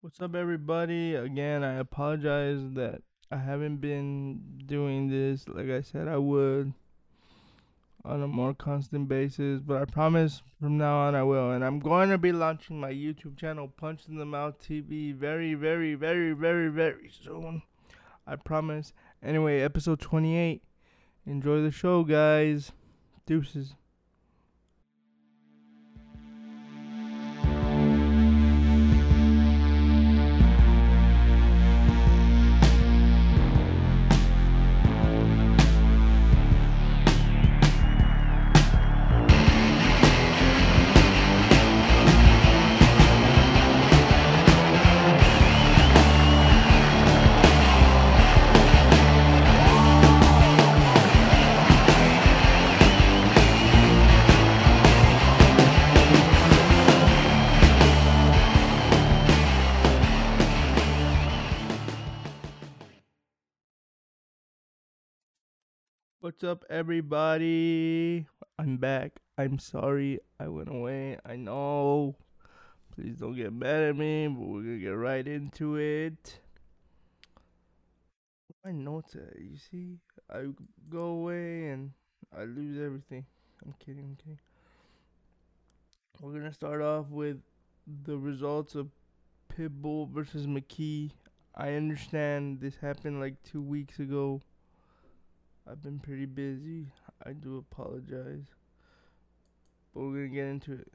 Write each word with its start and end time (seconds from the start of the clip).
What's 0.00 0.22
up, 0.22 0.36
everybody? 0.36 1.16
Again, 1.16 1.64
I 1.64 1.72
apologize 1.72 2.60
that 2.74 3.02
I 3.32 3.36
haven't 3.36 3.78
been 3.78 4.62
doing 4.64 5.08
this 5.08 5.48
like 5.48 5.68
I 5.70 5.80
said 5.80 6.06
I 6.06 6.18
would 6.18 6.72
on 8.04 8.22
a 8.22 8.28
more 8.28 8.54
constant 8.54 9.08
basis, 9.08 9.60
but 9.60 9.82
I 9.82 9.86
promise 9.86 10.40
from 10.60 10.78
now 10.78 10.98
on 10.98 11.16
I 11.16 11.24
will. 11.24 11.50
And 11.50 11.64
I'm 11.64 11.80
going 11.80 12.10
to 12.10 12.16
be 12.16 12.30
launching 12.30 12.78
my 12.78 12.92
YouTube 12.92 13.36
channel, 13.36 13.66
Punch 13.66 14.02
in 14.08 14.18
the 14.18 14.24
Mouth 14.24 14.60
TV, 14.60 15.12
very, 15.12 15.54
very, 15.54 15.96
very, 15.96 16.30
very, 16.30 16.68
very 16.68 17.10
soon. 17.24 17.62
I 18.24 18.36
promise. 18.36 18.92
Anyway, 19.20 19.62
episode 19.62 19.98
28. 19.98 20.62
Enjoy 21.26 21.60
the 21.60 21.72
show, 21.72 22.04
guys. 22.04 22.70
Deuces. 23.26 23.74
What's 66.40 66.52
up, 66.52 66.64
everybody? 66.70 68.24
I'm 68.60 68.76
back. 68.76 69.18
I'm 69.36 69.58
sorry 69.58 70.20
I 70.38 70.46
went 70.46 70.68
away. 70.68 71.18
I 71.26 71.34
know. 71.34 72.14
Please 72.94 73.16
don't 73.16 73.34
get 73.34 73.52
mad 73.52 73.82
at 73.82 73.96
me, 73.96 74.28
but 74.28 74.46
we're 74.46 74.62
gonna 74.62 74.78
get 74.78 74.90
right 74.90 75.26
into 75.26 75.74
it. 75.74 76.38
My 78.64 78.70
notes, 78.70 79.16
at? 79.16 79.36
you 79.36 79.56
see, 79.56 79.98
I 80.32 80.44
go 80.88 81.06
away 81.06 81.70
and 81.70 81.90
I 82.32 82.44
lose 82.44 82.78
everything. 82.80 83.26
I'm 83.66 83.74
kidding. 83.84 84.04
I'm 84.04 84.14
kidding. 84.14 84.38
We're 86.20 86.34
gonna 86.34 86.54
start 86.54 86.82
off 86.82 87.08
with 87.08 87.38
the 88.04 88.16
results 88.16 88.76
of 88.76 88.90
Pitbull 89.52 90.08
versus 90.08 90.46
McKee. 90.46 91.10
I 91.56 91.72
understand 91.72 92.60
this 92.60 92.76
happened 92.76 93.18
like 93.18 93.42
two 93.42 93.60
weeks 93.60 93.98
ago. 93.98 94.40
I've 95.70 95.82
been 95.82 95.98
pretty 95.98 96.24
busy. 96.26 96.86
I 97.24 97.32
do 97.32 97.58
apologize. 97.58 98.46
But 99.92 100.00
we're 100.00 100.28
going 100.28 100.30
to 100.30 100.34
get 100.34 100.46
into 100.46 100.72
it. 100.72 100.88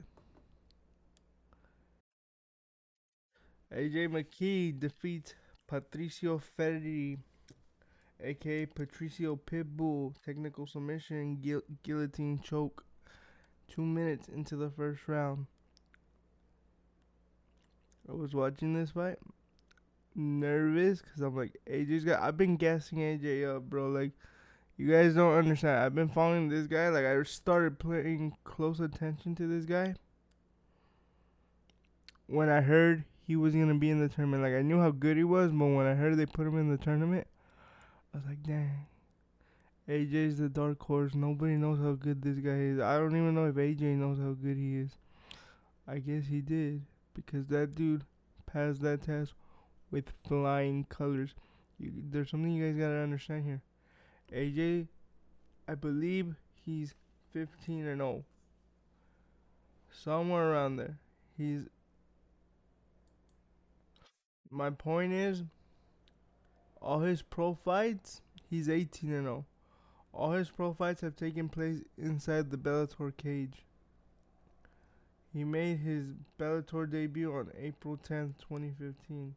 AJ 3.72 4.08
McKee 4.08 4.78
defeats 4.78 5.34
Patricio 5.66 6.38
Freire, 6.38 7.18
aka 8.20 8.66
Patricio 8.66 9.36
Pitbull, 9.36 10.14
technical 10.24 10.66
submission, 10.66 11.38
guil- 11.42 11.62
guillotine 11.82 12.40
choke, 12.40 12.84
two 13.68 13.84
minutes 13.84 14.28
into 14.28 14.56
the 14.56 14.70
first 14.70 15.06
round. 15.08 15.46
I 18.08 18.12
was 18.12 18.34
watching 18.34 18.74
this 18.74 18.90
fight, 18.90 19.18
nervous, 20.14 21.00
because 21.00 21.20
I'm 21.22 21.36
like, 21.36 21.56
AJ's 21.68 22.04
got. 22.04 22.22
I've 22.22 22.36
been 22.36 22.56
gassing 22.56 22.98
AJ 22.98 23.56
up, 23.56 23.62
bro. 23.64 23.88
Like, 23.88 24.12
you 24.76 24.90
guys 24.90 25.14
don't 25.14 25.34
understand. 25.34 25.78
I've 25.78 25.94
been 25.94 26.08
following 26.08 26.48
this 26.48 26.66
guy. 26.66 26.88
Like 26.88 27.04
I 27.04 27.22
started 27.22 27.78
paying 27.78 28.34
close 28.44 28.80
attention 28.80 29.34
to 29.36 29.46
this 29.46 29.64
guy 29.64 29.94
when 32.26 32.48
I 32.48 32.60
heard 32.60 33.04
he 33.22 33.36
was 33.36 33.54
gonna 33.54 33.74
be 33.74 33.90
in 33.90 34.00
the 34.00 34.08
tournament. 34.08 34.42
Like 34.42 34.54
I 34.54 34.62
knew 34.62 34.80
how 34.80 34.90
good 34.90 35.16
he 35.16 35.24
was, 35.24 35.52
but 35.52 35.66
when 35.66 35.86
I 35.86 35.94
heard 35.94 36.16
they 36.16 36.26
put 36.26 36.46
him 36.46 36.58
in 36.58 36.70
the 36.70 36.82
tournament, 36.82 37.26
I 38.12 38.18
was 38.18 38.26
like, 38.26 38.42
dang. 38.42 38.86
AJ's 39.88 40.38
the 40.38 40.48
dark 40.48 40.80
horse. 40.82 41.14
Nobody 41.14 41.56
knows 41.56 41.78
how 41.78 41.92
good 41.92 42.22
this 42.22 42.38
guy 42.38 42.56
is. 42.56 42.80
I 42.80 42.96
don't 42.96 43.16
even 43.16 43.34
know 43.34 43.46
if 43.46 43.54
AJ 43.56 43.96
knows 43.96 44.18
how 44.18 44.32
good 44.32 44.56
he 44.56 44.76
is. 44.78 44.90
I 45.86 45.98
guess 45.98 46.26
he 46.26 46.40
did 46.40 46.82
because 47.12 47.46
that 47.48 47.74
dude 47.74 48.04
passed 48.46 48.80
that 48.80 49.02
test 49.02 49.34
with 49.90 50.10
flying 50.26 50.84
colors. 50.84 51.34
You, 51.78 51.92
there's 52.10 52.30
something 52.30 52.50
you 52.50 52.66
guys 52.66 52.80
gotta 52.80 52.96
understand 52.96 53.44
here. 53.44 53.60
AJ, 54.32 54.88
I 55.68 55.74
believe 55.74 56.34
he's 56.64 56.94
15 57.32 57.86
and 57.86 58.00
0. 58.00 58.24
Somewhere 59.90 60.52
around 60.52 60.76
there. 60.76 60.98
He's. 61.36 61.68
My 64.50 64.70
point 64.70 65.12
is, 65.12 65.42
all 66.80 67.00
his 67.00 67.22
pro 67.22 67.54
fights, 67.54 68.20
he's 68.48 68.68
18 68.68 69.12
and 69.12 69.24
0. 69.24 69.46
All 70.12 70.32
his 70.32 70.50
pro 70.50 70.72
fights 70.72 71.00
have 71.00 71.16
taken 71.16 71.48
place 71.48 71.82
inside 71.98 72.50
the 72.50 72.56
Bellator 72.56 73.16
cage. 73.16 73.64
He 75.32 75.42
made 75.42 75.78
his 75.80 76.06
Bellator 76.38 76.88
debut 76.88 77.32
on 77.32 77.50
April 77.58 77.96
10th, 77.96 78.34
2015. 78.38 79.34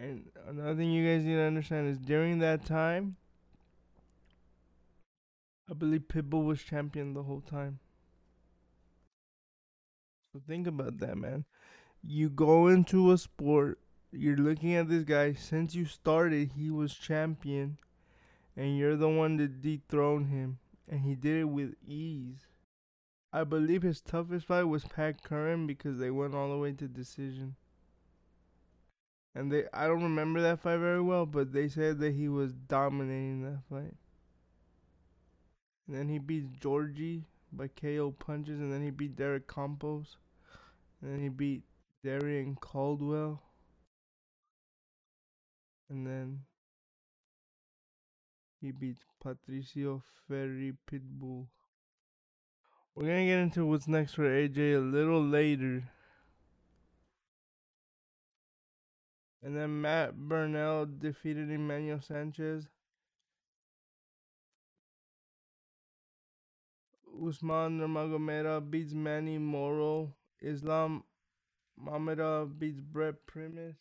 And 0.00 0.30
another 0.48 0.76
thing 0.76 0.90
you 0.90 1.06
guys 1.06 1.26
need 1.26 1.34
to 1.34 1.42
understand 1.42 1.88
is 1.88 1.98
during 1.98 2.38
that 2.38 2.64
time, 2.64 3.16
I 5.70 5.74
believe 5.74 6.08
Pitbull 6.08 6.46
was 6.46 6.62
champion 6.62 7.12
the 7.12 7.24
whole 7.24 7.42
time. 7.42 7.80
So 10.32 10.40
think 10.48 10.66
about 10.66 11.00
that, 11.00 11.18
man. 11.18 11.44
You 12.02 12.30
go 12.30 12.68
into 12.68 13.12
a 13.12 13.18
sport, 13.18 13.78
you're 14.10 14.38
looking 14.38 14.74
at 14.74 14.88
this 14.88 15.04
guy, 15.04 15.34
since 15.34 15.74
you 15.74 15.84
started, 15.84 16.52
he 16.56 16.70
was 16.70 16.94
champion, 16.94 17.76
and 18.56 18.78
you're 18.78 18.96
the 18.96 19.08
one 19.10 19.36
to 19.36 19.48
dethrone 19.48 20.28
him, 20.28 20.60
and 20.88 21.00
he 21.00 21.14
did 21.14 21.36
it 21.36 21.48
with 21.50 21.74
ease. 21.86 22.46
I 23.34 23.44
believe 23.44 23.82
his 23.82 24.00
toughest 24.00 24.46
fight 24.46 24.64
was 24.64 24.84
Pat 24.84 25.22
Curran 25.22 25.66
because 25.66 25.98
they 25.98 26.10
went 26.10 26.34
all 26.34 26.50
the 26.50 26.56
way 26.56 26.72
to 26.72 26.88
decision 26.88 27.56
and 29.34 29.50
they 29.50 29.64
I 29.72 29.86
don't 29.86 30.02
remember 30.02 30.40
that 30.42 30.60
fight 30.60 30.78
very 30.78 31.00
well, 31.00 31.26
but 31.26 31.52
they 31.52 31.68
said 31.68 31.98
that 32.00 32.14
he 32.14 32.28
was 32.28 32.52
dominating 32.52 33.42
that 33.42 33.62
fight. 33.70 33.94
And 35.86 35.96
then 35.96 36.08
he 36.08 36.18
beat 36.18 36.60
Georgie 36.60 37.24
by 37.52 37.68
KO 37.68 38.12
punches, 38.12 38.60
and 38.60 38.72
then 38.72 38.82
he 38.82 38.90
beat 38.90 39.16
Derek 39.16 39.52
Campos, 39.52 40.16
and 41.00 41.12
then 41.12 41.20
he 41.20 41.28
beat 41.28 41.62
Darrion 42.04 42.56
Caldwell, 42.60 43.42
and 45.88 46.06
then 46.06 46.40
he 48.60 48.70
beat 48.70 48.98
Patricio 49.20 50.02
Freire 50.26 50.74
Pitbull. 50.90 51.46
We're 52.94 53.06
gonna 53.06 53.26
get 53.26 53.38
into 53.38 53.66
what's 53.66 53.88
next 53.88 54.14
for 54.14 54.24
AJ 54.24 54.74
a 54.76 54.78
little 54.78 55.24
later. 55.24 55.90
And 59.42 59.56
then 59.56 59.80
Mads 59.80 60.12
Burnell 60.16 60.86
defeated 60.86 61.50
Emmanuel 61.50 62.00
Sanchez. 62.00 62.66
Usman 67.26 67.78
Nurmagomedov 67.78 68.70
beats 68.70 68.92
Manny 68.92 69.38
Moro. 69.38 70.14
Islam 70.42 71.04
Mamedov 71.82 72.58
beats 72.58 72.80
Brent 72.80 73.16
Primus. 73.26 73.76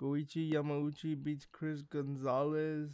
Goiti 0.00 0.52
Yamauchi 0.52 1.22
beats 1.22 1.46
Chris 1.50 1.82
Gonzalez. 1.82 2.90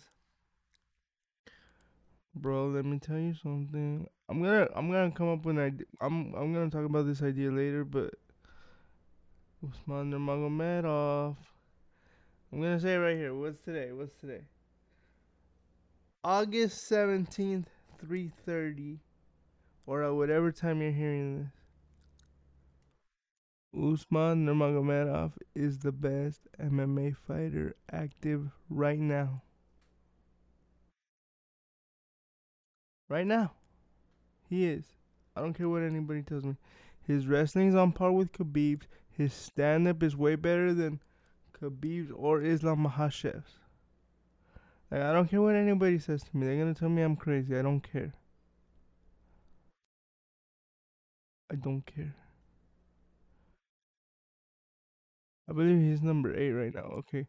Bro, 2.34 2.68
let 2.68 2.84
me 2.84 2.98
tell 2.98 3.18
you 3.18 3.34
something. 3.34 4.06
I'm 4.28 4.42
gonna 4.42 4.68
I'm 4.76 4.90
gonna 4.90 5.10
come 5.10 5.30
up 5.30 5.44
with 5.44 5.56
an 5.58 5.64
idea. 5.64 5.86
I'm 6.00 6.34
I'm 6.34 6.52
gonna 6.52 6.70
talk 6.70 6.84
about 6.84 7.06
this 7.06 7.22
idea 7.22 7.50
later, 7.50 7.84
but 7.84 8.14
Usman 9.66 10.12
Nurmagomedov. 10.12 11.36
I'm 12.52 12.62
gonna 12.62 12.78
say 12.78 12.96
right 12.96 13.16
here. 13.16 13.34
What's 13.34 13.58
today? 13.58 13.90
What's 13.92 14.14
today? 14.14 14.42
August 16.22 16.86
seventeenth, 16.86 17.68
three 18.00 18.30
thirty, 18.46 19.00
or 19.84 20.04
at 20.04 20.14
whatever 20.14 20.52
time 20.52 20.80
you're 20.80 20.92
hearing 20.92 21.38
this. 21.38 21.52
Usman 23.74 24.46
Nurmagomedov 24.46 25.32
is 25.56 25.78
the 25.78 25.92
best 25.92 26.46
MMA 26.60 27.16
fighter 27.16 27.74
active 27.90 28.50
right 28.70 29.00
now. 29.00 29.42
Right 33.08 33.26
now, 33.26 33.54
he 34.48 34.66
is. 34.66 34.84
I 35.34 35.40
don't 35.40 35.54
care 35.54 35.68
what 35.68 35.82
anybody 35.82 36.22
tells 36.22 36.44
me. 36.44 36.56
His 37.08 37.26
wrestling's 37.26 37.74
on 37.74 37.92
par 37.92 38.12
with 38.12 38.32
Khabib's. 38.32 38.86
His 39.10 39.32
stand 39.32 39.88
up 39.88 40.02
is 40.02 40.14
way 40.14 40.36
better 40.36 40.74
than 40.74 41.00
Khabib's 41.58 42.12
or 42.14 42.42
Islam 42.42 42.86
Makhachev's. 42.86 43.54
Like, 44.90 45.00
I 45.00 45.12
don't 45.14 45.26
care 45.26 45.40
what 45.40 45.54
anybody 45.54 45.98
says 45.98 46.22
to 46.22 46.36
me. 46.36 46.46
They're 46.46 46.58
gonna 46.58 46.74
tell 46.74 46.90
me 46.90 47.00
I'm 47.02 47.16
crazy. 47.16 47.56
I 47.56 47.62
don't 47.62 47.80
care. 47.80 48.12
I 51.50 51.56
don't 51.56 51.84
care. 51.86 52.14
I 55.48 55.54
believe 55.54 55.80
he's 55.80 56.02
number 56.02 56.34
eight 56.36 56.52
right 56.52 56.74
now. 56.74 56.90
Okay, 56.98 57.26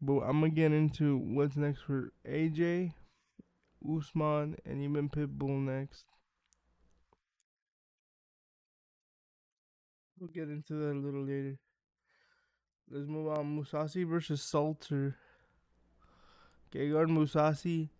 but 0.00 0.20
I'm 0.20 0.40
gonna 0.40 0.50
get 0.50 0.70
into 0.70 1.16
what's 1.18 1.56
next 1.56 1.82
for 1.82 2.12
AJ, 2.24 2.92
Usman, 3.84 4.56
and 4.64 4.82
even 4.82 5.08
Pitbull 5.08 5.64
next. 5.64 6.04
We'll 10.18 10.28
get 10.28 10.48
into 10.48 10.74
that 10.74 10.92
a 10.92 10.98
little 10.98 11.24
later. 11.24 11.58
Let's 12.90 13.06
move 13.06 13.28
on. 13.28 13.58
Mousasi 13.58 14.06
versus 14.08 14.42
Salter. 14.42 15.16
Gegard 16.72 17.08
Mousasi 17.08 17.90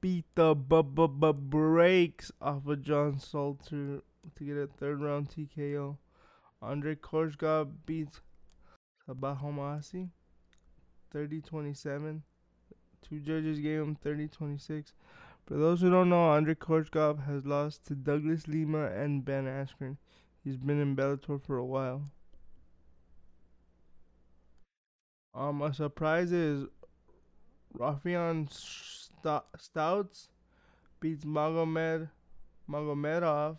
beat 0.00 0.24
the 0.34 0.54
b- 0.54 0.82
b- 0.82 1.06
b- 1.06 1.32
brakes 1.32 2.30
off 2.40 2.66
of 2.66 2.82
John 2.82 3.18
Salter 3.18 4.02
to 4.36 4.44
get 4.44 4.56
a 4.56 4.66
third 4.66 5.00
round 5.00 5.30
TKO. 5.30 5.96
Andre 6.60 6.94
Koreshkov 6.94 7.70
beats 7.86 8.20
Sabah 9.08 9.40
Homasi 9.40 10.10
30 11.12 11.40
27. 11.40 12.22
Two 13.00 13.20
judges 13.20 13.58
gave 13.58 13.80
him 13.80 13.94
30 13.94 14.28
26. 14.28 14.92
For 15.46 15.56
those 15.56 15.80
who 15.80 15.90
don't 15.90 16.10
know, 16.10 16.28
Andre 16.30 16.54
Koreshkov 16.54 17.26
has 17.26 17.44
lost 17.44 17.86
to 17.88 17.94
Douglas 17.94 18.46
Lima 18.46 18.86
and 18.86 19.24
Ben 19.24 19.44
Askren. 19.44 19.96
He's 20.44 20.56
been 20.56 20.80
in 20.80 20.96
Bellator 20.96 21.40
for 21.40 21.56
a 21.56 21.64
while. 21.64 22.02
Um, 25.34 25.62
a 25.62 25.72
surprise 25.72 26.32
is 26.32 26.66
Rafian 27.76 28.52
St- 28.52 29.42
Stots 29.56 30.28
beats 31.00 31.24
Magomed 31.24 32.10
Magomedov. 32.68 33.58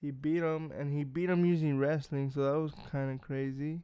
He 0.00 0.12
beat 0.12 0.42
him, 0.42 0.70
and 0.70 0.92
he 0.92 1.02
beat 1.02 1.28
him 1.28 1.44
using 1.44 1.78
wrestling, 1.78 2.30
so 2.30 2.44
that 2.44 2.60
was 2.60 2.72
kind 2.92 3.10
of 3.12 3.20
crazy. 3.20 3.80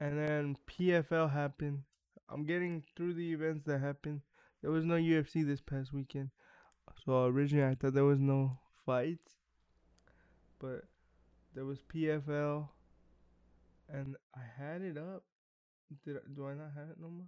And 0.00 0.18
then 0.18 0.56
PFL 0.66 1.30
happened. 1.32 1.82
I'm 2.28 2.44
getting 2.44 2.82
through 2.96 3.14
the 3.14 3.32
events 3.32 3.64
that 3.66 3.80
happened. 3.80 4.22
There 4.62 4.70
was 4.70 4.84
no 4.84 4.94
UFC 4.94 5.46
this 5.46 5.60
past 5.60 5.92
weekend. 5.92 6.30
So 7.04 7.24
originally 7.24 7.66
I 7.66 7.74
thought 7.74 7.94
there 7.94 8.04
was 8.04 8.20
no 8.20 8.58
fights. 8.84 9.36
But 10.58 10.84
there 11.54 11.64
was 11.64 11.78
PFL 11.94 12.68
and 13.88 14.16
I 14.34 14.40
had 14.58 14.82
it 14.82 14.98
up. 14.98 15.24
Did 16.04 16.16
I, 16.16 16.20
do 16.34 16.46
I 16.46 16.54
not 16.54 16.72
have 16.76 16.90
it 16.90 16.96
no 17.00 17.08
more? 17.08 17.26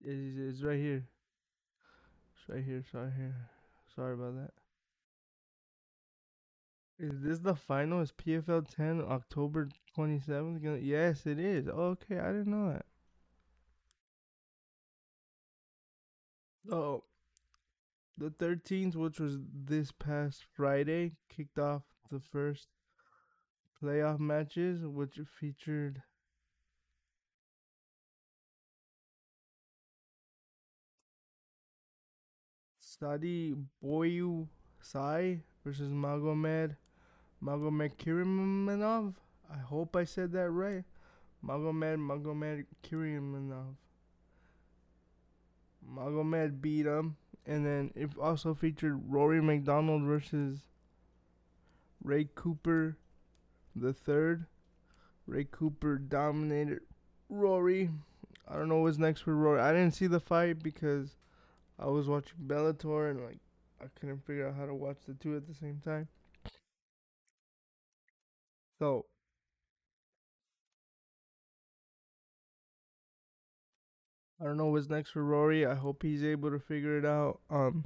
It's, 0.00 0.38
it's 0.38 0.62
right 0.62 0.78
here. 0.78 1.04
It's 2.34 2.48
right 2.48 2.64
here. 2.64 2.84
Sorry 2.92 3.10
here. 3.16 3.34
Sorry 3.94 4.14
about 4.14 4.36
that. 4.36 4.50
Is 7.00 7.20
this 7.20 7.38
the 7.38 7.54
final? 7.54 8.00
Is 8.00 8.12
PFL 8.12 8.68
10 8.68 9.02
October 9.08 9.68
27th? 9.98 10.62
Gonna, 10.62 10.78
yes, 10.78 11.26
it 11.26 11.40
is. 11.40 11.66
Okay, 11.66 12.20
I 12.20 12.28
didn't 12.28 12.46
know 12.46 12.72
that. 12.72 12.86
Oh, 16.70 17.02
the 18.16 18.30
13th, 18.30 18.94
which 18.94 19.18
was 19.18 19.38
this 19.52 19.90
past 19.90 20.44
Friday, 20.54 21.16
kicked 21.28 21.58
off 21.58 21.82
the 22.12 22.20
first 22.20 22.68
playoff 23.82 24.20
matches, 24.20 24.86
which 24.86 25.18
featured 25.40 26.02
Sadi 32.78 33.54
Boyu 33.82 34.46
Sai 34.80 35.42
versus 35.64 35.90
Magomed 35.90 36.76
Magomed 37.42 37.96
Kirimanov. 37.96 39.14
I 39.52 39.58
hope 39.58 39.96
I 39.96 40.04
said 40.04 40.32
that 40.32 40.50
right. 40.50 40.84
Magomed 41.44 41.98
Magomed 41.98 42.66
Kirimanov. 42.82 43.74
Magomed 45.88 46.60
beat 46.60 46.86
him, 46.86 47.16
and 47.46 47.64
then 47.64 47.92
it 47.94 48.10
also 48.20 48.54
featured 48.54 49.00
Rory 49.08 49.40
MacDonald 49.40 50.02
versus 50.02 50.60
Ray 52.02 52.28
Cooper 52.34 52.96
the 53.74 53.92
third. 53.92 54.46
Ray 55.26 55.46
Cooper 55.50 55.98
dominated 55.98 56.80
Rory. 57.28 57.90
I 58.46 58.54
don't 58.54 58.68
know 58.68 58.78
what's 58.78 58.98
next 58.98 59.20
for 59.22 59.34
Rory. 59.34 59.60
I 59.60 59.72
didn't 59.72 59.94
see 59.94 60.06
the 60.06 60.20
fight 60.20 60.62
because 60.62 61.16
I 61.78 61.86
was 61.86 62.08
watching 62.08 62.38
Bellator 62.46 63.10
and 63.10 63.22
like 63.22 63.38
I 63.80 63.86
couldn't 63.98 64.24
figure 64.26 64.48
out 64.48 64.56
how 64.56 64.66
to 64.66 64.74
watch 64.74 64.98
the 65.06 65.14
two 65.14 65.36
at 65.36 65.46
the 65.46 65.54
same 65.54 65.80
time. 65.84 66.08
So 68.78 69.06
I 74.40 74.44
don't 74.44 74.56
know 74.56 74.66
what's 74.66 74.88
next 74.88 75.10
for 75.10 75.24
Rory. 75.24 75.66
I 75.66 75.74
hope 75.74 76.02
he's 76.02 76.22
able 76.22 76.50
to 76.50 76.58
figure 76.58 76.98
it 76.98 77.04
out. 77.04 77.40
Um 77.50 77.84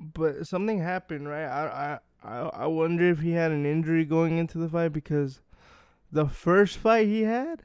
but 0.00 0.46
something 0.46 0.80
happened, 0.80 1.28
right? 1.28 1.44
I 1.46 1.66
I 1.66 1.98
I, 2.22 2.66
wonder 2.66 3.08
if 3.08 3.20
he 3.20 3.32
had 3.32 3.50
an 3.50 3.64
injury 3.64 4.04
going 4.04 4.36
into 4.36 4.58
the 4.58 4.68
fight 4.68 4.92
because 4.92 5.40
the 6.12 6.28
first 6.28 6.76
fight 6.76 7.06
he 7.06 7.22
had, 7.22 7.62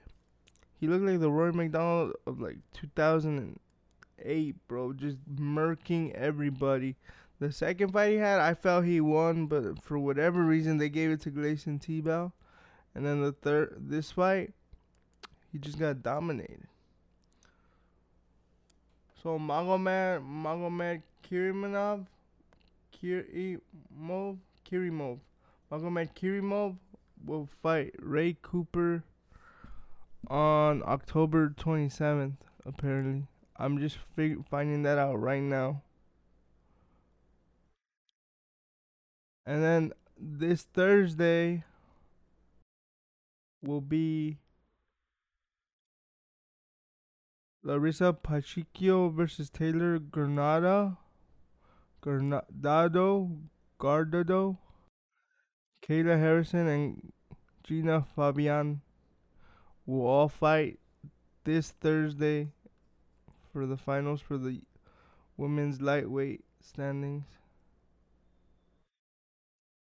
he 0.79 0.87
looked 0.87 1.03
like 1.03 1.19
the 1.19 1.31
Rory 1.31 1.51
MacDonald 1.51 2.13
of 2.25 2.39
like 2.39 2.59
2008, 2.73 4.55
bro, 4.67 4.93
just 4.93 5.17
murking 5.29 6.13
everybody. 6.13 6.95
The 7.39 7.51
second 7.51 7.91
fight 7.91 8.11
he 8.13 8.17
had, 8.17 8.39
I 8.39 8.53
felt 8.53 8.85
he 8.85 9.01
won, 9.01 9.47
but 9.47 9.83
for 9.83 9.99
whatever 9.99 10.41
reason 10.43 10.77
they 10.77 10.89
gave 10.89 11.11
it 11.11 11.21
to 11.21 11.31
Gleison 11.31 11.79
Tibau. 11.79 12.31
And 12.93 13.05
then 13.05 13.21
the 13.21 13.33
third, 13.33 13.75
this 13.77 14.11
fight, 14.11 14.53
he 15.51 15.57
just 15.57 15.77
got 15.77 16.01
dominated. 16.01 16.67
So 19.25 19.39
Magomed 19.39 20.21
Magomed 20.23 21.01
Kirimanov, 21.27 22.05
Kirimov, 22.93 24.37
Kirimov, 24.69 25.17
Magomed 25.71 26.09
Kirimov 26.13 26.75
will 27.25 27.49
fight 27.63 27.95
Ray 27.97 28.37
Cooper 28.43 29.03
on 30.27 30.83
October 30.85 31.49
27th. 31.57 32.35
Apparently, 32.67 33.25
I'm 33.57 33.79
just 33.79 33.97
fig- 34.15 34.47
finding 34.47 34.83
that 34.83 34.99
out 34.99 35.19
right 35.19 35.41
now. 35.41 35.81
And 39.43 39.63
then 39.63 39.93
this 40.19 40.61
Thursday 40.71 41.63
will 43.63 43.81
be 43.81 44.37
Larissa 47.65 48.13
Pacheco 48.13 49.09
versus 49.09 49.49
Taylor 49.49 49.97
Granada. 49.97 50.97
Granado, 52.05 53.39
Gardado, 53.79 54.57
Kayla 55.83 56.19
Harrison, 56.19 56.67
and 56.67 57.13
Genah 57.67 58.05
Fabian 58.15 58.81
will 59.87 60.05
all 60.05 60.29
fight 60.29 60.79
this 61.43 61.71
Thursday 61.71 62.49
for 63.51 63.65
the 63.65 63.77
finals 63.77 64.21
for 64.21 64.37
the 64.37 64.61
women's 65.35 65.81
lightweight 65.81 66.43
standings. 66.61 67.25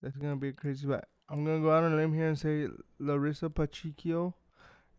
That's 0.02 0.16
gonna 0.16 0.38
be 0.38 0.50
a 0.50 0.54
crazy 0.54 0.88
fight. 0.88 1.04
I'm 1.28 1.44
gonna 1.44 1.60
go 1.60 1.72
out 1.72 1.84
on 1.84 1.92
a 1.92 1.96
limb 1.98 2.14
here 2.14 2.30
and 2.30 2.40
say 2.40 2.70
Larissa 3.00 3.50
Pacheco 3.50 4.34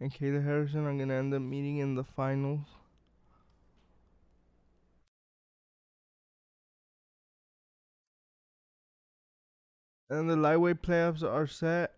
and 0.00 0.12
Kayla 0.12 0.44
Harrison 0.44 0.84
are 0.86 0.96
gonna 0.96 1.14
end 1.14 1.32
up 1.34 1.42
meeting 1.42 1.78
in 1.78 1.94
the 1.94 2.04
finals. 2.04 2.66
And 10.08 10.30
the 10.30 10.36
lightweight 10.36 10.82
playoffs 10.82 11.22
are 11.22 11.46
set. 11.46 11.94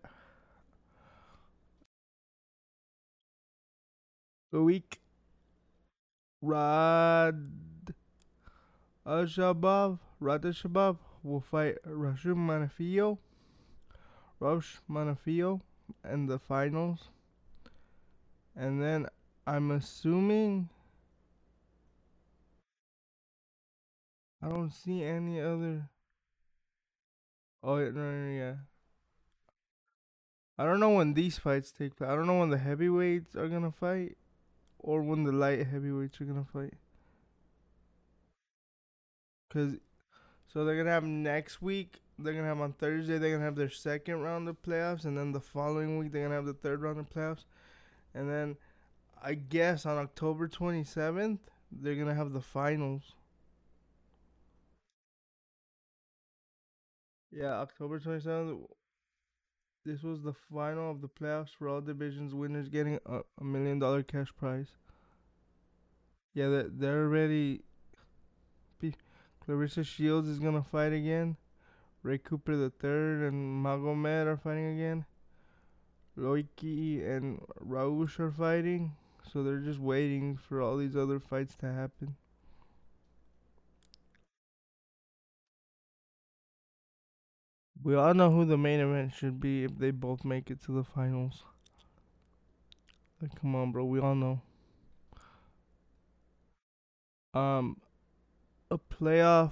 The 4.51 4.63
week 4.63 4.99
Rad 6.41 7.93
Al-Shabab, 9.05 9.99
Rad 10.19 10.45
Al-Shabab 10.45 10.97
will 11.21 11.41
fight 11.41 11.75
Rashum 11.85 12.37
Manafio, 12.37 13.17
Rosh 14.39 14.77
Manafio 14.89 15.61
in 16.09 16.25
the 16.25 16.39
finals. 16.39 17.09
And 18.55 18.81
then 18.81 19.07
I'm 19.47 19.71
assuming 19.71 20.69
I 24.41 24.49
don't 24.49 24.71
see 24.73 25.03
any 25.03 25.41
other. 25.41 25.89
Oh 27.61 27.77
no, 27.77 27.91
no, 27.91 28.31
yeah. 28.31 28.55
I 30.57 30.65
don't 30.65 30.79
know 30.79 30.91
when 30.91 31.13
these 31.13 31.37
fights 31.37 31.71
take 31.71 31.95
place. 31.95 32.09
I 32.09 32.15
don't 32.15 32.27
know 32.27 32.39
when 32.39 32.49
the 32.49 32.57
heavyweights 32.57 33.35
are 33.35 33.47
gonna 33.47 33.71
fight, 33.71 34.17
or 34.77 35.01
when 35.01 35.23
the 35.23 35.31
light 35.31 35.65
heavyweights 35.67 36.19
are 36.21 36.25
gonna 36.25 36.45
fight. 36.51 36.73
Cause 39.49 39.77
so 40.47 40.63
they're 40.63 40.77
gonna 40.77 40.91
have 40.91 41.03
next 41.03 41.61
week. 41.61 42.01
They're 42.17 42.33
gonna 42.33 42.47
have 42.47 42.61
on 42.61 42.73
Thursday. 42.73 43.17
They're 43.17 43.31
gonna 43.31 43.45
have 43.45 43.55
their 43.55 43.69
second 43.69 44.21
round 44.21 44.47
of 44.47 44.61
playoffs, 44.61 45.05
and 45.05 45.17
then 45.17 45.31
the 45.31 45.39
following 45.41 45.97
week 45.97 46.11
they're 46.11 46.23
gonna 46.23 46.35
have 46.35 46.45
the 46.45 46.53
third 46.53 46.81
round 46.81 46.99
of 46.99 47.09
playoffs, 47.09 47.45
and 48.13 48.29
then 48.29 48.57
I 49.21 49.33
guess 49.33 49.85
on 49.85 49.97
October 49.97 50.47
27th 50.47 51.39
they're 51.71 51.95
gonna 51.95 52.15
have 52.15 52.33
the 52.33 52.41
finals. 52.41 53.13
Yeah, 57.31 57.53
October 57.59 57.99
27th. 57.99 58.65
This 59.85 60.03
was 60.03 60.21
the 60.21 60.33
final 60.33 60.91
of 60.91 61.01
the 61.01 61.07
playoffs 61.07 61.49
for 61.57 61.69
all 61.69 61.81
divisions. 61.81 62.33
Winners 62.33 62.69
getting 62.69 62.99
a, 63.05 63.21
a 63.39 63.43
million 63.43 63.79
dollar 63.79 64.03
cash 64.03 64.29
prize. 64.37 64.67
Yeah, 66.33 66.49
they're, 66.49 66.69
they're 66.69 67.03
already. 67.03 67.61
Claressa 69.47 69.85
Shields 69.85 70.27
is 70.27 70.39
gonna 70.39 70.63
fight 70.63 70.93
again. 70.93 71.37
Ray 72.03 72.17
Cooper 72.17 72.55
the 72.55 72.69
third 72.69 73.27
and 73.27 73.65
Magomed 73.65 74.25
are 74.27 74.37
fighting 74.37 74.73
again. 74.75 75.05
Loiki 76.19 77.07
and 77.07 77.41
Raush 77.59 78.19
are 78.19 78.31
fighting. 78.31 78.95
So 79.31 79.43
they're 79.43 79.59
just 79.59 79.79
waiting 79.79 80.37
for 80.37 80.61
all 80.61 80.77
these 80.77 80.95
other 80.95 81.19
fights 81.19 81.55
to 81.57 81.71
happen. 81.71 82.15
We 87.81 87.95
all 87.95 88.13
know 88.13 88.31
who 88.31 88.43
the 88.43 88.57
main 88.57 88.79
event 88.79 89.13
should 89.13 89.39
be 89.39 89.63
if 89.63 89.77
they 89.77 89.91
both 89.91 90.25
make 90.25 90.51
it 90.51 90.61
to 90.63 90.73
the 90.73 90.83
finals. 90.83 91.43
Like, 93.21 93.39
come 93.39 93.55
on, 93.55 93.71
bro. 93.71 93.85
We 93.85 93.99
all 93.99 94.15
know. 94.15 94.41
Um, 97.33 97.77
a 98.71 98.77
playoff 98.77 99.51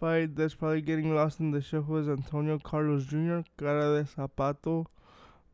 fight 0.00 0.34
that's 0.34 0.54
probably 0.54 0.80
getting 0.80 1.14
lost 1.14 1.38
in 1.38 1.50
the 1.50 1.60
shuffle 1.60 1.98
is 1.98 2.08
Antonio 2.08 2.58
Carlos 2.58 3.04
Jr. 3.04 3.40
Cara 3.58 4.02
de 4.02 4.04
Zapato 4.04 4.86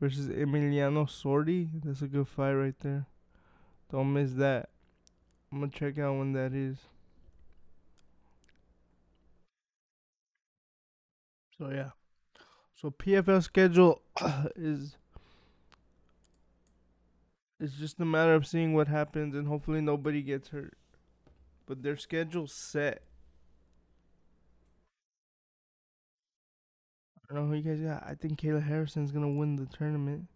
versus 0.00 0.28
Emiliano 0.28 1.06
Sordi. 1.06 1.68
That's 1.84 2.02
a 2.02 2.06
good 2.06 2.28
fight 2.28 2.52
right 2.52 2.78
there. 2.80 3.06
Don't 3.90 4.12
miss 4.12 4.32
that. 4.32 4.68
I'm 5.50 5.60
gonna 5.60 5.72
check 5.72 5.98
out 5.98 6.18
when 6.18 6.32
that 6.34 6.52
is. 6.52 6.76
So 11.56 11.70
yeah. 11.70 11.90
So 12.80 12.90
PFL 12.90 13.42
schedule 13.42 14.02
is 14.56 14.96
it's 17.58 17.74
just 17.74 17.98
a 17.98 18.04
matter 18.04 18.34
of 18.34 18.46
seeing 18.46 18.74
what 18.74 18.86
happens 18.86 19.34
and 19.34 19.48
hopefully 19.48 19.80
nobody 19.80 20.22
gets 20.22 20.48
hurt. 20.50 20.76
But 21.66 21.82
their 21.82 21.96
schedule's 21.96 22.54
set. 22.54 23.02
I 27.30 27.34
don't 27.34 27.44
know 27.44 27.50
who 27.50 27.60
you 27.60 27.62
guys 27.62 27.80
got. 27.80 28.04
I 28.06 28.14
think 28.14 28.40
Kayla 28.40 28.66
Harrison's 28.66 29.12
gonna 29.12 29.28
win 29.28 29.56
the 29.56 29.66
tournament. 29.66 30.26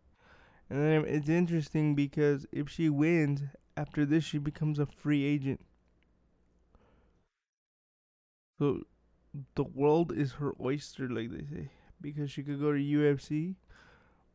And 0.69 0.81
then 0.81 1.05
it's 1.07 1.29
interesting 1.29 1.95
because 1.95 2.47
if 2.53 2.69
she 2.69 2.89
wins, 2.89 3.43
after 3.77 4.05
this 4.05 4.25
she 4.25 4.39
becomes 4.39 4.79
a 4.79 4.87
free 4.87 5.25
agent. 5.25 5.61
So 8.59 8.83
the 9.55 9.65
world 9.65 10.13
is 10.13 10.33
her 10.33 10.53
oyster, 10.61 11.09
like 11.09 11.31
they 11.31 11.45
say 11.45 11.71
because 12.03 12.31
she 12.31 12.43
could 12.43 12.61
go 12.61 12.73
to 12.73 12.79
UFC 12.79 13.55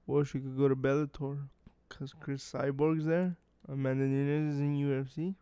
or 0.08 0.24
she 0.26 0.40
could 0.40 0.58
go 0.58 0.68
to 0.68 0.76
Bellator 0.76 1.50
because 1.88 2.14
Cris 2.14 2.50
Cyborg's 2.52 3.06
there. 3.06 3.36
Amanda 3.68 4.06
Nunes 4.06 4.56
is 4.56 4.60
in 4.62 4.76
UFC. 4.78 5.36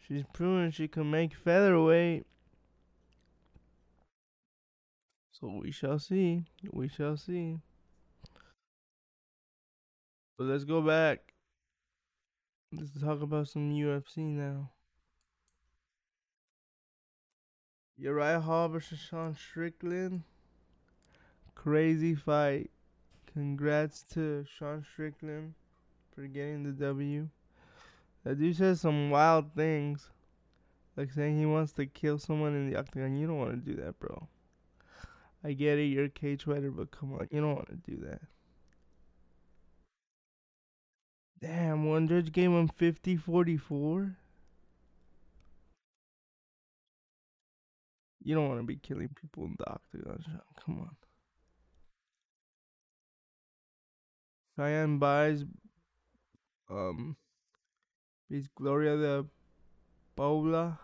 She's 0.00 0.24
proven 0.32 0.70
she 0.70 0.88
can 0.88 1.10
make 1.10 1.34
featherweight. 1.34 2.24
So 5.42 5.48
we 5.60 5.72
shall 5.72 5.98
see. 5.98 6.44
We 6.70 6.86
shall 6.86 7.16
see. 7.16 7.58
But 10.38 10.44
let's 10.44 10.62
go 10.62 10.80
back. 10.80 11.32
Let's 12.72 12.92
talk 13.00 13.22
about 13.22 13.48
some 13.48 13.72
UFC 13.72 14.18
now. 14.18 14.70
Uriah 17.96 18.38
Hall 18.38 18.68
versus 18.68 19.00
Sean 19.00 19.34
Strickland. 19.34 20.22
Crazy 21.56 22.14
fight. 22.14 22.70
Congrats 23.32 24.04
to 24.14 24.44
Sean 24.44 24.86
Strickland 24.92 25.54
for 26.14 26.28
getting 26.28 26.62
the 26.62 26.70
W. 26.70 27.28
That 28.22 28.38
dude 28.38 28.56
says 28.56 28.80
some 28.80 29.10
wild 29.10 29.52
things. 29.56 30.08
Like 30.96 31.10
saying 31.10 31.36
he 31.36 31.46
wants 31.46 31.72
to 31.72 31.86
kill 31.86 32.18
someone 32.18 32.54
in 32.54 32.70
the 32.70 32.78
octagon. 32.78 33.16
You 33.16 33.26
don't 33.26 33.38
want 33.38 33.50
to 33.50 33.72
do 33.72 33.82
that, 33.82 33.98
bro. 33.98 34.28
I 35.44 35.52
get 35.52 35.78
it, 35.78 35.86
you're 35.86 36.04
a 36.04 36.10
cage 36.10 36.44
fighter, 36.44 36.70
but 36.70 36.90
come 36.90 37.14
on, 37.14 37.28
you 37.30 37.40
don't 37.40 37.56
want 37.56 37.68
to 37.68 37.90
do 37.90 37.96
that. 38.06 38.20
Damn, 41.40 41.84
one 41.84 42.06
judge 42.06 42.30
gave 42.30 42.50
him 42.50 42.68
50 42.68 43.16
44. 43.16 44.16
You 48.24 48.34
don't 48.36 48.48
want 48.48 48.60
to 48.60 48.66
be 48.66 48.76
killing 48.76 49.08
people 49.20 49.44
in 49.44 49.56
the 49.58 49.68
octagon. 49.68 50.24
Come 50.64 50.78
on. 50.78 50.96
Cheyanne 54.56 55.00
Buys 55.00 55.44
um 56.70 57.16
beats 58.30 58.48
Gloria 58.54 58.96
de 58.96 59.24
Paula. 60.14 60.78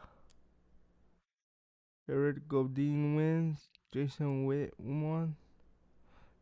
Eric 2.11 2.49
Godin 2.49 3.15
wins. 3.15 3.69
Jason 3.93 4.47
Witt. 4.47 4.75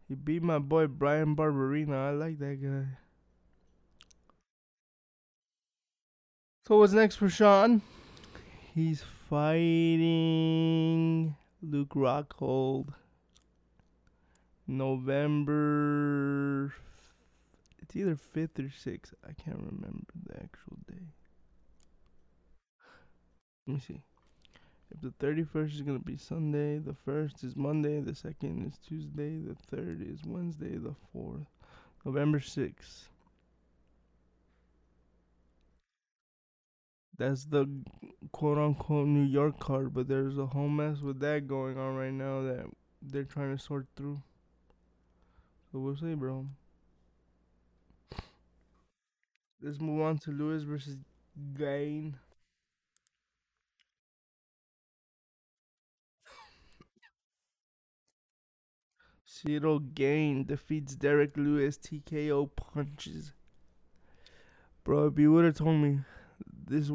He 0.09 0.15
beat 0.15 0.43
my 0.43 0.59
boy 0.59 0.87
Bryan 0.87 1.37
Barberena. 1.37 2.09
I 2.09 2.11
like 2.11 2.39
that 2.39 2.63
guy. 2.63 2.97
So 6.67 6.79
what's 6.79 6.93
next 6.93 7.17
for 7.17 7.29
Sean? 7.29 7.83
He's 8.75 9.03
fighting 9.29 11.37
Luke 11.63 11.95
Rockhold. 11.95 12.95
November 14.69 16.73
it's 17.87 17.95
either 17.95 18.17
fifth 18.17 18.59
or 18.59 18.69
sixth. 18.69 19.15
I 19.25 19.33
can't 19.33 19.59
remember 19.59 20.13
the 20.27 20.35
actual 20.35 20.77
day. 20.89 21.07
Let 23.67 23.75
me 23.75 23.81
see. 23.81 24.03
The 25.03 25.13
31st 25.25 25.75
is 25.75 25.83
going 25.83 25.99
to 25.99 26.05
be 26.05 26.17
Sunday, 26.17 26.79
the 26.79 26.97
1st 27.07 27.45
is 27.45 27.55
Monday, 27.55 28.01
the 28.01 28.13
2nd 28.13 28.67
is 28.67 28.79
Tuesday, 28.79 29.39
the 29.39 29.55
3rd 29.77 30.11
is 30.11 30.21
Wednesday, 30.25 30.79
the 30.79 30.95
4th, 31.15 31.47
November 32.05 32.41
6th. 32.41 33.09
That's 37.19 37.45
the 37.45 37.69
quote 38.33 38.59
unquote 38.59 39.09
New 39.09 39.25
York 39.25 39.59
card, 39.59 39.95
but 39.95 40.09
there's 40.09 40.39
a 40.39 40.47
whole 40.47 40.69
mess 40.69 41.01
with 41.01 41.21
that 41.21 41.47
going 41.47 41.79
on 41.79 41.97
right 41.97 42.13
now 42.13 42.43
that 42.43 42.67
they're 43.03 43.25
trying 43.25 43.57
to 43.57 43.63
sort 43.63 43.87
through. 43.97 44.21
So 45.73 45.79
we'll 45.79 45.97
see, 45.97 46.15
bro. 46.15 46.47
Let's 49.63 49.81
move 49.81 50.03
on 50.03 50.19
to 50.19 50.31
Lewis 50.31 50.63
versus 50.63 50.97
Gane. 51.57 52.17
Ciryl 59.37 59.95
Gane 59.95 60.45
defeats 60.45 60.95
Derrick 60.95 61.37
Lewis 61.37 61.77
TKO 61.77 62.49
punches. 62.57 63.33
Bro, 64.83 65.09
if 65.09 65.19
you 65.19 65.31
would 65.33 65.45
have 65.45 65.57
told 65.57 65.77
me 65.77 65.99
this 66.67 66.91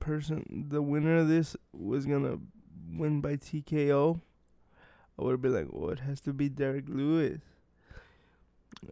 person, 0.00 0.66
the 0.68 0.82
winner 0.82 1.18
of 1.18 1.28
this, 1.28 1.54
was 1.72 2.04
gonna 2.04 2.38
win 2.90 3.20
by 3.20 3.36
TKO, 3.36 4.20
I 5.18 5.22
would 5.22 5.32
have 5.32 5.42
been 5.42 5.54
like, 5.54 5.68
well, 5.70 5.90
it 5.90 6.00
has 6.00 6.20
to 6.22 6.32
be 6.32 6.48
Derrick 6.48 6.88
Lewis. 6.88 7.40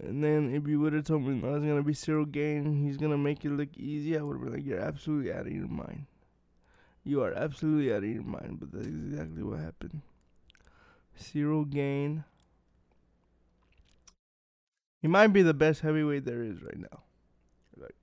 And 0.00 0.22
then 0.22 0.54
if 0.54 0.68
you 0.68 0.78
would 0.80 0.92
have 0.92 1.04
told 1.04 1.22
me 1.22 1.34
no, 1.34 1.56
it's 1.56 1.66
gonna 1.66 1.82
be 1.82 1.94
Ciryl 1.94 2.30
Gane, 2.30 2.84
he's 2.84 2.96
gonna 2.96 3.18
make 3.18 3.44
it 3.44 3.50
look 3.50 3.76
easy, 3.76 4.16
I 4.16 4.22
would 4.22 4.34
have 4.36 4.44
been 4.44 4.52
like, 4.52 4.64
you're 4.64 4.78
absolutely 4.78 5.32
out 5.32 5.46
of 5.46 5.52
your 5.52 5.66
mind. 5.66 6.06
You 7.02 7.22
are 7.22 7.32
absolutely 7.32 7.92
out 7.92 8.04
of 8.04 8.08
your 8.08 8.22
mind, 8.22 8.60
but 8.60 8.70
that's 8.70 8.86
exactly 8.86 9.42
what 9.42 9.58
happened. 9.58 10.02
Ciryl 11.18 11.68
Gane. 11.68 12.24
He 15.04 15.08
might 15.08 15.34
be 15.34 15.42
the 15.42 15.52
best 15.52 15.82
heavyweight 15.82 16.24
there 16.24 16.42
is 16.42 16.62
right 16.62 16.78
now. 16.78 17.02
Like, 17.76 17.94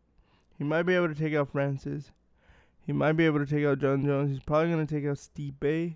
He 0.59 0.63
might 0.63 0.83
be 0.83 0.93
able 0.93 1.07
to 1.07 1.15
take 1.15 1.33
out 1.33 1.51
Francis. 1.51 2.11
He 2.85 2.93
might 2.93 3.13
be 3.13 3.25
able 3.25 3.39
to 3.43 3.45
take 3.47 3.65
out 3.65 3.79
Jon 3.79 4.05
Jones. 4.05 4.29
He's 4.29 4.39
probably 4.39 4.69
gonna 4.69 4.85
take 4.85 5.05
out 5.07 5.17
Stipe. 5.17 5.95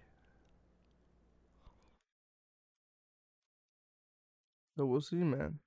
So 4.75 4.87
we'll 4.87 4.99
see, 4.99 5.17
man. 5.17 5.59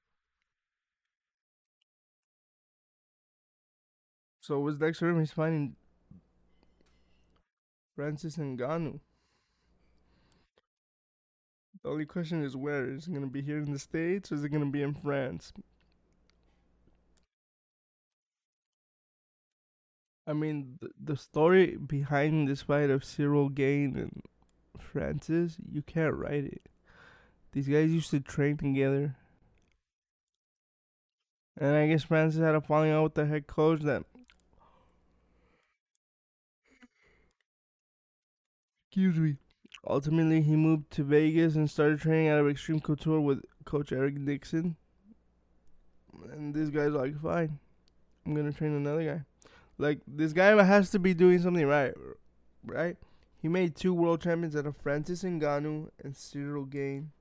So 4.41 4.59
what's 4.59 4.81
next 4.81 4.99
for? 4.99 5.21
He's 5.21 5.31
fighting 5.31 5.77
Francis 7.95 8.39
and 8.39 8.59
Ngannou. 8.59 8.99
The 11.83 11.91
only 11.91 12.07
question 12.07 12.43
is 12.43 12.57
where. 12.57 12.91
Is 12.91 13.07
it 13.07 13.15
gonna 13.15 13.27
be 13.27 13.43
here 13.43 13.59
in 13.59 13.73
the 13.73 13.79
States 13.79 14.33
or 14.33 14.37
is 14.37 14.45
it 14.45 14.51
gonna 14.51 14.67
be 14.67 14.83
in 14.83 14.95
France? 14.95 15.53
I 20.27 20.35
mean, 20.35 20.79
the, 20.81 20.91
the 21.03 21.17
story 21.17 21.77
behind 21.77 22.49
this 22.49 22.63
fight 22.63 22.91
of 22.91 23.03
Ciryl 23.03 23.55
Gane 23.55 23.97
and 23.97 24.23
Francis, 24.79 25.57
you 25.73 25.81
can't 25.81 26.15
write 26.15 26.45
it. 26.45 26.63
These 27.53 27.69
guys 27.69 27.91
used 27.91 28.11
to 28.11 28.21
train 28.21 28.59
together. 28.59 29.17
And 31.57 31.75
I 31.75 31.89
guess 31.89 32.03
Francis 32.03 32.41
had 32.41 32.55
a 32.55 32.61
falling 32.61 32.91
out 32.91 33.05
with 33.05 33.15
the 33.15 33.27
head 33.27 33.47
coach 33.47 33.81
that 33.83 34.05
excuse 38.91 39.17
me. 39.17 39.37
Ultimately 39.87 40.43
he 40.43 40.57
moved 40.57 40.91
to 40.93 41.05
Vegas 41.05 41.55
and 41.55 41.71
started 41.71 42.01
training 42.01 42.29
out 42.29 42.41
of 42.41 42.49
Extreme 42.49 42.81
Couture 42.81 43.21
with 43.21 43.43
coach 43.65 43.93
Eric 43.93 44.25
Dixon. 44.25 44.77
And 46.33 46.55
this 46.55 46.71
guy's 46.71 46.93
like, 46.93 47.21
fine. 47.21 47.59
I'm 48.27 48.35
gonna 48.35 48.53
train 48.53 48.73
another 48.75 49.05
guy. 49.05 49.25
Like 49.79 50.01
this 50.07 50.33
guy 50.33 50.63
has 50.63 50.91
to 50.91 50.99
be 50.99 51.15
doing 51.15 51.41
something 51.41 51.67
right, 51.67 51.95
right? 52.65 52.97
He 53.41 53.49
made 53.49 53.77
two 53.77 53.95
world 53.95 54.21
champions 54.21 54.57
out 54.57 54.67
of 54.67 54.77
Francis 54.77 55.23
Ngannou 55.23 55.89
and 56.03 56.15
Ciryl 56.15 56.69
Gane. 56.69 57.13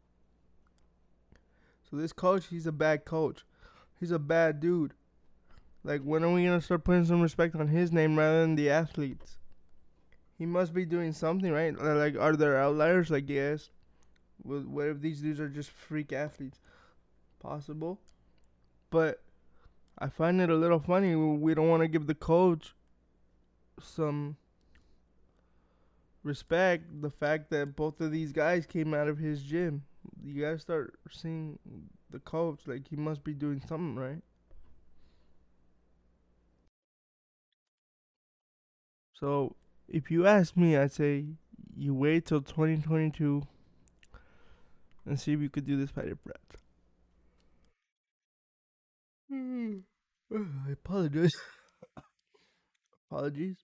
So 1.89 1.95
this 1.95 2.11
coach, 2.11 2.47
he's 2.47 2.67
a 2.67 2.71
bad 2.71 3.05
coach. 3.05 3.45
He's 3.99 4.11
a 4.11 4.19
bad 4.19 4.59
dude. 4.59 4.93
Like 5.83 6.01
when 6.01 6.23
are 6.23 6.33
we 6.33 6.43
gonna 6.43 6.59
start 6.59 6.83
putting 6.83 7.05
some 7.05 7.21
respect 7.21 7.55
on 7.55 7.67
his 7.67 7.91
name 7.91 8.17
rather 8.17 8.41
than 8.41 8.55
the 8.55 8.69
athletes? 8.69 9.37
He 10.37 10.45
must 10.45 10.73
be 10.73 10.85
doing 10.85 11.13
something 11.13 11.51
right. 11.51 11.75
Like 11.77 12.15
are 12.17 12.35
there 12.35 12.57
outliers? 12.57 13.09
Like 13.09 13.27
yes. 13.27 13.69
What 14.43 14.87
if 14.87 15.01
these 15.01 15.21
dudes 15.21 15.39
are 15.39 15.49
just 15.49 15.71
freak 15.71 16.13
athletes? 16.13 16.59
Possible, 17.39 17.99
but 18.89 19.21
I 19.97 20.07
find 20.09 20.41
it 20.41 20.49
a 20.49 20.55
little 20.55 20.79
funny. 20.79 21.15
We 21.15 21.53
don't 21.53 21.69
want 21.69 21.81
to 21.81 21.87
give 21.87 22.07
the 22.07 22.15
coach 22.15 22.73
some 23.81 24.37
respect. 26.23 27.01
The 27.01 27.09
fact 27.09 27.49
that 27.51 27.75
both 27.75 28.01
of 28.01 28.11
these 28.11 28.31
guys 28.31 28.65
came 28.65 28.93
out 28.93 29.07
of 29.07 29.17
his 29.17 29.43
gym. 29.43 29.83
You 30.23 30.41
gotta 30.41 30.59
start 30.59 30.99
seeing 31.11 31.59
the 32.09 32.19
coach 32.19 32.61
like 32.65 32.87
he 32.87 32.95
must 32.95 33.23
be 33.23 33.33
doing 33.33 33.61
something 33.67 33.95
right. 33.95 34.21
So, 39.13 39.55
if 39.87 40.11
you 40.11 40.27
ask 40.27 40.55
me, 40.57 40.75
I'd 40.75 40.91
say 40.91 41.25
you 41.75 41.93
wait 41.93 42.25
till 42.25 42.41
2022 42.41 43.43
and 45.05 45.19
see 45.19 45.33
if 45.33 45.39
you 45.39 45.49
could 45.49 45.65
do 45.65 45.77
this 45.77 45.91
fight 45.91 46.07
at 46.07 46.23
Brett. 46.23 46.41
I 50.67 50.71
apologize. 50.71 51.31
Apologies. 53.11 53.57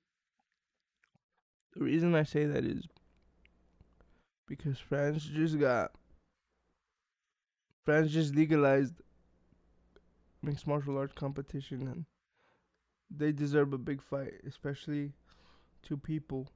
The 1.75 1.83
reason 1.83 2.15
I 2.15 2.23
say 2.23 2.45
that 2.45 2.63
is 2.63 2.85
because 4.47 4.77
France 4.77 5.23
just 5.23 5.59
got 5.59 5.91
France 7.83 8.11
just 8.11 8.35
legalized 8.35 8.93
mixed 10.41 10.67
martial 10.67 10.97
arts 10.97 11.13
competition 11.15 11.87
and 11.87 12.05
they 13.09 13.31
deserve 13.31 13.73
a 13.73 13.77
big 13.77 14.01
fight, 14.01 14.33
especially 14.47 15.13
two 15.83 15.97
people. 15.97 16.49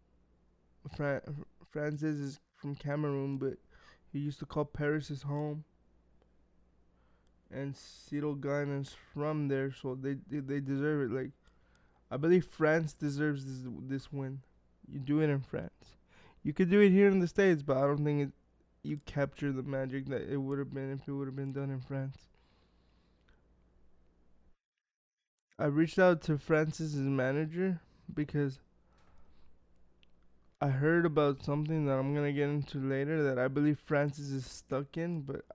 Fran- 0.95 1.45
Francis 1.69 2.17
is 2.17 2.39
from 2.55 2.75
Cameroon, 2.75 3.37
but 3.37 3.57
he 4.11 4.19
used 4.19 4.39
to 4.39 4.45
call 4.45 4.65
Paris 4.65 5.09
his 5.09 5.23
home 5.23 5.65
and 7.51 7.73
Ciryl 7.73 8.39
Gane 8.39 8.81
is 8.81 8.95
from 9.13 9.47
there, 9.47 9.71
so 9.71 9.95
they, 9.95 10.15
they 10.29 10.39
they 10.39 10.59
deserve 10.59 11.09
it. 11.09 11.15
Like, 11.15 11.31
I 12.11 12.17
believe 12.17 12.45
France 12.45 12.93
deserves 12.93 13.45
this 13.45 13.71
this 13.87 14.11
win. 14.11 14.41
You 14.91 14.99
do 14.99 15.21
it 15.21 15.29
in 15.29 15.41
France. 15.41 15.95
You 16.43 16.53
could 16.53 16.69
do 16.69 16.79
it 16.79 16.91
here 16.91 17.07
in 17.07 17.19
the 17.19 17.27
states, 17.27 17.61
but 17.61 17.77
I 17.77 17.81
don't 17.81 18.03
think 18.03 18.21
it. 18.21 18.31
You 18.83 18.99
capture 19.05 19.51
the 19.51 19.63
magic 19.63 20.07
that 20.07 20.31
it 20.31 20.37
would 20.37 20.59
have 20.59 20.73
been 20.73 20.91
if 20.93 21.07
it 21.07 21.11
would 21.11 21.27
have 21.27 21.35
been 21.35 21.51
done 21.51 21.69
in 21.69 21.81
France. 21.81 22.17
I 25.59 25.65
reached 25.65 25.99
out 25.99 26.21
to 26.23 26.37
Francis's 26.37 27.01
manager 27.01 27.81
because 28.13 28.59
I 30.59 30.69
heard 30.69 31.05
about 31.05 31.43
something 31.43 31.85
that 31.85 31.93
I'm 31.93 32.15
gonna 32.15 32.31
get 32.31 32.49
into 32.49 32.79
later 32.79 33.23
that 33.23 33.37
I 33.37 33.47
believe 33.47 33.79
Francis 33.79 34.29
is 34.29 34.45
stuck 34.45 34.97
in, 34.97 35.21
but 35.21 35.45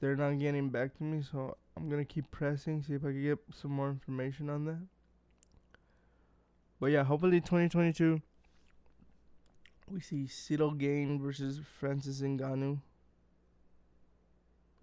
they're 0.00 0.16
not 0.16 0.38
getting 0.38 0.70
back 0.70 0.96
to 0.96 1.02
me, 1.04 1.22
so 1.22 1.56
I'm 1.76 1.90
gonna 1.90 2.04
keep 2.04 2.30
pressing, 2.30 2.82
see 2.82 2.94
if 2.94 3.04
I 3.04 3.08
can 3.08 3.22
get 3.22 3.38
some 3.52 3.72
more 3.72 3.90
information 3.90 4.48
on 4.48 4.64
that. 4.64 4.80
But 6.80 6.92
yeah, 6.92 7.04
hopefully 7.04 7.40
2022 7.40 8.22
we 9.90 10.00
see 10.00 10.26
Ciryl 10.26 10.76
Gane 10.76 11.20
versus 11.20 11.60
Francis 11.78 12.20
Ngannou 12.20 12.78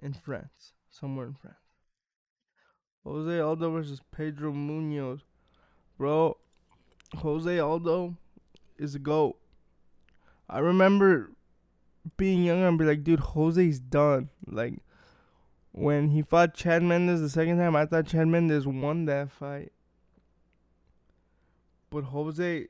in 0.02 0.14
France, 0.14 0.74
somewhere 0.90 1.28
in 1.28 1.34
France. 1.34 1.56
Jose 3.04 3.40
Aldo 3.40 3.72
versus 3.72 4.02
Pedro 4.12 4.52
Munhoz, 4.52 5.22
Bro, 5.98 6.38
Jose 7.18 7.60
Aldo 7.60 8.16
is 8.78 8.96
a 8.96 9.00
GOAT. 9.00 9.38
I 10.50 10.60
remember 10.60 11.32
being 12.18 12.44
younger 12.44 12.68
and 12.68 12.78
be 12.78 12.86
like, 12.86 13.04
dude, 13.04 13.20
Jose's 13.20 13.80
done. 13.80 14.30
Like, 14.46 14.76
when 15.72 16.10
he 16.10 16.22
fought 16.22 16.54
Chad 16.54 16.84
Mendes 16.84 17.22
the 17.22 17.30
second 17.30 17.58
time, 17.58 17.76
I 17.76 17.86
thought 17.86 18.08
Chad 18.08 18.28
Mendes 18.28 18.68
won 18.68 19.06
that 19.06 19.32
fight. 19.32 19.72
But 21.90 22.06
Jose, 22.06 22.68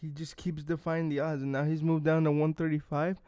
he 0.00 0.08
just 0.08 0.36
keeps 0.36 0.64
defying 0.64 1.08
the 1.08 1.20
odds. 1.20 1.42
And 1.42 1.52
now 1.52 1.64
he's 1.64 1.82
moved 1.82 2.04
down 2.04 2.24
to 2.24 2.30
135 2.30 3.18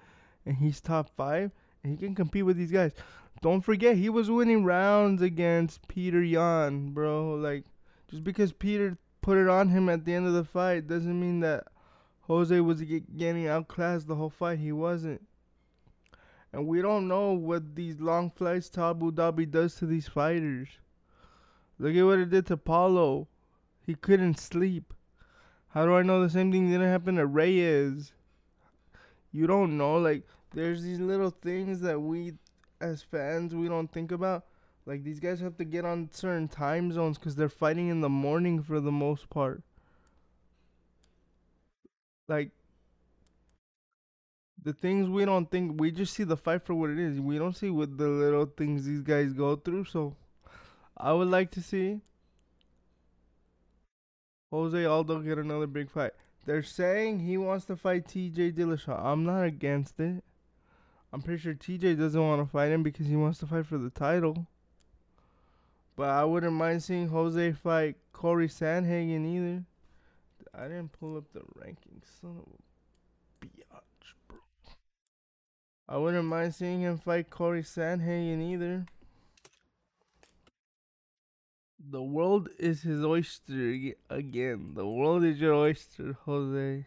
and 0.46 0.56
he's 0.56 0.80
top 0.80 1.10
five. 1.16 1.52
And 1.82 1.92
he 1.92 1.98
can 1.98 2.14
compete 2.14 2.44
with 2.44 2.56
these 2.56 2.72
guys. 2.72 2.92
Don't 3.40 3.60
forget, 3.60 3.96
he 3.96 4.08
was 4.08 4.30
winning 4.30 4.64
rounds 4.64 5.22
against 5.22 5.86
Petr 5.86 6.28
Yan, 6.28 6.90
bro. 6.90 7.34
Like, 7.34 7.64
just 8.10 8.24
because 8.24 8.52
Peter 8.52 8.98
put 9.20 9.38
it 9.38 9.48
on 9.48 9.68
him 9.68 9.88
at 9.88 10.04
the 10.04 10.14
end 10.14 10.26
of 10.26 10.32
the 10.32 10.44
fight 10.44 10.88
doesn't 10.88 11.20
mean 11.20 11.40
that 11.40 11.68
Jose 12.28 12.60
was 12.60 12.82
getting 12.82 13.48
outclassed 13.48 14.06
the 14.06 14.14
whole 14.14 14.30
fight. 14.30 14.58
He 14.58 14.70
wasn't. 14.70 15.22
And 16.52 16.66
we 16.66 16.80
don't 16.82 17.08
know 17.08 17.32
what 17.32 17.74
these 17.74 18.00
long 18.00 18.30
flights 18.30 18.68
to 18.70 18.82
Abu 18.82 19.10
Dhabi 19.10 19.50
does 19.50 19.74
to 19.76 19.86
these 19.86 20.08
fighters. 20.08 20.68
Look 21.78 21.96
at 21.96 22.04
what 22.04 22.18
it 22.18 22.30
did 22.30 22.46
to 22.46 22.56
Paulo. 22.56 23.28
He 23.86 23.94
couldn't 23.94 24.38
sleep. 24.38 24.92
How 25.68 25.86
do 25.86 25.94
I 25.94 26.02
know 26.02 26.22
the 26.22 26.30
same 26.30 26.52
thing 26.52 26.70
didn't 26.70 26.88
happen 26.88 27.16
to 27.16 27.26
Reyes? 27.26 28.12
You 29.32 29.46
don't 29.46 29.78
know. 29.78 29.96
Like, 29.96 30.24
there's 30.52 30.82
these 30.82 31.00
little 31.00 31.30
things 31.30 31.80
that 31.80 32.00
we, 32.00 32.34
as 32.80 33.02
fans, 33.02 33.54
we 33.54 33.68
don't 33.68 33.92
think 33.92 34.12
about. 34.12 34.44
Like, 34.86 35.04
these 35.04 35.20
guys 35.20 35.40
have 35.40 35.56
to 35.58 35.64
get 35.64 35.84
on 35.84 36.10
certain 36.12 36.48
time 36.48 36.92
zones 36.92 37.18
because 37.18 37.36
they're 37.36 37.48
fighting 37.48 37.88
in 37.88 38.00
the 38.00 38.08
morning 38.08 38.62
for 38.62 38.80
the 38.80 38.92
most 38.92 39.30
part. 39.30 39.62
Like, 42.28 42.50
the 44.62 44.72
things 44.72 45.08
we 45.08 45.24
don't 45.24 45.50
think 45.50 45.80
we 45.80 45.90
just 45.90 46.14
see 46.14 46.24
the 46.24 46.36
fight 46.36 46.62
for 46.62 46.74
what 46.74 46.90
it 46.90 46.98
is. 46.98 47.20
We 47.20 47.38
don't 47.38 47.56
see 47.56 47.70
what 47.70 47.96
the 47.96 48.08
little 48.08 48.46
things 48.46 48.84
these 48.84 49.00
guys 49.00 49.32
go 49.32 49.56
through. 49.56 49.84
So 49.84 50.14
I 50.96 51.12
would 51.12 51.28
like 51.28 51.50
to 51.52 51.62
see 51.62 52.00
Jose 54.50 54.84
Aldo 54.84 55.20
get 55.20 55.38
another 55.38 55.66
big 55.66 55.90
fight. 55.90 56.12
They're 56.44 56.62
saying 56.62 57.20
he 57.20 57.36
wants 57.36 57.66
to 57.66 57.76
fight 57.76 58.06
TJ 58.08 58.54
Dillashaw. 58.54 59.04
I'm 59.04 59.24
not 59.24 59.44
against 59.44 60.00
it. 60.00 60.24
I'm 61.12 61.22
pretty 61.22 61.40
sure 61.40 61.54
TJ 61.54 61.98
doesn't 61.98 62.20
want 62.20 62.42
to 62.42 62.50
fight 62.50 62.72
him 62.72 62.82
because 62.82 63.06
he 63.06 63.16
wants 63.16 63.38
to 63.40 63.46
fight 63.46 63.66
for 63.66 63.78
the 63.78 63.90
title. 63.90 64.46
But 65.96 66.10
I 66.10 66.24
wouldn't 66.24 66.52
mind 66.52 66.82
seeing 66.82 67.08
Jose 67.08 67.52
fight 67.52 67.96
Corey 68.12 68.48
Sandhagen 68.48 69.26
either. 69.26 69.64
I 70.58 70.64
didn't 70.64 70.92
pull 70.92 71.16
up 71.16 71.32
the 71.32 71.40
rankings. 71.40 72.04
Son 72.20 72.36
of 72.38 72.46
a 72.48 73.46
biatch. 73.46 74.14
Bro. 74.26 74.38
I 75.88 75.96
wouldn't 75.96 76.24
mind 76.24 76.54
seeing 76.54 76.80
him 76.80 76.98
fight 76.98 77.30
Corey 77.30 77.62
Sandhagen 77.62 78.42
either. 78.42 78.86
The 81.90 82.02
world 82.02 82.48
is 82.58 82.82
his 82.82 83.04
oyster 83.04 83.94
again. 84.10 84.72
The 84.74 84.86
world 84.86 85.24
is 85.24 85.40
your 85.40 85.54
oyster, 85.54 86.16
Jose. 86.24 86.84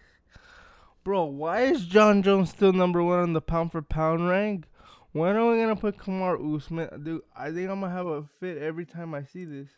Bro, 1.04 1.24
why 1.26 1.62
is 1.62 1.86
Jon 1.88 2.22
Jones 2.22 2.50
still 2.50 2.74
number 2.74 3.02
one 3.02 3.20
on 3.20 3.34
the 3.34 3.42
pound 3.42 3.72
for 3.72 3.82
pound 3.82 4.28
rank? 4.28 4.66
When 5.14 5.36
are 5.36 5.50
we 5.50 5.58
gonna 5.58 5.76
put 5.76 5.98
Kamar 5.98 6.38
Usman? 6.38 7.04
Dude, 7.04 7.22
I 7.36 7.52
think 7.52 7.70
I'm 7.70 7.80
gonna 7.82 7.90
have 7.90 8.06
a 8.06 8.24
fit 8.40 8.58
every 8.58 8.86
time 8.86 9.14
I 9.14 9.24
see 9.24 9.46
this. 9.46 9.70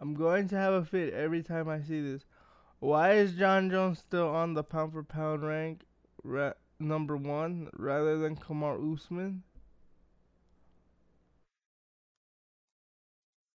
I'm 0.00 0.14
going 0.14 0.48
to 0.48 0.56
have 0.56 0.72
a 0.72 0.84
fit 0.84 1.12
every 1.12 1.42
time 1.42 1.68
I 1.68 1.82
see 1.82 2.00
this. 2.00 2.24
Why 2.78 3.12
is 3.12 3.34
Jon 3.34 3.70
Jones 3.70 3.98
still 3.98 4.28
on 4.28 4.54
the 4.54 4.64
pound 4.64 4.92
for 4.92 5.02
pound 5.02 5.46
rank, 5.46 5.82
ra- 6.24 6.54
number 6.78 7.16
one, 7.18 7.68
rather 7.74 8.18
than 8.18 8.36
Kamar 8.36 8.78
Usman? 8.80 9.42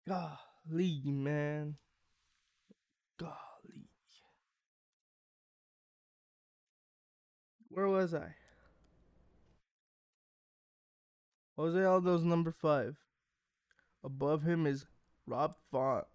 Golly, 0.06 1.02
man. 1.06 1.78
Golly. 3.18 3.88
Where 7.70 7.88
was 7.88 8.14
I? 8.14 8.36
Jose 11.56 11.80
Aldo's 11.80 12.26
number 12.26 12.52
five. 12.52 12.98
Above 14.04 14.44
him 14.44 14.68
is 14.68 14.86
Rob 15.26 15.56
Font, 15.72 16.06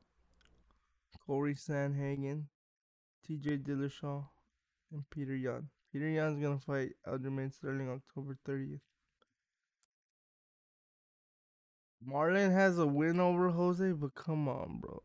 Corey 1.28 1.54
Sandhagen, 1.54 2.44
TJ 3.28 3.62
Dillashaw, 3.62 4.24
and 4.90 5.04
Petr 5.14 5.38
Yan. 5.38 5.68
Petr 5.94 6.14
Yan's 6.14 6.42
gonna 6.42 6.58
fight 6.58 6.92
Aljamain 7.06 7.52
Sterling 7.52 7.90
October 7.90 8.38
30th. 8.48 8.80
Marlon 12.02 12.50
has 12.50 12.78
a 12.78 12.86
win 12.86 13.20
over 13.20 13.50
Jose, 13.50 13.92
but 13.92 14.14
come 14.14 14.48
on, 14.48 14.78
bro. 14.80 15.02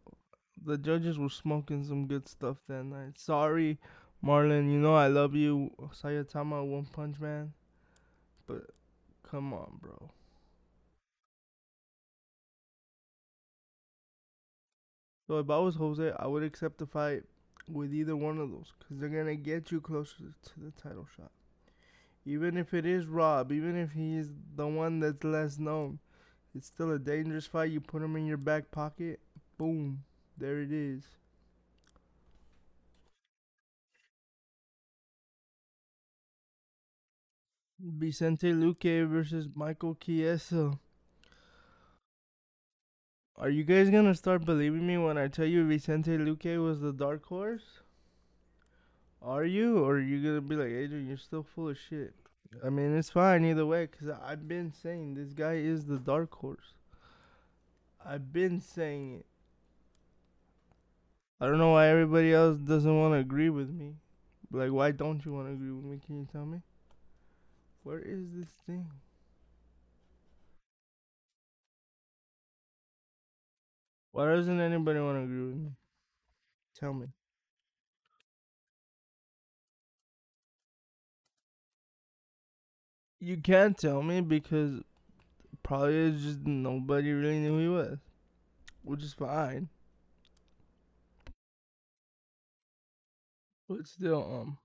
The 0.66 0.78
judges 0.78 1.20
were 1.20 1.28
smoking 1.28 1.84
some 1.84 2.08
good 2.08 2.30
stuff 2.30 2.56
that 2.70 2.86
night. 2.86 3.20
Sorry, 3.20 3.78
Marlon. 4.24 4.72
You 4.72 4.80
know 4.80 4.96
I 4.96 5.08
love 5.08 5.36
you, 5.36 5.72
Sayatama 5.94 6.66
One 6.66 6.86
Punch 6.86 7.20
Man. 7.20 7.52
But 8.48 8.62
come 9.30 9.54
on, 9.54 9.78
bro. 9.82 10.10
So 15.28 15.40
if 15.40 15.50
I 15.50 15.58
was 15.58 15.76
Jose, 15.76 16.14
I 16.20 16.28
would 16.28 16.44
accept 16.44 16.78
the 16.78 16.86
fight 16.86 17.24
with 17.68 17.94
either 17.94 18.16
one 18.16 18.38
of 18.40 18.52
those 18.52 18.74
because 18.78 19.00
they're 19.00 19.10
gonna 19.10 19.36
get 19.36 19.72
you 19.72 19.80
closer 19.82 20.18
to 20.44 20.60
the 20.60 20.72
title 20.72 21.08
shot. 21.16 21.32
Even 22.26 22.58
if 22.58 22.74
it 22.74 22.86
is 22.86 23.08
Rob, 23.08 23.52
even 23.52 23.78
if 23.78 23.92
he's 23.94 24.30
the 24.56 24.68
one 24.68 25.00
that's 25.00 25.24
less 25.24 25.60
known, 25.60 26.00
it's 26.56 26.68
still 26.68 26.92
a 26.92 27.00
dangerous 27.00 27.46
fight. 27.46 27.72
You 27.72 27.82
put 27.82 28.02
him 28.02 28.16
in 28.16 28.26
your 28.26 28.38
back 28.38 28.72
pocket, 28.72 29.20
boom, 29.58 30.04
there 30.38 30.62
it 30.62 30.72
is. 30.72 31.04
Vicente 37.80 38.52
Luque 38.52 39.08
versus 39.08 39.48
Michael 39.54 39.96
Chiesa. 39.96 40.80
Are 43.36 43.50
you 43.50 43.64
guys 43.64 43.90
gonna 43.90 44.16
start 44.16 44.46
believing 44.46 44.86
me 44.86 44.98
when 44.98 45.18
I 45.18 45.28
tell 45.28 45.46
you 45.46 45.68
Vicente 45.68 46.18
Luque 46.18 46.64
was 46.64 46.82
the 46.82 46.94
dark 46.94 47.26
horse? 47.26 47.82
Are 49.22 49.44
you? 49.44 49.80
Or 49.80 49.96
are 49.96 50.00
you 50.00 50.22
gonna 50.22 50.42
be 50.42 50.56
like, 50.56 50.70
Adrian, 50.70 51.08
you're 51.08 51.18
still 51.18 51.44
full 51.44 51.70
of 51.70 51.78
shit? 51.78 52.14
I 52.64 52.70
mean, 52.70 52.96
it's 52.96 53.10
fine 53.10 53.44
either 53.46 53.66
way, 53.66 53.88
because 53.88 54.10
I've 54.24 54.48
been 54.48 54.72
saying 54.72 55.16
this 55.16 55.34
guy 55.34 55.54
is 55.54 55.86
the 55.86 55.98
dark 55.98 56.32
horse. 56.36 56.76
I've 58.06 58.32
been 58.32 58.62
saying 58.62 59.22
it. 59.22 59.26
I 61.42 61.48
don't 61.48 61.58
know 61.58 61.72
why 61.72 61.88
everybody 61.88 62.34
else 62.34 62.58
doesn't 62.58 63.00
want 63.00 63.14
to 63.14 63.18
agree 63.18 63.50
with 63.50 63.70
me. 63.70 63.96
Like, 64.52 64.72
why 64.72 64.92
don't 64.92 65.26
you 65.26 65.34
want 65.34 65.48
to 65.48 65.54
agree 65.54 65.72
with 65.72 65.84
me? 65.84 66.00
Can 66.06 66.20
you 66.20 66.28
tell 66.32 66.46
me? 66.46 66.62
Where 67.82 68.00
is 68.00 68.26
this 68.34 68.50
thing? 68.68 68.88
Why 74.14 74.28
doesn't 74.28 74.60
anybody 74.62 75.00
want 75.00 75.18
to 75.18 75.24
agree 75.24 75.48
with 75.48 75.58
me? 75.58 75.72
Tell 76.80 76.94
me. 76.94 77.08
You 83.20 83.38
can't 83.38 83.76
tell 83.76 84.04
me 84.04 84.22
because 84.22 84.82
probably 85.64 86.12
just 86.12 86.42
nobody 86.46 87.12
really 87.12 87.40
knew 87.40 87.54
who 87.54 87.60
he 87.60 87.68
was, 87.70 87.98
which 88.84 89.02
is 89.02 89.14
fine. 89.14 89.70
But 93.68 93.88
still, 93.88 94.24
um. 94.24 94.58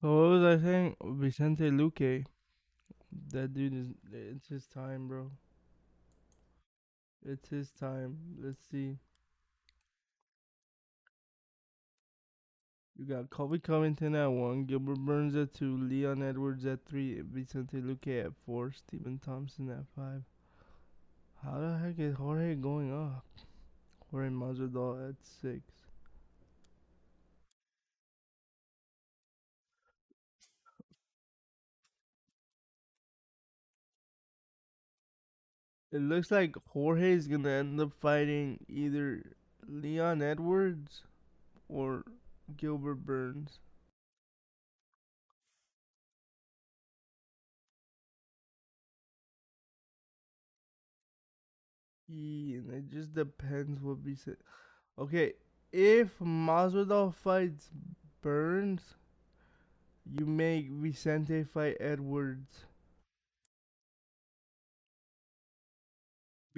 So 0.00 0.08
what 0.08 0.30
was 0.40 0.42
I 0.60 0.64
saying? 0.64 0.96
Vicente 1.02 1.70
Luque. 1.70 2.24
That 3.32 3.54
dude 3.54 3.74
is. 3.74 3.86
It's 4.12 4.48
his 4.48 4.66
time, 4.66 5.08
bro. 5.08 5.30
It's 7.26 7.48
his 7.48 7.70
time. 7.70 8.16
Let's 8.40 8.60
see. 8.70 8.96
You 12.96 13.06
got 13.06 13.30
Colby 13.30 13.58
Covington 13.58 14.14
at 14.14 14.26
one, 14.26 14.64
Gilbert 14.66 14.98
Burns 14.98 15.34
at 15.34 15.54
two, 15.54 15.78
Leon 15.78 16.22
Edwards 16.22 16.66
at 16.66 16.84
three, 16.84 17.22
Vicente 17.22 17.80
Luque 17.80 18.26
at 18.26 18.32
four, 18.44 18.72
Stephen 18.72 19.18
Thompson 19.18 19.70
at 19.70 19.86
five. 19.96 20.22
How 21.42 21.60
the 21.60 21.78
heck 21.78 21.98
is 21.98 22.16
Jorge 22.16 22.54
going 22.56 22.92
up? 22.92 23.24
Jorge 24.10 24.28
Masvidal 24.28 25.08
at 25.08 25.14
six. 25.22 25.62
It 35.92 36.00
looks 36.00 36.30
like 36.30 36.54
Jorge 36.68 37.12
is 37.12 37.26
gonna 37.26 37.50
end 37.50 37.80
up 37.80 37.92
fighting 37.92 38.64
either 38.68 39.22
Leon 39.66 40.22
Edwards 40.22 41.02
or 41.68 42.04
Gilbert 42.56 43.04
Burns. 43.06 43.58
And 52.08 52.72
it 52.72 52.88
just 52.90 53.14
depends 53.14 53.80
what 53.80 54.02
we 54.02 54.14
say. 54.14 54.32
Okay, 54.98 55.34
if 55.72 56.18
Masvidal 56.18 57.14
fights 57.14 57.70
Burns, 58.20 58.94
you 60.04 60.26
make 60.26 60.70
Vicente 60.70 61.44
fight 61.44 61.76
Edwards. 61.80 62.66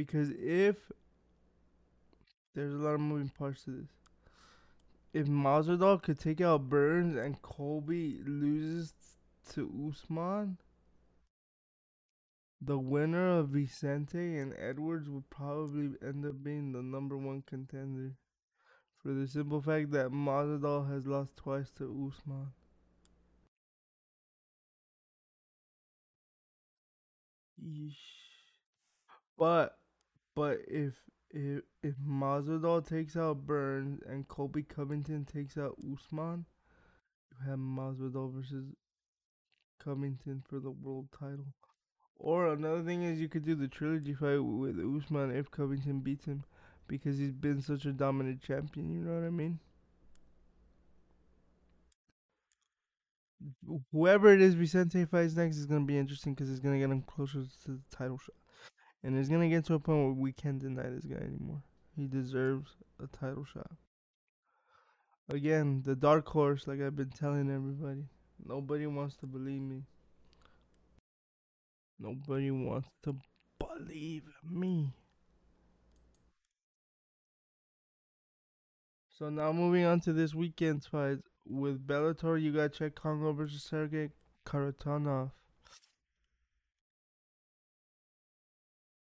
Because 0.05 0.31
if 0.31 0.91
there's 2.55 2.75
a 2.75 2.77
lot 2.77 2.95
of 2.95 3.01
moving 3.01 3.31
parts 3.31 3.63
to 3.65 3.71
this. 3.71 3.89
If 5.13 5.27
Masvidal 5.29 6.03
could 6.03 6.19
take 6.19 6.41
out 6.41 6.69
Burns 6.69 7.17
and 7.17 7.41
Colby 7.41 8.21
loses 8.27 8.93
to 9.53 9.91
Usman, 9.91 10.59
the 12.61 12.79
winner 12.79 13.39
of 13.39 13.51
Vicente 13.51 14.39
and 14.39 14.55
Edwards 14.59 15.09
would 15.09 15.31
probably 15.31 15.91
end 16.07 16.27
up 16.27 16.43
being 16.43 16.73
the 16.73 16.83
number 16.83 17.17
one 17.17 17.43
contender. 17.47 18.17
For 19.03 19.13
the 19.13 19.29
simple 19.29 19.61
fact 19.61 19.93
that 19.93 20.11
Masvidal 20.11 20.93
has 20.93 21.07
lost 21.07 21.37
twice 21.37 21.71
to 21.79 21.85
Usman. 21.85 22.49
Yeesh. 27.65 27.95
But 29.39 29.79
but 30.35 30.59
if 30.69 30.95
if 31.31 31.63
if 31.83 31.95
Masvidal 32.07 32.87
takes 32.87 33.17
out 33.17 33.47
Burns 33.47 34.01
and 34.07 34.29
Colby 34.29 34.63
Covington 34.63 35.25
takes 35.25 35.57
out 35.57 35.77
Usman, 35.81 36.45
you 37.31 37.51
have 37.51 37.59
Masvidal 37.59 38.33
versus 38.35 38.67
Covington 39.83 40.43
for 40.49 40.61
the 40.61 40.71
world 40.71 41.09
title. 41.19 41.55
Or 42.17 42.53
another 42.53 42.83
thing 42.83 43.03
is 43.03 43.21
you 43.21 43.29
could 43.29 43.45
do 43.45 43.55
the 43.55 43.67
trilogy 43.67 44.15
fight 44.15 44.39
with 44.39 44.79
Usman 44.79 45.35
if 45.35 45.51
Covington 45.51 46.01
beats 46.01 46.27
him 46.27 46.45
because 46.87 47.19
he's 47.19 47.33
been 47.33 47.61
such 47.61 47.85
a 47.85 47.93
dominant 47.93 48.43
champion, 48.43 48.91
you 48.91 49.01
know 49.01 49.15
what 49.15 49.27
I 49.27 49.31
mean? 49.31 49.59
Whoever 53.91 54.33
it 54.33 54.41
is 54.41 54.55
Vicente 54.55 55.05
fights 55.05 55.35
next 55.35 55.57
is 55.57 55.67
going 55.67 55.81
to 55.81 55.87
be 55.87 55.99
interesting 55.99 56.35
because 56.35 56.49
it's 56.49 56.61
going 56.61 56.75
to 56.75 56.81
get 56.81 56.93
him 56.93 57.03
closer 57.03 57.43
to 57.65 57.71
the 57.73 57.81
title 57.91 58.19
shot. 58.19 58.37
And 59.05 59.19
it's 59.19 59.29
to 59.29 59.49
get 59.49 59.65
to 59.67 59.75
a 59.75 59.81
point 59.81 60.05
where 60.05 60.13
we 60.13 60.33
can't 60.33 60.61
deny 60.61 60.89
this 60.89 61.05
guy 61.05 61.17
anymore. 61.17 61.63
He 61.97 62.07
deserves 62.07 62.71
a 63.03 63.07
title 63.07 63.45
shot. 63.45 63.71
Again, 65.29 65.83
the 65.85 65.97
dark 65.97 66.29
horse, 66.29 66.67
like 66.67 66.81
I've 66.81 66.97
been 66.97 67.11
telling 67.11 67.51
everybody. 67.51 68.05
Nobody 68.45 68.87
wants 68.87 69.17
to 69.17 69.27
believe 69.27 69.63
me. 69.63 69.83
Nobody 71.99 72.51
wants 72.51 72.89
to 73.05 73.17
believe 73.59 74.25
me. 74.49 74.93
So 79.19 79.29
now 79.29 79.53
moving 79.53 79.85
on 79.85 80.01
to 80.01 80.13
this 80.13 80.35
weekend's 80.35 80.87
fight 80.87 81.19
with 81.47 81.87
Bellator, 81.87 82.41
you 82.41 82.53
got 82.53 82.73
Cheick 82.73 82.95
Kongo 82.95 83.33
versus 83.33 83.63
Sergey 83.63 84.11
Kharitonov. 84.47 85.31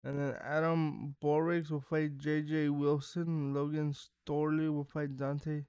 And 0.06 0.20
then 0.20 0.36
Adam 0.40 1.16
Borics 1.20 1.68
will 1.68 1.80
fight 1.80 2.16
JJ 2.16 2.70
Wilson. 2.70 3.52
Logan 3.52 3.92
Storley 3.92 4.72
will 4.72 4.84
fight 4.84 5.16
Dante 5.16 5.64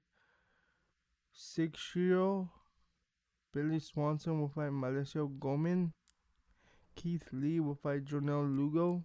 Sixio. 1.36 2.48
Billy 3.52 3.80
Swanson 3.80 4.40
will 4.40 4.48
fight 4.48 4.70
Malesio 4.70 5.36
Gomin. 5.40 5.90
Keith 6.94 7.24
Lee 7.32 7.58
will 7.58 7.74
fight 7.74 8.04
Jonel 8.04 8.56
Lugo. 8.56 9.04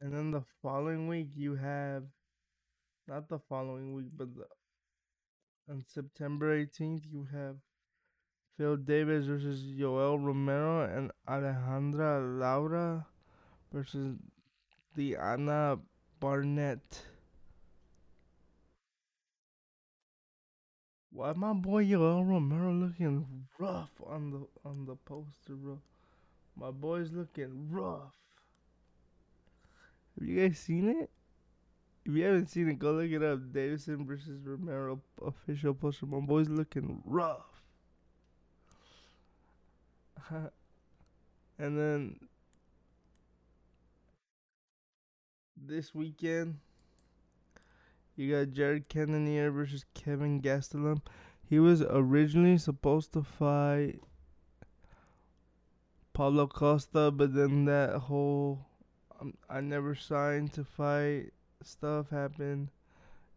And 0.00 0.14
then 0.14 0.30
the 0.30 0.44
following 0.62 1.08
week 1.08 1.28
you 1.34 1.56
have 1.56 2.04
not 3.06 3.28
the 3.28 3.38
following 3.38 3.92
week, 3.92 4.08
but 4.16 4.34
the, 4.34 4.46
on 5.70 5.84
September 5.86 6.58
18th 6.64 7.02
you 7.12 7.28
have 7.30 7.56
Phil 8.56 8.76
Davis 8.76 9.26
versus 9.26 9.62
Yoel 9.62 10.24
Romero 10.24 10.84
and 10.84 11.10
Alejandra 11.28 12.38
Laura 12.38 13.04
versus 13.72 14.16
Diana 14.96 15.78
Barnett. 16.20 17.02
Why 21.10 21.32
my 21.32 21.52
boy 21.52 21.84
Yoel 21.84 22.28
Romero 22.28 22.72
looking 22.72 23.46
rough 23.58 23.90
on 24.06 24.30
the 24.30 24.68
on 24.68 24.84
the 24.84 24.96
poster, 24.96 25.54
bro? 25.54 25.80
My 26.56 26.70
boy's 26.70 27.10
looking 27.10 27.68
rough. 27.70 28.14
Have 30.18 30.28
you 30.28 30.40
guys 30.40 30.58
seen 30.58 30.88
it? 30.88 31.10
If 32.04 32.14
you 32.14 32.24
haven't 32.24 32.50
seen 32.50 32.68
it, 32.68 32.78
go 32.78 32.92
look 32.92 33.10
it 33.10 33.22
up. 33.22 33.40
Davison 33.52 34.06
versus 34.06 34.44
Romero 34.44 35.00
official 35.24 35.74
poster. 35.74 36.06
My 36.06 36.20
boy's 36.20 36.48
looking 36.48 37.02
rough. 37.04 37.53
and 41.58 41.78
then 41.78 42.18
this 45.56 45.94
weekend, 45.94 46.58
you 48.16 48.32
got 48.32 48.52
Jared 48.52 48.88
Cannonier 48.88 49.50
versus 49.50 49.84
Kelvin 49.94 50.40
Gastelum. 50.40 51.00
He 51.48 51.58
was 51.58 51.82
originally 51.82 52.58
supposed 52.58 53.12
to 53.12 53.22
fight 53.22 54.00
Paulo 56.12 56.46
Costa, 56.46 57.10
but 57.10 57.34
then 57.34 57.64
that 57.66 57.94
whole 57.94 58.66
um, 59.20 59.34
I 59.48 59.60
never 59.60 59.94
signed 59.94 60.52
to 60.54 60.64
fight 60.64 61.32
stuff 61.62 62.10
happened. 62.10 62.68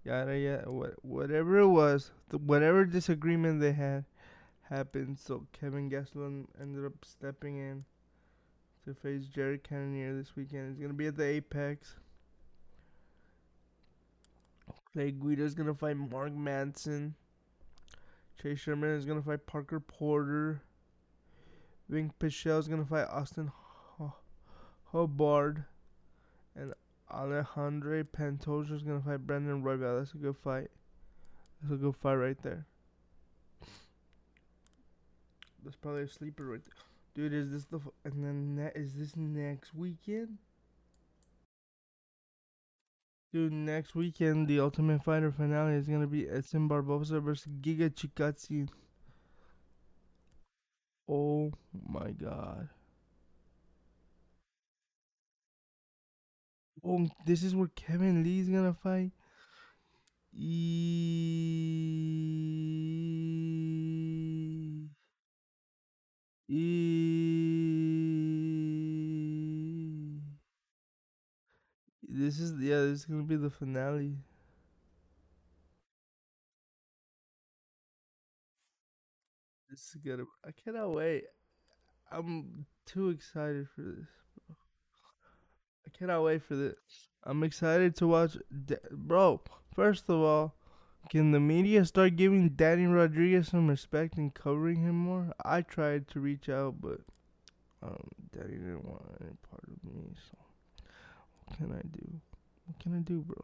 Yada 0.03 0.37
yada. 0.37 0.71
What, 0.71 0.93
whatever 1.03 1.59
it 1.59 1.67
was, 1.67 2.11
the, 2.29 2.37
whatever 2.37 2.85
disagreement 2.85 3.59
they 3.59 3.73
had 3.73 4.05
happened. 4.69 5.19
So 5.19 5.47
Kelvin 5.59 5.89
Gastelum 5.89 6.45
ended 6.59 6.85
up 6.85 6.93
stepping 7.03 7.57
in 7.57 7.85
to 8.85 8.93
face 8.93 9.25
Jared 9.25 9.63
Cannonier 9.63 10.15
this 10.15 10.35
weekend. 10.35 10.69
He's 10.69 10.81
gonna 10.81 10.93
be 10.93 11.07
at 11.07 11.17
the 11.17 11.25
Apex. 11.25 11.95
Clay 14.93 15.11
Guida's 15.11 15.53
gonna 15.53 15.73
fight 15.73 15.97
Mark 15.97 16.31
Madsen. 16.31 17.13
Chase 18.41 18.59
Sherman 18.59 18.91
is 18.91 19.05
gonna 19.05 19.21
fight 19.21 19.45
Parker 19.45 19.79
Porter. 19.79 20.61
Vinc 21.91 22.11
Pichel's 22.19 22.67
gonna 22.67 22.85
fight 22.85 23.07
Austin 23.09 23.51
Hubbard. 24.91 25.65
And 26.55 26.73
Alexandre 27.11 28.03
Pantoja 28.03 28.71
is 28.73 28.83
gonna 28.83 29.01
fight 29.01 29.27
Brandon 29.27 29.63
Royval. 29.63 29.99
That's 29.99 30.13
a 30.13 30.17
good 30.17 30.37
fight. 30.37 30.69
That's 31.61 31.73
a 31.73 31.77
good 31.77 31.95
fight 31.95 32.15
right 32.15 32.41
there. 32.41 32.65
That's 35.67 35.75
probably 35.75 36.03
a 36.03 36.07
sleeper 36.07 36.45
right 36.45 36.61
there. 36.63 36.75
Dude, 37.13 37.33
is 37.33 37.51
this 37.51 37.65
the. 37.65 37.81
And 38.05 38.23
then 38.23 38.55
that 38.55 38.77
is 38.77 38.93
this 38.93 39.17
next 39.17 39.75
weekend? 39.75 40.37
Dude, 43.33 43.51
next 43.51 43.93
weekend, 43.93 44.47
the 44.47 44.61
Ultimate 44.61 45.03
Fighter 45.03 45.29
finale 45.29 45.73
is 45.73 45.89
gonna 45.89 46.07
be 46.07 46.29
Edson 46.29 46.69
Barboza 46.69 47.19
versus 47.19 47.51
Giga 47.59 47.89
Chikadze. 47.89 48.69
Oh 51.09 51.51
my 51.85 52.11
god. 52.11 52.69
Oh, 56.81 57.09
this 57.25 57.43
is 57.43 57.53
where 57.53 57.67
Kevin 57.75 58.23
Lee's 58.23 58.47
gonna 58.47 58.73
fight. 58.73 59.11
E- 60.33 61.57
E- 66.49 66.57
This 72.03 72.39
is 72.39 72.53
yeah, 72.61 72.81
this 72.81 72.99
is 72.99 73.05
gonna 73.05 73.23
be 73.23 73.35
the 73.35 73.49
finale. 73.49 74.17
This 79.69 79.81
is 79.89 79.95
gonna. 80.03 80.23
I 80.45 80.51
cannot 80.51 80.93
wait. 80.93 81.25
I'm 82.11 82.65
too 82.85 83.09
excited 83.09 83.67
for 83.75 83.81
this. 83.81 84.07
I 85.85 85.89
cannot 85.97 86.23
wait 86.23 86.43
for 86.43 86.55
this. 86.55 86.75
I'm 87.23 87.43
excited 87.43 87.95
to 87.97 88.07
watch. 88.07 88.37
Bro, 88.91 89.41
first 89.73 90.09
of 90.09 90.19
all, 90.21 90.56
can 91.09 91.31
the 91.31 91.39
media 91.39 91.85
start 91.85 92.15
giving 92.15 92.49
Danny 92.49 92.85
Rodriguez 92.85 93.49
some 93.49 93.67
respect 93.67 94.17
and 94.17 94.33
covering 94.33 94.81
him 94.81 94.95
more? 94.95 95.33
I 95.43 95.61
tried 95.61 96.07
to 96.09 96.19
reach 96.19 96.49
out, 96.49 96.81
but 96.81 97.01
um, 97.83 98.09
Danny 98.33 98.57
didn't 98.57 98.85
want 98.85 99.03
any 99.21 99.35
part 99.49 99.63
of 99.65 99.83
me. 99.83 100.13
So 100.31 100.37
what 101.45 101.57
can 101.57 101.71
I 101.71 101.81
do? 101.81 102.21
What 102.65 102.79
can 102.79 102.95
I 102.95 102.99
do, 102.99 103.21
bro? 103.21 103.43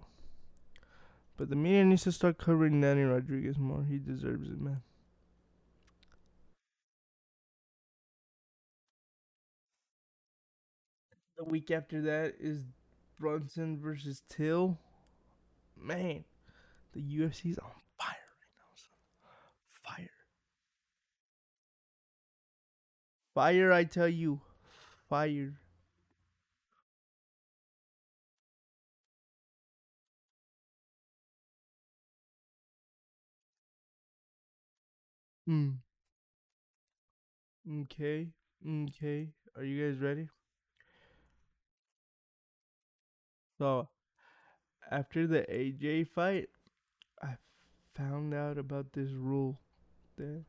But 1.37 1.49
the 1.51 1.55
media 1.55 1.85
needs 1.85 2.01
to 2.05 2.11
start 2.11 2.39
covering 2.39 2.81
Danny 2.81 3.03
Rodriguez 3.03 3.59
more. 3.59 3.83
He 3.83 3.99
deserves 3.99 4.49
it, 4.49 4.59
man. 4.59 4.81
The 11.37 11.43
week 11.43 11.69
after 11.71 12.01
that 12.01 12.35
is 12.39 12.63
Brunson 13.19 13.77
versus 13.79 14.23
Till. 14.29 14.79
Man, 15.77 16.23
the 16.93 17.01
UFC's 17.01 17.57
on 17.59 17.71
fire 17.97 18.07
right 18.39 18.53
now. 18.57 18.69
Fire. 19.81 20.09
Fire, 23.33 23.71
I 23.73 23.83
tell 23.83 24.07
you. 24.07 24.41
Fire. 25.09 25.53
Hmm. 35.45 35.71
Okay. 37.69 38.29
Okay. 38.65 39.29
Are 39.55 39.63
you 39.63 39.91
guys 39.91 39.99
ready? 40.01 40.29
So, 43.57 43.89
after 44.89 45.27
the 45.27 45.41
AJ 45.49 46.07
fight, 46.07 46.49
found 47.95 48.33
out 48.33 48.57
about 48.57 48.93
this 48.93 49.11
rule 49.11 49.59
that 50.17 50.43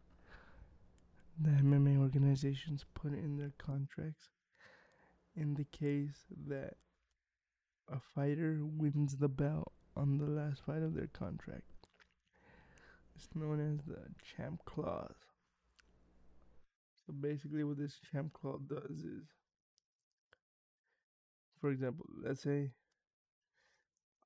the 1.40 1.50
MMA 1.50 1.98
organizations 1.98 2.85
put 2.94 3.12
in 3.12 3.37
their 3.37 3.52
contracts 3.59 4.28
in 5.37 5.54
the 5.54 5.64
case 5.64 6.26
that 6.48 6.74
a 7.92 7.98
fighter 8.14 8.61
wins 8.62 9.16
the 9.16 9.28
belt 9.28 9.72
on 9.96 10.18
the 10.18 10.26
last 10.26 10.62
fight 10.64 10.83
of 10.83 10.94
their 10.94 11.09
contract. 11.09 11.62
It's 13.14 13.28
known 13.35 13.61
as 13.61 13.85
the 13.85 14.00
champ 14.37 14.64
clause. 14.64 15.14
So 17.07 17.12
basically, 17.12 17.64
what 17.64 17.78
this 17.78 17.98
champ 18.11 18.33
clause 18.33 18.62
does 18.66 18.98
is, 18.98 19.26
for 21.61 21.70
example, 21.70 22.07
let's 22.22 22.42
say 22.42 22.70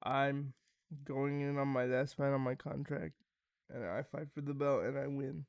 I'm 0.02 0.52
going 1.05 1.40
in 1.40 1.59
on 1.59 1.68
my 1.68 1.85
last 1.85 2.16
fight 2.16 2.33
on 2.33 2.40
my 2.40 2.55
contract 2.55 3.14
and 3.72 3.85
I 3.85 4.03
fight 4.03 4.29
for 4.35 4.40
the 4.40 4.55
belt 4.55 4.85
and 4.85 4.98
I 4.98 5.07
win. 5.07 5.44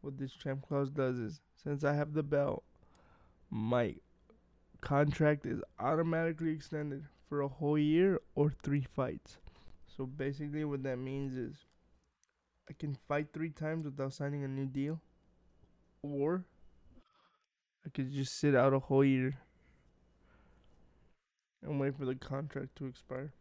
What 0.00 0.18
this 0.18 0.32
champ 0.32 0.66
clause 0.66 0.90
does 0.90 1.18
is, 1.18 1.40
since 1.62 1.84
I 1.84 1.94
have 1.94 2.12
the 2.12 2.22
belt, 2.22 2.62
my 3.50 3.94
contract 4.80 5.46
is 5.46 5.62
automatically 5.78 6.50
extended 6.50 7.04
for 7.28 7.40
a 7.40 7.48
whole 7.48 7.78
year 7.78 8.20
or 8.34 8.52
three 8.62 8.82
fights. 8.82 9.38
So 9.96 10.04
basically, 10.04 10.64
what 10.64 10.82
that 10.82 10.98
means 10.98 11.36
is 11.36 11.56
I 12.68 12.74
can 12.78 12.98
fight 13.08 13.28
three 13.32 13.50
times 13.50 13.84
without 13.84 14.12
signing 14.12 14.44
a 14.44 14.48
new 14.48 14.66
deal, 14.66 15.00
or 16.02 16.44
I 17.86 17.90
could 17.90 18.12
just 18.12 18.38
sit 18.38 18.54
out 18.54 18.74
a 18.74 18.78
whole 18.78 19.04
year 19.04 19.38
and 21.62 21.80
wait 21.80 21.96
for 21.96 22.04
the 22.04 22.14
contract 22.14 22.76
to 22.76 22.86
expire. 22.86 23.32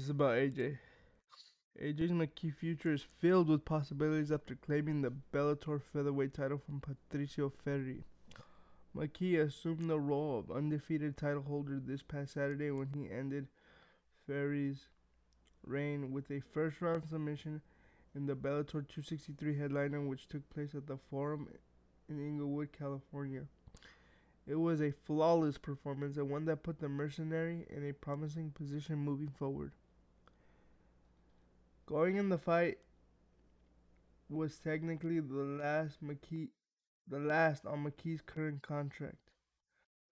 This 0.00 0.06
is 0.06 0.12
about 0.12 0.38
AJ. 0.38 0.78
AJ 1.78 2.08
McKee 2.12 2.54
future 2.54 2.94
is 2.94 3.04
filled 3.18 3.48
with 3.48 3.66
possibilities 3.66 4.32
after 4.32 4.54
claiming 4.54 5.02
the 5.02 5.12
Bellator 5.30 5.78
featherweight 5.92 6.32
title 6.32 6.56
from 6.56 6.80
Patricio 6.80 7.50
Freire. 7.50 7.98
McKee 8.96 9.38
assumed 9.38 9.90
the 9.90 10.00
role 10.00 10.38
of 10.38 10.56
undefeated 10.56 11.18
title 11.18 11.42
holder 11.42 11.78
this 11.78 12.00
past 12.00 12.32
Saturday 12.32 12.70
when 12.70 12.88
he 12.94 13.10
ended 13.14 13.48
Freire's 14.24 14.86
reign 15.66 16.12
with 16.12 16.30
a 16.30 16.40
first 16.40 16.80
round 16.80 17.02
submission 17.10 17.60
in 18.14 18.24
the 18.24 18.34
Bellator 18.34 18.88
263 18.88 19.58
headliner, 19.58 20.00
which 20.00 20.30
took 20.30 20.48
place 20.48 20.74
at 20.74 20.86
the 20.86 20.96
Forum 20.96 21.46
in 22.08 22.18
Inglewood, 22.18 22.72
California. 22.72 23.42
It 24.46 24.54
was 24.54 24.80
a 24.80 24.92
flawless 24.92 25.58
performance 25.58 26.16
and 26.16 26.30
one 26.30 26.46
that 26.46 26.62
put 26.62 26.78
the 26.78 26.88
mercenary 26.88 27.66
in 27.68 27.86
a 27.86 27.92
promising 27.92 28.52
position 28.52 28.96
moving 28.96 29.28
forward. 29.28 29.72
Going 31.90 32.18
in 32.18 32.28
the 32.28 32.38
fight 32.38 32.78
was 34.28 34.60
technically 34.60 35.18
the 35.18 35.42
last 35.42 36.00
McKee 36.00 36.50
the 37.08 37.18
last 37.18 37.66
on 37.66 37.84
McKee's 37.84 38.20
current 38.20 38.62
contract. 38.62 39.32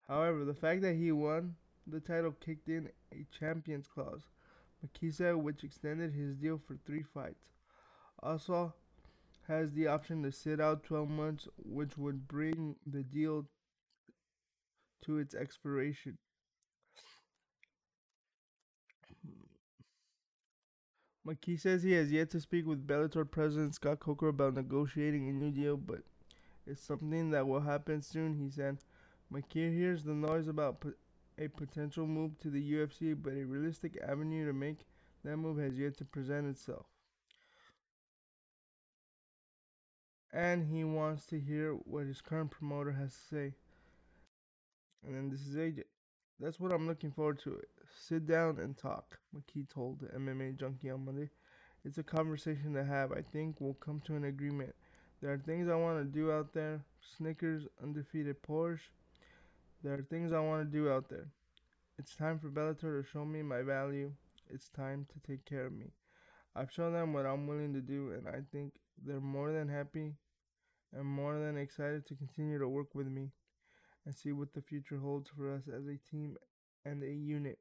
However, 0.07 0.43
the 0.43 0.55
fact 0.55 0.81
that 0.81 0.95
he 0.95 1.11
won 1.11 1.53
the 1.85 1.99
title 1.99 2.31
kicked 2.31 2.67
in 2.67 2.89
a 3.13 3.27
champions 3.37 3.85
clause, 3.85 4.23
McKee 4.83 5.13
said, 5.13 5.35
which 5.35 5.63
extended 5.63 6.13
his 6.13 6.35
deal 6.35 6.57
for 6.57 6.77
three 6.83 7.03
fights. 7.03 7.51
Also, 8.23 8.73
has 9.47 9.71
the 9.73 9.85
option 9.85 10.23
to 10.23 10.31
sit 10.31 10.59
out 10.59 10.83
12 10.83 11.07
months, 11.07 11.47
which 11.57 11.95
would 11.95 12.27
bring 12.27 12.75
the 12.87 13.03
deal 13.03 13.45
to 15.03 15.19
its 15.19 15.35
expiration. 15.35 16.17
McKee 21.27 21.59
says 21.59 21.83
he 21.83 21.91
has 21.91 22.09
yet 22.09 22.29
to 22.29 22.39
speak 22.39 22.65
with 22.65 22.87
Bellator 22.87 23.29
president 23.29 23.75
Scott 23.75 23.99
Coker 23.99 24.29
about 24.29 24.53
negotiating 24.53 25.27
a 25.27 25.33
new 25.33 25.51
deal, 25.51 25.75
but 25.75 25.99
it's 26.65 26.81
something 26.81 27.31
that 27.31 27.47
will 27.47 27.59
happen 27.59 28.01
soon, 28.01 28.35
he 28.35 28.49
said. 28.49 28.77
McKee 29.33 29.75
hears 29.75 30.05
the 30.05 30.13
noise 30.13 30.47
about 30.47 30.85
a 31.37 31.49
potential 31.49 32.07
move 32.07 32.37
to 32.39 32.49
the 32.49 32.71
UFC, 32.73 33.13
but 33.21 33.33
a 33.33 33.43
realistic 33.43 33.97
avenue 34.01 34.45
to 34.45 34.53
make 34.53 34.85
that 35.25 35.35
move 35.35 35.57
has 35.57 35.77
yet 35.77 35.97
to 35.97 36.05
present 36.05 36.47
itself. 36.47 36.85
And 40.31 40.67
he 40.67 40.85
wants 40.85 41.25
to 41.27 41.39
hear 41.39 41.73
what 41.73 42.05
his 42.05 42.21
current 42.21 42.51
promoter 42.51 42.93
has 42.93 43.11
to 43.11 43.35
say. 43.35 43.53
And 45.05 45.15
then 45.15 45.29
this 45.29 45.41
is 45.41 45.55
AJ. 45.55 45.83
That's 46.39 46.59
what 46.59 46.71
I'm 46.71 46.87
looking 46.87 47.11
forward 47.11 47.39
to. 47.43 47.59
Sit 47.95 48.27
down 48.27 48.59
and 48.59 48.77
talk, 48.77 49.19
McKee 49.35 49.67
told 49.67 50.01
MMA 50.15 50.55
Junkie 50.55 50.89
on 50.91 51.05
Monday. 51.05 51.29
It's 51.83 51.97
a 51.97 52.03
conversation 52.03 52.73
to 52.73 52.83
have. 52.83 53.11
I 53.11 53.21
think 53.21 53.55
we'll 53.59 53.73
come 53.75 54.01
to 54.05 54.15
an 54.15 54.25
agreement. 54.25 54.75
There 55.21 55.31
are 55.31 55.37
things 55.37 55.67
I 55.67 55.75
want 55.75 55.99
to 55.99 56.05
do 56.05 56.31
out 56.31 56.53
there. 56.53 56.81
Snickers, 57.17 57.63
undefeated 57.81 58.41
Porsche. 58.43 58.89
There 59.83 59.93
are 59.93 60.03
things 60.03 60.31
I 60.31 60.39
want 60.39 60.69
to 60.69 60.77
do 60.77 60.91
out 60.91 61.09
there. 61.09 61.27
It's 61.97 62.15
time 62.15 62.39
for 62.39 62.49
Bellator 62.49 63.01
to 63.01 63.09
show 63.11 63.25
me 63.25 63.41
my 63.41 63.63
value. 63.63 64.11
It's 64.49 64.69
time 64.69 65.07
to 65.13 65.27
take 65.27 65.45
care 65.45 65.65
of 65.65 65.73
me. 65.73 65.87
I've 66.55 66.71
shown 66.71 66.93
them 66.93 67.13
what 67.13 67.25
I'm 67.25 67.47
willing 67.47 67.73
to 67.73 67.81
do, 67.81 68.11
and 68.11 68.27
I 68.27 68.41
think 68.51 68.73
they're 69.03 69.19
more 69.19 69.51
than 69.51 69.69
happy 69.69 70.13
and 70.93 71.05
more 71.05 71.39
than 71.39 71.57
excited 71.57 72.05
to 72.07 72.15
continue 72.15 72.59
to 72.59 72.67
work 72.67 72.93
with 72.93 73.07
me 73.07 73.31
and 74.07 74.15
see 74.15 74.31
what 74.31 74.53
the 74.53 74.61
future 74.61 74.97
holds 74.97 75.29
for 75.29 75.53
us 75.53 75.63
as 75.67 75.85
a 75.85 75.99
team 76.09 76.37
and 76.85 77.03
a 77.03 77.11
unit. 77.11 77.59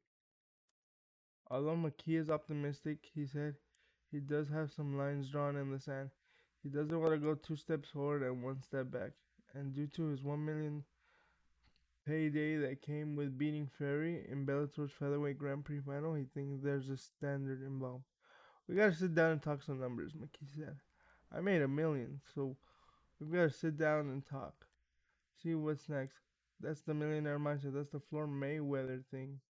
Although 1.51 1.75
McKee 1.75 2.21
is 2.21 2.31
optimistic, 2.31 2.99
he 3.13 3.27
said 3.27 3.57
he 4.13 4.21
does 4.21 4.49
have 4.49 4.71
some 4.71 4.97
lines 4.97 5.29
drawn 5.29 5.57
in 5.57 5.73
the 5.73 5.81
sand. 5.81 6.11
He 6.63 6.69
doesn't 6.69 7.01
want 7.01 7.15
to 7.15 7.19
go 7.19 7.35
two 7.35 7.57
steps 7.57 7.89
forward 7.91 8.23
and 8.23 8.45
one 8.45 8.63
step 8.63 8.93
back. 8.93 9.11
And 9.55 9.75
due 9.75 9.89
to 9.89 10.07
his 10.07 10.23
one 10.23 10.45
million 10.45 10.85
payday 12.07 12.59
that 12.59 12.81
came 12.81 13.17
with 13.17 13.37
beating 13.37 13.69
Freire 13.77 14.25
in 14.31 14.47
Bellator's 14.47 14.93
featherweight 14.97 15.39
Grand 15.39 15.65
Prix 15.65 15.81
final, 15.81 16.15
he 16.15 16.27
thinks 16.33 16.63
there's 16.63 16.89
a 16.91 16.97
standard 16.97 17.61
involved. 17.61 18.05
We 18.69 18.77
gotta 18.77 18.95
sit 18.95 19.17
down 19.17 19.33
and 19.33 19.43
talk 19.43 19.65
some 19.65 19.81
numbers, 19.81 20.13
McKee 20.13 20.55
said. 20.57 20.77
I 21.37 21.41
made 21.41 21.63
a 21.63 21.69
million, 21.69 22.21
so 22.37 22.57
we've 23.19 23.33
gotta 23.33 23.51
sit 23.51 23.77
down 23.77 24.11
and 24.11 24.25
talk. 24.25 24.67
See 25.43 25.57
what's 25.57 25.89
next. 25.89 26.26
That's 26.61 26.81
the 26.81 26.95
millionaire 26.95 27.39
mindset. 27.39 27.75
That's 27.75 27.91
the 27.91 28.01
Floyd 28.01 28.31
Mayweather 28.31 29.05
thing. 29.11 29.41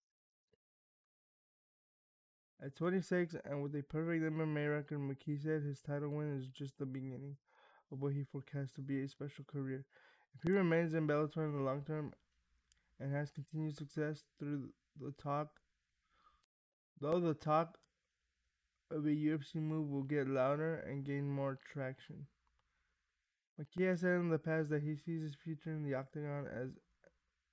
At 2.64 2.75
26 2.75 3.37
and 3.45 3.62
with 3.62 3.75
a 3.77 3.83
perfect 3.83 4.25
MMA 4.25 4.73
record, 4.75 4.99
McKee 4.99 5.40
said 5.42 5.62
his 5.62 5.81
title 5.81 6.09
win 6.09 6.37
is 6.37 6.49
just 6.49 6.79
the 6.79 6.87
beginning 6.87 7.37
of 7.92 8.01
what 8.01 8.14
he 8.14 8.25
forecasts 8.25 8.73
to 8.73 8.81
be 8.81 9.03
a 9.03 9.09
special 9.09 9.45
career. 9.45 9.85
If 10.35 10.42
he 10.42 10.53
remains 10.53 10.95
in 10.95 11.07
Bellator 11.07 11.45
in 11.45 11.53
the 11.53 11.62
long 11.62 11.83
term 11.83 12.12
and 12.99 13.14
has 13.14 13.31
continued 13.31 13.77
success 13.77 14.25
through 14.38 14.71
the 14.99 15.12
talk, 15.12 15.49
though 17.01 17.21
the 17.21 17.35
talk 17.35 17.79
of 18.90 19.05
a 19.05 19.11
UFC 19.11 19.57
move 19.57 19.90
will 19.90 20.03
get 20.03 20.27
louder 20.27 20.77
and 20.77 21.05
gain 21.05 21.29
more 21.31 21.59
traction. 21.73 22.27
McKee 23.61 23.88
has 23.88 24.01
said 24.01 24.21
in 24.21 24.31
the 24.31 24.38
past 24.38 24.71
that 24.71 24.83
he 24.83 24.97
sees 24.97 25.23
his 25.23 25.35
future 25.35 25.71
in 25.71 25.83
the 25.83 25.95
octagon 25.95 26.47
as 26.47 26.71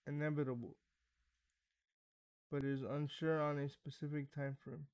inevitable, 0.07 0.75
but 2.51 2.63
is 2.63 2.81
unsure 2.83 3.41
on 3.41 3.59
a 3.59 3.69
specific 3.69 4.33
time 4.33 4.57
frame. 4.63 4.87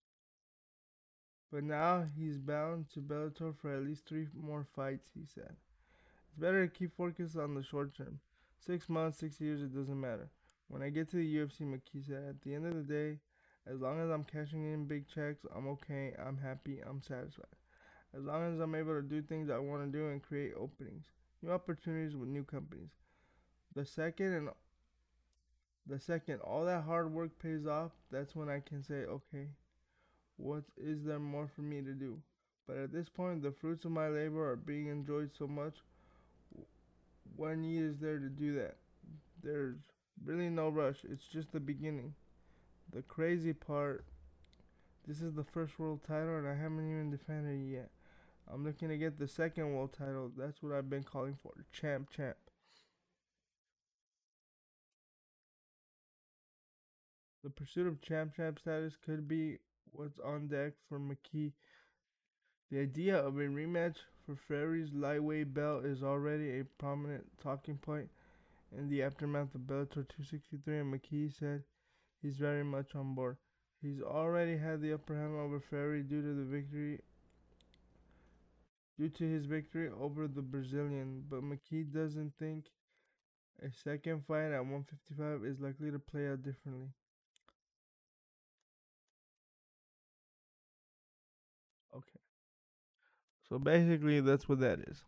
But 1.52 1.64
now 1.64 2.06
he's 2.16 2.38
bound 2.38 2.90
to 2.94 3.02
Bellator 3.02 3.56
for 3.56 3.74
at 3.74 3.84
least 3.84 4.08
three 4.08 4.28
more 4.40 4.68
fights, 4.76 5.10
he 5.16 5.26
said. 5.26 5.56
It's 6.28 6.40
better 6.40 6.68
to 6.68 6.74
keep 6.74 6.96
focused 6.96 7.38
on 7.38 7.56
the 7.56 7.64
short 7.64 7.96
term. 7.96 8.20
Six 8.60 8.88
months, 8.88 9.18
six 9.18 9.42
years, 9.42 9.62
it 9.62 9.74
doesn't 9.74 10.00
matter. 10.00 10.30
When 10.68 10.84
I 10.84 10.90
get 10.90 11.10
to 11.10 11.18
the 11.18 11.36
UFC, 11.38 11.62
McKee 11.62 12.06
said, 12.06 12.24
at 12.30 12.42
the 12.44 12.54
end 12.54 12.68
of 12.68 12.76
the 12.76 12.84
day, 12.84 13.18
as 13.66 13.80
long 13.80 14.00
as 14.00 14.10
I'm 14.10 14.24
cashing 14.24 14.72
in 14.72 14.86
big 14.86 15.08
checks, 15.08 15.46
I'm 15.56 15.68
okay, 15.70 16.14
I'm 16.24 16.38
happy, 16.38 16.80
I'm 16.88 17.02
satisfied. 17.02 17.46
As 18.16 18.24
long 18.24 18.54
as 18.54 18.60
I'm 18.60 18.76
able 18.76 18.94
to 18.94 19.02
do 19.02 19.22
things 19.22 19.50
I 19.50 19.58
want 19.58 19.84
to 19.84 19.98
do 19.98 20.10
and 20.10 20.22
create 20.22 20.54
openings, 20.56 21.06
new 21.42 21.52
opportunities 21.52 22.16
with 22.16 22.30
new 22.30 22.44
companies. 22.44 22.90
The 23.76 23.86
second 23.86 24.34
and 24.34 24.50
the 25.88 26.00
second 26.00 26.40
all 26.42 26.66
that 26.66 26.84
hard 26.84 27.12
work 27.12 27.32
pays 27.40 27.66
off, 27.66 27.92
that's 28.12 28.36
when 28.36 28.50
I 28.50 28.60
can 28.60 28.84
say, 28.84 29.06
okay, 29.06 29.48
what 30.38 30.64
is 30.78 31.04
there 31.04 31.20
more 31.20 31.50
for 31.54 31.62
me 31.62 31.82
to 31.82 31.94
do? 31.94 32.18
But 32.68 32.78
at 32.78 32.94
this 32.94 33.10
point, 33.10 33.42
the 33.42 33.52
fruits 33.52 33.86
of 33.86 33.92
my 33.92 34.08
labor 34.10 34.52
are 34.52 34.56
being 34.56 34.88
enjoyed 34.88 35.32
so 35.38 35.48
much. 35.48 35.76
What 37.36 37.58
need 37.58 37.82
is 37.82 37.98
there 38.00 38.20
to 38.20 38.30
do 38.30 38.56
that? 38.56 38.78
There's 39.44 39.78
really 40.24 40.50
no 40.50 40.70
rush. 40.70 40.98
It's 41.10 41.26
just 41.26 41.52
the 41.52 41.60
beginning. 41.60 42.14
The 42.94 43.02
crazy 43.02 43.54
part 43.54 44.06
this 45.10 45.24
is 45.24 45.34
the 45.34 45.44
first 45.44 45.80
world 45.80 46.02
title, 46.08 46.38
and 46.38 46.48
I 46.48 46.54
haven't 46.54 46.88
even 46.88 47.10
defended 47.10 47.60
it 47.60 47.74
yet. 47.74 47.90
I'm 48.48 48.64
looking 48.64 48.90
to 48.90 48.98
get 48.98 49.18
the 49.18 49.28
second 49.28 49.74
world 49.74 49.92
title. 49.98 50.32
That's 50.38 50.62
what 50.62 50.72
I've 50.72 50.90
been 50.90 51.02
calling 51.02 51.36
for. 51.42 51.52
Champ, 51.72 52.12
champ. 52.16 52.38
The 57.44 57.50
pursuit 57.50 57.88
of 57.88 58.02
champ 58.02 58.36
champ 58.36 58.60
status 58.60 58.98
could 58.98 59.28
be 59.28 59.60
what's 59.92 60.20
on 60.20 60.48
deck 60.48 60.74
for 60.88 61.00
McKee. 61.00 61.54
The 62.70 62.80
idea 62.80 63.18
of 63.18 63.38
a 63.38 63.44
rematch 63.44 63.96
for 64.26 64.36
Freire's 64.36 64.94
lightweight 64.94 65.54
belt 65.54 65.86
is 65.86 66.04
already 66.04 66.60
a 66.60 66.66
prominent 66.66 67.26
talking 67.42 67.78
point 67.78 68.10
in 68.78 68.90
the 68.90 69.02
aftermath 69.04 69.56
of 69.56 69.62
Bellator 69.62 70.06
263, 70.08 70.80
and 70.80 70.94
McKee 70.94 71.34
said 71.34 71.64
he's 72.22 72.38
very 72.38 72.64
much 72.64 72.94
on 72.94 73.16
board. 73.16 73.38
He's 73.82 74.02
already 74.02 74.58
had 74.58 74.82
the 74.82 74.94
upper 74.94 75.16
hand 75.16 75.36
over 75.36 75.60
Freire 75.60 76.04
due 76.04 76.22
to 76.22 76.34
the 76.34 76.44
victory 76.44 77.00
due 78.98 79.10
to 79.10 79.24
his 79.24 79.46
victory 79.46 79.90
over 79.90 80.28
the 80.28 80.42
Brazilian, 80.42 81.24
but 81.30 81.42
McKee 81.42 81.92
doesn't 81.92 82.34
think 82.38 82.66
a 83.66 83.72
second 83.72 84.26
fight 84.26 84.52
at 84.52 84.60
155 84.60 85.46
is 85.46 85.62
likely 85.62 85.90
to 85.90 86.00
play 86.00 86.28
out 86.28 86.44
differently. 86.44 86.90
So 93.50 93.58
basically, 93.58 94.22
that's 94.22 94.48
what 94.48 94.60
that 94.60 94.80
is. 94.80 95.04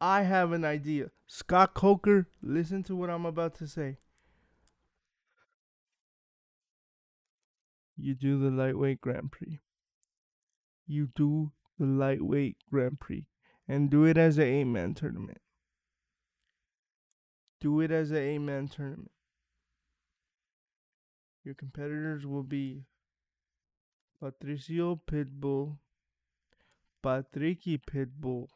I 0.00 0.22
have 0.22 0.52
an 0.52 0.64
idea. 0.64 1.10
Scott 1.26 1.74
Coker, 1.74 2.28
listen 2.42 2.82
to 2.84 2.96
what 2.96 3.10
I'm 3.10 3.26
about 3.26 3.54
to 3.56 3.66
say. 3.66 3.98
You 7.96 8.14
do 8.14 8.38
the 8.38 8.50
lightweight 8.50 9.00
Grand 9.00 9.30
Prix. 9.30 9.60
You 10.86 11.08
do 11.14 11.52
the 11.78 11.86
lightweight 11.86 12.56
Grand 12.70 12.98
Prix. 13.00 13.26
And 13.68 13.88
do 13.88 14.04
it 14.04 14.18
as 14.18 14.36
an 14.36 14.44
eight 14.44 14.64
man 14.64 14.94
tournament. 14.94 15.40
Do 17.60 17.80
it 17.80 17.90
as 17.90 18.10
an 18.10 18.18
eight 18.18 18.38
man 18.38 18.68
tournament. 18.68 19.10
Your 21.44 21.54
competitors 21.54 22.26
will 22.26 22.42
be 22.42 22.84
Patricio 24.20 25.00
Pitbull, 25.06 25.78
Patricky 27.04 27.78
Pitbull, 27.78 28.48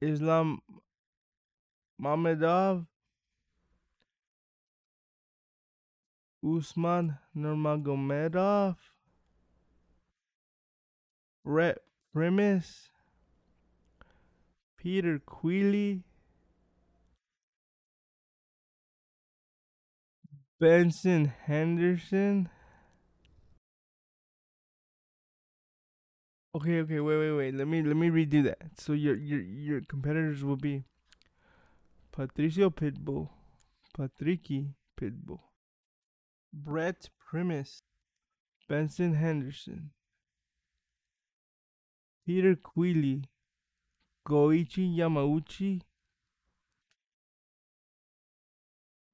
Islam 0.00 0.60
Mamedov, 2.00 2.86
Usman 6.42 7.18
Nurmagomedov, 7.36 8.76
Rhett 11.44 11.78
Primus, 12.14 12.88
Peter 14.78 15.18
Queally, 15.18 16.04
Benson 20.58 21.34
Henderson. 21.44 22.48
Okay, 26.56 26.80
okay, 26.80 27.00
wait, 27.00 27.18
wait, 27.18 27.32
wait. 27.32 27.54
Let 27.54 27.68
me 27.68 27.82
let 27.82 27.96
me 27.96 28.08
redo 28.08 28.42
that. 28.44 28.80
So 28.80 28.94
your 28.94 29.14
your 29.14 29.40
your 29.42 29.80
competitors 29.82 30.42
will 30.42 30.56
be 30.56 30.84
Patricio 32.12 32.70
Pitbull, 32.70 33.28
Patricky 33.94 34.72
Pitbull, 34.98 35.40
Brent 36.54 37.10
Primus, 37.20 37.82
Benson 38.70 39.16
Henderson, 39.16 39.90
Peter 42.24 42.56
Queally, 42.56 43.24
Goiti 44.26 44.96
Yamauchi, 44.96 45.82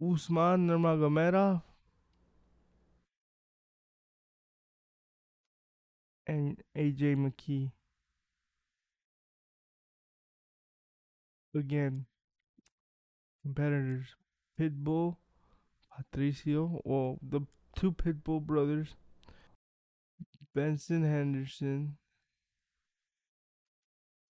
Usman 0.00 0.68
Nurmagomedov, 0.68 1.62
and 6.32 6.56
AJ 6.76 7.16
McKee. 7.16 7.72
Again, 11.54 12.06
competitors 13.42 14.06
Pitbull, 14.58 15.16
Patricio, 15.94 16.80
well, 16.84 17.18
the 17.22 17.42
two 17.76 17.92
Pitbull 17.92 18.40
brothers, 18.40 18.94
Benson 20.54 21.04
Henderson, 21.04 21.98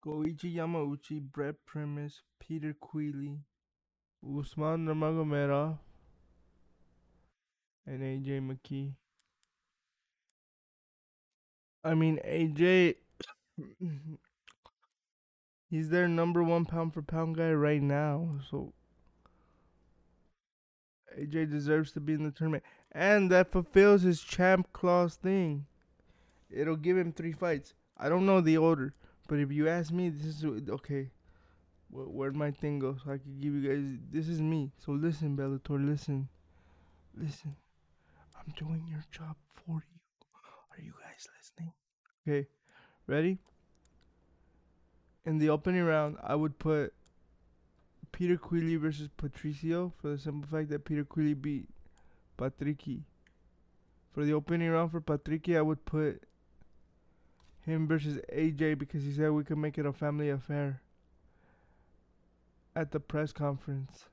Goiti 0.03 0.55
Yamauchi, 0.55 1.21
Brent 1.21 1.57
Primus, 1.67 2.21
Peter 2.39 2.75
Queally, 2.81 3.37
Usman 4.23 4.87
Nurmagomedov, 4.87 5.77
and 7.85 8.01
AJ 8.01 8.41
McKee. 8.41 8.93
I 11.83 11.93
mean, 11.93 12.19
AJ, 12.25 12.95
mm-hmm. 13.59 14.13
he's 15.69 15.89
their 15.89 16.07
number 16.07 16.43
one 16.43 16.65
pound 16.65 16.93
for 16.93 17.01
pound 17.01 17.37
guy 17.37 17.51
right 17.51 17.81
now. 17.81 18.39
So 18.49 18.73
AJ 21.19 21.49
deserves 21.49 21.91
to 21.93 21.99
be 21.99 22.13
in 22.13 22.23
the 22.23 22.31
tournament. 22.31 22.63
And 22.91 23.29
that 23.31 23.51
fulfills 23.51 24.03
his 24.03 24.21
champ 24.21 24.71
clause 24.71 25.15
thing. 25.15 25.65
It'll 26.49 26.75
give 26.75 26.97
him 26.97 27.11
three 27.11 27.33
fights. 27.33 27.73
I 27.97 28.09
don't 28.09 28.25
know 28.25 28.41
the 28.41 28.57
order, 28.57 28.93
but 29.27 29.39
if 29.39 29.51
you 29.51 29.67
ask 29.67 29.91
me, 29.91 30.09
this 30.09 30.43
is 30.43 30.45
okay. 30.69 31.09
Where'd 31.89 32.35
my 32.35 32.51
thing 32.51 32.79
go? 32.79 32.95
So 33.03 33.11
I 33.11 33.17
can 33.17 33.39
give 33.39 33.53
you 33.53 33.69
guys. 33.69 33.99
This 34.11 34.27
is 34.27 34.41
me. 34.41 34.71
So 34.77 34.93
listen, 34.93 35.37
Bellator. 35.37 35.85
Listen, 35.85 36.27
listen. 37.15 37.55
I'm 38.35 38.53
doing 38.57 38.85
your 38.89 39.03
job 39.11 39.35
for 39.53 39.75
you. 39.75 39.99
Are 40.71 40.81
you 40.81 40.93
guys 40.99 41.27
listening? 41.37 41.73
Okay, 42.25 42.47
ready? 43.05 43.37
In 45.25 45.37
the 45.37 45.49
opening 45.49 45.83
round, 45.83 46.17
I 46.23 46.35
would 46.35 46.57
put 46.57 46.93
Peter 48.13 48.37
Queally 48.37 48.77
versus 48.77 49.09
Patricio 49.17 49.91
for 49.99 50.09
the 50.09 50.17
simple 50.17 50.47
fact 50.49 50.69
that 50.69 50.85
Peter 50.85 51.03
Queally 51.03 51.33
beat 51.33 51.67
Patricky. 52.37 53.01
For 54.13 54.23
the 54.23 54.33
opening 54.33 54.69
round 54.69 54.91
for 54.91 55.01
Patricky, 55.01 55.57
I 55.57 55.61
would 55.61 55.83
put 55.85 56.23
him 57.65 57.87
versus 57.87 58.19
AJ 58.31 58.77
because 58.77 59.03
he 59.03 59.11
said 59.11 59.31
we 59.31 59.43
could 59.43 59.57
make 59.57 59.77
it 59.77 59.85
a 59.85 59.93
family 59.93 60.29
affair 60.29 60.81
at 62.75 62.91
the 62.91 62.99
press 62.99 63.31
conference. 63.33 64.05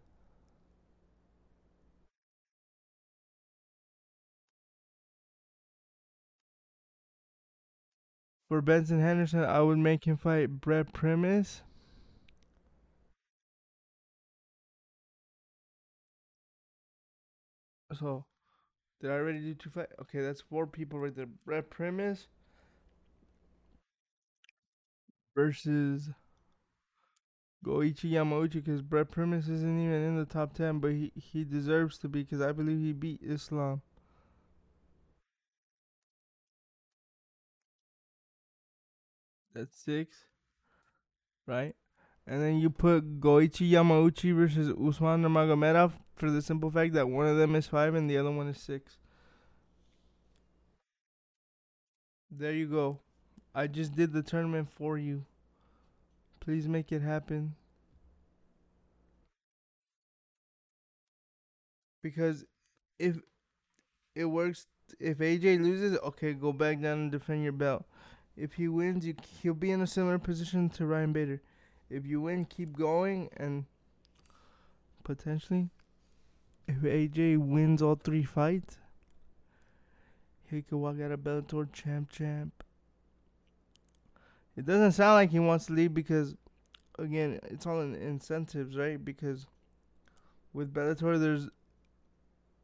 For 8.51 8.61
Benson 8.61 9.01
Henderson, 9.01 9.45
I 9.45 9.61
would 9.61 9.79
make 9.79 10.09
him 10.09 10.17
fight 10.17 10.61
Brent 10.61 10.93
Primus. 10.93 11.63
So, 17.97 18.25
did 19.01 19.13
I 19.13 19.15
already 19.15 19.39
do 19.39 19.55
two 19.55 19.71
fight? 19.71 19.87
Okay, 20.03 20.21
that's 20.21 20.41
four 20.41 20.67
people 20.67 20.99
right 20.99 21.15
there. 21.15 21.29
Brent 21.45 21.71
Primus 21.71 22.27
versus 25.37 26.11
Goiti 27.65 28.11
Yamauchi 28.11 28.55
because 28.55 28.83
Brent 28.83 29.13
Primus 29.13 29.47
isn't 29.47 29.81
even 29.81 30.03
in 30.03 30.17
the 30.17 30.25
top 30.25 30.55
10, 30.55 30.81
but 30.81 30.91
he, 30.91 31.13
he 31.15 31.45
deserves 31.45 31.99
to 31.99 32.09
be 32.09 32.25
because 32.25 32.41
I 32.41 32.51
believe 32.51 32.81
he 32.81 32.93
beat 32.95 33.21
Islam. 33.23 33.83
That's 39.61 39.77
six, 39.77 40.17
right? 41.47 41.75
And 42.27 42.41
then 42.41 42.61
you 42.61 42.71
put 42.71 43.21
Goiti 43.21 43.71
Yamauchi 43.71 44.35
versus 44.35 44.71
Usman 44.71 45.23
Nurmagomedov 45.23 45.93
for 46.17 46.31
the 46.31 46.41
simple 46.41 46.71
fact 46.71 46.95
that 46.95 47.11
one 47.11 47.27
of 47.27 47.37
them 47.37 47.55
is 47.55 47.67
five 47.67 47.95
and 47.95 48.09
the 48.09 48.17
other 48.17 48.31
one 48.31 48.49
is 48.49 48.59
six. 48.59 48.97
There 52.31 52.55
you 52.55 52.69
go. 52.69 53.01
I 53.55 53.67
just 53.67 53.95
did 53.95 54.15
the 54.15 54.23
tournament 54.23 54.71
for 54.71 54.97
you. 54.97 55.27
Please 56.41 56.67
make 56.67 56.91
it 56.91 57.03
happen. 57.03 57.55
Because 62.03 62.47
if 62.99 63.19
it 64.15 64.25
works, 64.25 64.69
if 64.99 65.19
AJ 65.19 65.63
loses, 65.63 65.99
okay, 65.99 66.33
go 66.33 66.51
back 66.51 66.81
down 66.81 66.99
and 66.99 67.13
defend 67.13 67.43
your 67.43 67.53
belt. 67.53 67.85
If 68.41 68.55
he 68.55 68.69
wins, 68.69 69.07
you, 69.07 69.15
he'll 69.43 69.53
be 69.53 69.71
in 69.71 69.83
a 69.83 69.87
similar 69.87 70.19
position 70.19 70.71
to 70.71 70.87
Ryan 70.87 71.13
Bader. 71.13 71.43
If 71.91 72.07
you 72.07 72.23
win, 72.23 72.47
keep 72.47 72.75
going, 72.75 73.29
and 73.37 73.67
potentially, 75.05 75.69
if 76.67 76.77
AJ 76.77 77.37
wins 77.37 77.83
all 77.83 77.97
three 77.97 78.23
fights, 78.23 78.79
he 80.51 80.63
could 80.63 80.79
walk 80.79 81.01
out 81.03 81.13
of 81.13 81.21
Bellator 81.21 81.71
champ 81.71 82.11
champ. 82.11 82.65
It 84.57 84.65
doesn't 84.65 84.93
sound 84.93 85.15
like 85.15 85.31
he 85.31 85.39
wants 85.39 85.67
to 85.67 85.75
leave 85.75 85.93
because, 85.93 86.35
again, 86.99 87.41
it's 87.45 87.67
all 87.67 87.83
in 87.83 87.95
incentives, 87.95 88.75
right? 88.75 89.05
Because 89.05 89.47
with 90.55 90.73
Bellator, 90.73 91.21
there's 91.21 91.49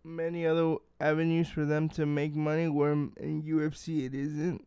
many 0.03 0.47
other 0.47 0.77
avenues 1.01 1.51
for 1.51 1.67
them 1.67 1.91
to 1.91 2.07
make 2.07 2.35
money 2.35 2.67
where 2.69 2.93
in 2.93 3.43
UFC 3.47 4.07
it 4.07 4.15
isn't. 4.15 4.67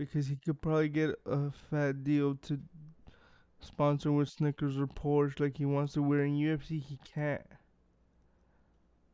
Because 0.00 0.28
he 0.28 0.36
could 0.36 0.62
probably 0.62 0.88
get 0.88 1.10
a 1.26 1.50
fat 1.50 2.02
deal 2.02 2.34
to 2.36 2.58
sponsor 3.60 4.10
with 4.10 4.30
Snickers 4.30 4.78
or 4.78 4.86
Porsche 4.86 5.40
like 5.40 5.58
he 5.58 5.66
wants 5.66 5.92
to. 5.92 6.02
Where 6.02 6.24
in 6.24 6.38
UFC 6.38 6.82
he 6.82 6.98
can't. 7.04 7.42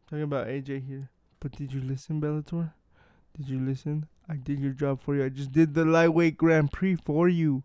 talking 0.08 0.22
about 0.22 0.46
AJ 0.46 0.86
here. 0.86 1.10
But 1.40 1.56
did 1.56 1.72
you 1.72 1.80
listen, 1.80 2.20
Bellator? 2.20 2.72
Did 3.36 3.48
you 3.48 3.58
listen? 3.58 4.06
I 4.28 4.36
did 4.36 4.60
your 4.60 4.74
job 4.74 5.00
for 5.00 5.16
you. 5.16 5.24
I 5.24 5.28
just 5.28 5.50
did 5.50 5.74
the 5.74 5.84
lightweight 5.84 6.36
Grand 6.36 6.70
Prix 6.70 6.94
for 6.94 7.28
you. 7.28 7.64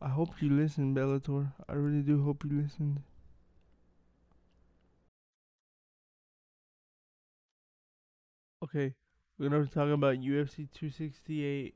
I 0.00 0.10
hope 0.10 0.40
you 0.40 0.50
listened, 0.50 0.96
Bellator. 0.96 1.54
I 1.68 1.72
really 1.72 2.02
do 2.02 2.22
hope 2.22 2.44
you 2.44 2.62
listened. 2.62 3.02
Okay, 8.62 8.94
we're 9.38 9.48
gonna 9.48 9.62
be 9.64 9.68
talking 9.68 9.92
about 9.92 10.16
UFC 10.18 10.68
268. 10.72 11.74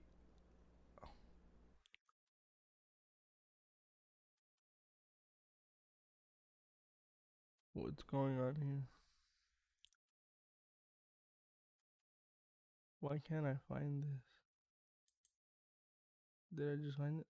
What's 7.75 8.03
going 8.03 8.39
on 8.41 8.57
here? 8.61 8.83
Why 13.01 13.21
can't 13.29 13.47
I 13.47 13.55
find 13.69 14.03
this? 14.03 14.21
Did 16.55 16.73
I 16.73 16.77
just 16.85 16.99
find 16.99 17.21
it? 17.21 17.27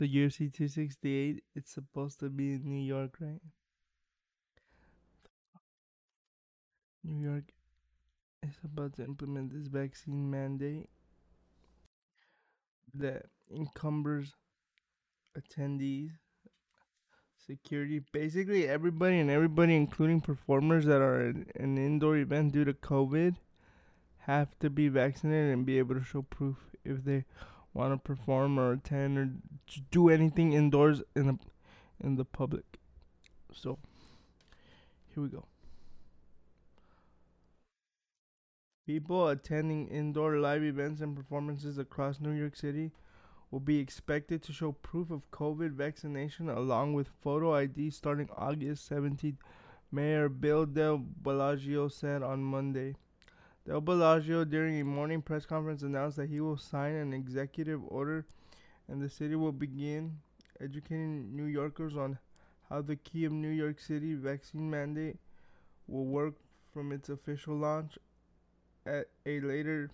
So 0.00 0.06
UFC 0.06 0.50
268, 0.50 1.44
it's 1.54 1.74
supposed 1.74 2.20
to 2.20 2.30
be 2.30 2.54
in 2.54 2.62
New 2.64 2.82
York, 2.82 3.16
right? 3.20 3.42
New 7.04 7.22
York 7.22 7.44
is 8.42 8.54
about 8.64 8.94
to 8.94 9.04
implement 9.04 9.52
this 9.52 9.66
vaccine 9.66 10.30
mandate 10.30 10.88
that 12.94 13.26
encumbers 13.54 14.32
attendees, 15.38 16.12
security, 17.46 18.00
basically 18.10 18.66
everybody 18.66 19.18
and 19.18 19.30
everybody, 19.30 19.76
including 19.76 20.22
performers 20.22 20.86
that 20.86 21.02
are 21.02 21.26
in 21.26 21.46
an 21.56 21.76
indoor 21.76 22.16
event 22.16 22.54
due 22.54 22.64
to 22.64 22.72
COVID, 22.72 23.36
have 24.20 24.58
to 24.60 24.70
be 24.70 24.88
vaccinated 24.88 25.52
and 25.52 25.66
be 25.66 25.76
able 25.76 25.94
to 25.94 26.02
show 26.02 26.22
proof 26.22 26.56
if 26.86 27.04
they 27.04 27.26
want 27.74 27.92
to 27.92 27.98
perform 27.98 28.58
or 28.58 28.72
attend 28.72 29.18
or 29.18 29.30
do 29.90 30.08
anything 30.08 30.52
indoors 30.52 31.02
in 31.14 31.26
the 31.26 31.38
in 32.02 32.16
the 32.16 32.24
public. 32.24 32.64
So 33.52 33.78
here 35.14 35.22
we 35.22 35.28
go. 35.28 35.44
People 38.86 39.28
attending 39.28 39.86
indoor 39.88 40.38
live 40.38 40.64
events 40.64 41.00
and 41.00 41.14
performances 41.14 41.78
across 41.78 42.20
New 42.20 42.32
York 42.32 42.56
City 42.56 42.90
will 43.50 43.60
be 43.60 43.78
expected 43.78 44.42
to 44.42 44.52
show 44.52 44.72
proof 44.72 45.10
of 45.10 45.30
COVID 45.30 45.72
vaccination 45.72 46.48
along 46.48 46.94
with 46.94 47.08
photo 47.20 47.54
ID 47.54 47.90
starting 47.90 48.28
August 48.36 48.90
17th, 48.90 49.36
Mayor 49.92 50.28
Bill 50.28 50.66
de 50.66 50.98
Blasio 51.22 51.90
said 51.90 52.22
on 52.22 52.42
Monday. 52.42 52.94
De 53.70 53.80
Blasio, 53.80 54.44
during 54.44 54.80
a 54.80 54.84
morning 54.84 55.22
press 55.22 55.46
conference, 55.46 55.82
announced 55.82 56.16
that 56.16 56.28
he 56.28 56.40
will 56.40 56.56
sign 56.56 56.92
an 56.96 57.12
executive 57.12 57.80
order 57.86 58.26
and 58.88 59.00
the 59.00 59.08
city 59.08 59.36
will 59.36 59.52
begin 59.52 60.18
educating 60.60 61.36
New 61.36 61.44
Yorkers 61.44 61.96
on 61.96 62.18
how 62.68 62.82
the 62.82 62.96
key 62.96 63.24
of 63.24 63.30
New 63.30 63.50
York 63.50 63.78
City 63.78 64.14
vaccine 64.14 64.68
mandate 64.68 65.18
will 65.86 66.04
work 66.04 66.34
from 66.74 66.90
its 66.90 67.10
official 67.10 67.54
launch 67.54 67.96
at 68.86 69.06
a 69.24 69.38
later 69.38 69.88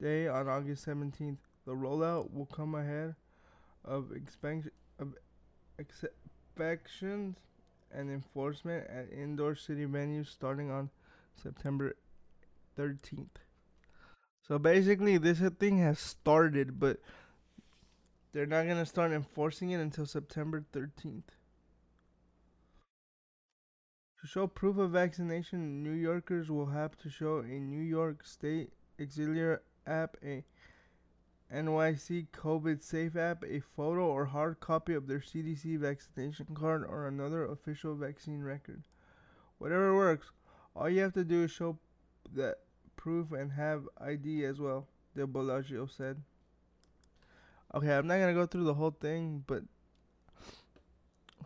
day 0.00 0.26
on 0.26 0.48
August 0.48 0.84
17th. 0.84 1.38
The 1.64 1.76
rollout 1.76 2.34
will 2.34 2.46
come 2.46 2.74
ahead 2.74 3.14
of 3.84 4.10
expansion 4.10 4.72
of 4.98 5.14
inspections 5.78 7.36
and 7.92 8.10
enforcement 8.10 8.88
at 8.88 9.12
indoor 9.12 9.54
city 9.54 9.86
venues 9.86 10.26
starting 10.26 10.72
on 10.72 10.90
September 11.40 11.94
13th. 12.78 13.40
So 14.46 14.58
basically, 14.58 15.18
this 15.18 15.38
thing 15.58 15.78
has 15.78 15.98
started, 15.98 16.78
but 16.80 16.98
they're 18.32 18.46
not 18.46 18.64
going 18.64 18.78
to 18.78 18.86
start 18.86 19.12
enforcing 19.12 19.70
it 19.70 19.80
until 19.80 20.06
September 20.06 20.64
13th. 20.72 21.22
To 24.20 24.26
show 24.26 24.46
proof 24.46 24.78
of 24.78 24.90
vaccination, 24.90 25.82
New 25.82 25.92
Yorkers 25.92 26.50
will 26.50 26.66
have 26.66 26.96
to 26.98 27.10
show 27.10 27.38
a 27.38 27.58
New 27.58 27.82
York 27.82 28.24
State 28.24 28.70
Excelsior 28.98 29.62
app, 29.86 30.16
a 30.24 30.44
NYC 31.52 32.28
COVID 32.28 32.82
Safe 32.82 33.16
app, 33.16 33.44
a 33.44 33.60
photo 33.60 34.06
or 34.06 34.26
hard 34.26 34.60
copy 34.60 34.94
of 34.94 35.08
their 35.08 35.18
CDC 35.18 35.78
vaccination 35.78 36.46
card, 36.54 36.84
or 36.84 37.06
another 37.06 37.44
official 37.44 37.94
vaccine 37.94 38.42
record. 38.42 38.84
Whatever 39.58 39.94
works, 39.94 40.30
all 40.74 40.88
you 40.88 41.00
have 41.00 41.14
to 41.14 41.24
do 41.24 41.42
is 41.42 41.50
show 41.50 41.78
that 42.34 42.56
proof 42.96 43.32
and 43.32 43.52
have 43.52 43.88
ID 44.00 44.44
as 44.44 44.60
well, 44.60 44.86
De 45.16 45.26
Blasio 45.26 45.90
said. 45.90 46.22
Okay, 47.74 47.92
I'm 47.92 48.06
not 48.06 48.18
gonna 48.18 48.34
go 48.34 48.46
through 48.46 48.64
the 48.64 48.74
whole 48.74 48.90
thing, 48.90 49.44
but 49.46 49.62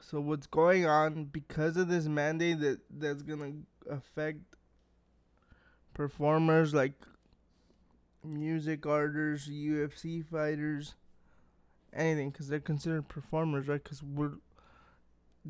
so 0.01 0.21
what's 0.21 0.47
going 0.47 0.87
on 0.87 1.25
because 1.25 1.77
of 1.77 1.89
this 1.89 2.07
mandate 2.07 2.61
that 2.61 2.81
that's 2.91 3.23
gonna 3.23 3.53
affect 3.91 4.41
performers 5.95 6.75
like 6.75 6.93
music 8.23 8.87
artists, 8.87 9.49
UFC 9.49 10.25
fighters, 10.25 10.95
anything, 11.93 12.31
because 12.31 12.49
they're 12.49 12.61
considered 12.61 13.09
performers, 13.09 13.69
right? 13.69 13.83
Because 13.83 14.03
we're 14.03 14.39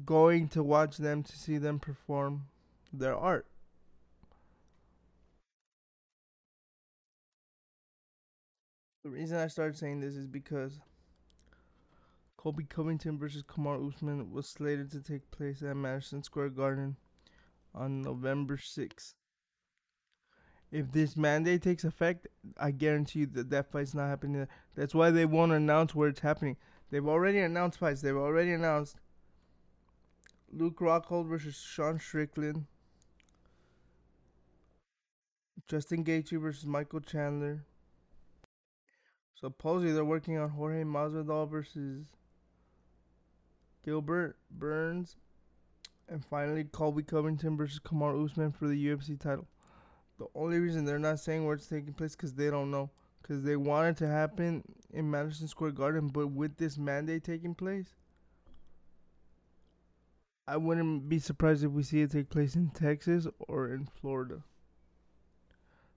going 0.05 0.49
to 0.49 0.63
watch 0.63 0.99
them 0.99 1.23
to 1.23 1.37
see 1.37 1.59
them 1.59 1.79
perform 1.79 2.47
their 2.93 3.17
art. 3.17 3.47
The 9.07 9.13
reason 9.13 9.39
I 9.39 9.47
started 9.47 9.79
saying 9.79 10.01
this 10.01 10.17
is 10.17 10.27
because 10.27 10.81
Colby 12.37 12.65
Covington 12.65 13.21
versus 13.21 13.45
Kamaru 13.45 13.95
Usman 13.95 14.33
was 14.33 14.49
slated 14.49 14.91
to 14.91 15.01
take 15.01 15.31
place 15.31 15.63
at 15.63 15.77
Madison 15.77 16.25
Square 16.25 16.49
Garden 16.49 16.97
on 17.73 18.03
November 18.03 18.57
6th. 18.57 19.15
If 20.73 20.91
this 20.91 21.17
mandate 21.17 21.63
takes 21.63 21.85
effect, 21.85 22.27
I 22.59 22.73
guarantee 22.73 23.21
you 23.21 23.27
that 23.27 23.49
that 23.51 23.71
fight's 23.71 23.95
not 23.95 24.09
happening. 24.09 24.49
That's 24.75 24.93
why 24.93 25.13
they 25.13 25.25
won't 25.25 25.53
announce 25.53 25.95
where 25.95 26.09
it's 26.09 26.19
happening. 26.19 26.57
They've 26.91 27.07
already 27.07 27.39
announced 27.39 27.79
fights. 27.79 28.01
They've 28.01 28.17
already 28.17 28.55
announced 28.55 28.97
Luke 30.53 30.81
Rockhold 30.81 31.29
versus 31.29 31.55
Sean 31.55 32.01
Strickland, 32.01 32.67
Justin 35.69 36.03
Gaethje 36.03 36.41
versus 36.41 36.67
Michael 36.67 36.99
Chandler, 36.99 37.63
Supposedly 39.39 39.93
they're 39.93 40.05
working 40.05 40.39
on 40.39 40.49
Jorge 40.49 40.83
Masvidal 40.83 41.49
versus 41.49 42.07
Gilbert 43.85 44.37
Burns, 44.51 45.17
and 46.09 46.25
finally 46.25 46.65
Colby 46.65 47.03
Covington 47.03 47.57
versus 47.57 47.79
Kamaru 47.79 48.25
Usman 48.25 48.53
for 48.53 48.67
the 48.67 48.87
UFC 48.87 49.19
title. 49.21 49.47
The 50.19 50.27
only 50.35 50.59
reason 50.59 50.85
they're 50.85 50.99
not 50.99 51.21
saying 51.21 51.45
where 51.45 51.55
it's 51.55 51.67
taking 51.67 51.93
place 51.93 52.17
because 52.17 52.35
they 52.35 52.51
don't 52.51 52.71
know. 52.71 52.91
Because 53.21 53.43
they 53.43 53.57
want 53.57 53.89
it 53.89 53.97
to 53.99 54.09
happen 54.09 54.63
in 54.93 55.11
Madison 55.11 55.49
Square 55.49 55.73
Garden, 55.73 56.09
but 56.09 56.29
with 56.29 56.57
this 56.57 56.79
mandate 56.79 57.25
taking 57.25 57.55
place, 57.55 57.97
I 60.49 60.57
wouldn't 60.57 61.09
be 61.09 61.19
surprised 61.19 61.65
if 61.65 61.73
we 61.73 61.83
see 61.83 62.03
it 62.03 62.13
take 62.13 62.31
place 62.31 62.55
in 62.55 62.71
Texas 62.71 63.27
or 63.49 63.69
in 63.75 63.89
Florida. 64.01 64.43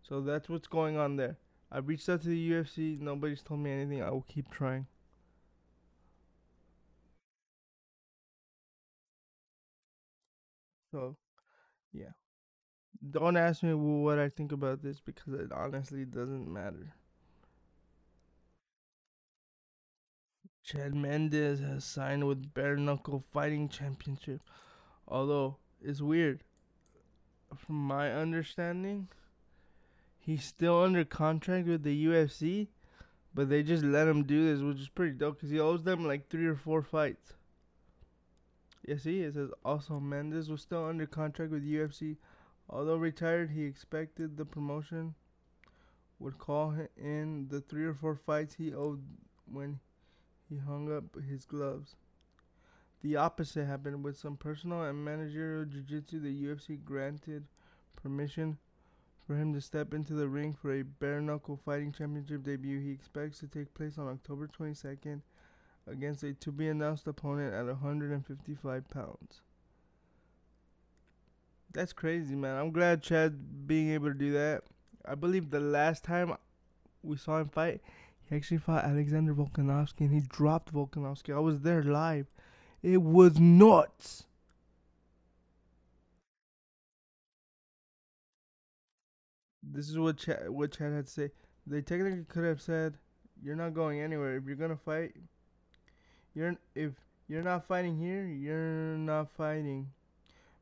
So 0.01 0.21
that's 0.21 0.49
what's 0.49 0.67
going 0.67 0.97
on 0.97 1.17
there. 1.17 1.37
I've 1.72 1.88
reached 1.88 2.09
out 2.09 2.22
to 2.24 2.30
the 2.30 2.51
UFC. 2.51 2.99
Nobody's 2.99 3.41
told 3.43 3.59
me 3.59 3.72
anything. 3.72 4.01
I 4.01 4.09
will 4.09 4.26
keep 4.28 4.49
trying. 4.49 4.88
So, 10.91 11.15
yeah. 11.93 12.13
Don't 13.11 13.38
ask 13.38 13.63
me 13.63 13.74
what 13.74 14.20
I 14.20 14.30
think 14.30 14.51
about 14.51 14.82
this 14.82 14.99
because 14.99 15.34
it 15.34 15.51
honestly 15.51 16.05
doesn't 16.05 16.51
matter. 16.51 16.93
Chad 20.63 20.93
Mendes 20.93 21.59
has 21.61 21.84
signed 21.84 22.28
with 22.28 22.53
Bare 22.53 22.78
Knuckle 22.78 23.24
Fighting 23.32 23.70
Championship. 23.70 24.41
Although, 25.07 25.57
it's 25.82 26.01
weird. 26.01 26.43
From 27.55 27.76
my 27.76 28.11
understanding, 28.11 29.07
he's 30.20 30.43
still 30.43 30.84
under 30.84 31.03
contract 31.03 31.67
with 31.67 31.84
the 31.84 32.05
UFC, 32.05 32.67
but 33.34 33.49
they 33.49 33.63
just 33.63 33.84
let 33.84 34.07
him 34.07 34.24
do 34.24 34.45
this, 34.45 34.61
which 34.61 34.80
is 34.80 34.89
pretty 34.89 35.13
dope 35.13 35.36
because 35.36 35.49
he 35.49 35.59
owes 35.59 35.84
them 35.84 36.05
like 36.05 36.30
three 36.30 36.45
or 36.45 36.55
four 36.55 36.82
fights. 36.82 37.34
Yeah, 38.86 38.97
see, 38.97 39.22
it 39.22 39.34
says 39.34 39.49
also 39.63 39.99
Mendes 39.99 40.49
was 40.49 40.61
still 40.61 40.86
under 40.86 41.05
contract 41.05 41.51
with 41.51 41.63
UFC. 41.63 42.17
Although 42.70 42.97
retired, 42.97 43.51
he 43.51 43.63
expected 43.63 44.38
the 44.38 44.45
promotion 44.45 45.15
would 46.20 46.38
call 46.38 46.76
in 46.97 47.47
the 47.49 47.61
three 47.61 47.86
or 47.86 47.93
four 47.93 48.15
fights 48.15 48.55
he 48.55 48.74
owed 48.74 49.01
when 49.45 49.80
he 50.49 50.57
hung 50.57 50.91
up 50.95 51.03
his 51.30 51.45
gloves. 51.45 51.95
The 53.01 53.15
opposite 53.15 53.65
happened 53.65 54.03
with 54.03 54.17
some 54.17 54.36
personal 54.36 54.84
and 54.84 55.03
managerial 55.03 55.65
jiu-jitsu. 55.65 56.20
The 56.20 56.43
UFC 56.43 56.84
granted 56.84 57.45
permission 57.95 58.57
for 59.30 59.36
him 59.36 59.53
to 59.53 59.61
step 59.61 59.93
into 59.93 60.13
the 60.13 60.27
ring 60.27 60.57
for 60.59 60.73
a 60.73 60.82
bare 60.82 61.21
knuckle 61.21 61.55
fighting 61.63 61.91
championship 61.91 62.41
debut. 62.41 62.80
He 62.80 62.89
expects 62.89 63.38
to 63.38 63.47
take 63.47 63.71
place 63.75 63.99
on 63.99 64.07
October 64.07 64.47
22nd 64.47 65.21
against 65.86 66.23
a 66.23 66.34
to 66.34 66.51
be 66.51 66.67
announced 66.67 67.05
opponent 67.05 67.53
at 67.53 67.67
155 67.67 68.89
pounds. 68.89 69.41
That's 71.71 71.93
crazy, 71.93 72.36
man. 72.36 72.57
I'm 72.57 72.71
glad 72.71 73.03
Chad 73.03 73.67
being 73.67 73.91
able 73.91 74.07
to 74.07 74.15
do 74.15 74.32
that. 74.32 74.63
I 75.05 75.13
believe 75.13 75.51
the 75.51 75.59
last 75.59 76.03
time 76.03 76.34
we 77.03 77.15
saw 77.15 77.38
him 77.38 77.49
fight. 77.49 77.82
He 78.27 78.36
actually 78.36 78.57
fought 78.57 78.84
Alexander 78.84 79.36
Volkanovski 79.36 80.01
and 80.01 80.11
he 80.11 80.21
dropped 80.21 80.73
Volkanovski. 80.73 81.36
I 81.36 81.39
was 81.39 81.59
there 81.59 81.84
live. 81.84 82.25
It 82.82 83.03
was 83.03 83.39
nuts. 83.39 84.25
This 89.62 89.89
is 89.89 89.97
what 89.97 90.18
Chad, 90.18 90.49
what 90.49 90.72
Chad 90.72 90.93
had 90.93 91.05
to 91.05 91.12
say. 91.12 91.32
They 91.68 91.82
technically 91.82 92.24
could 92.26 92.45
have 92.45 92.62
said, 92.62 92.97
"You're 93.41 93.55
not 93.55 93.74
going 93.74 93.99
anywhere. 93.99 94.38
If 94.38 94.45
you're 94.45 94.55
gonna 94.55 94.78
fight, 94.78 95.16
you're 96.34 96.55
if 96.76 96.93
you're 97.28 97.43
not 97.43 97.66
fighting 97.66 97.97
here, 97.97 98.26
you're 98.26 98.97
not 98.97 99.30
fighting." 99.30 99.91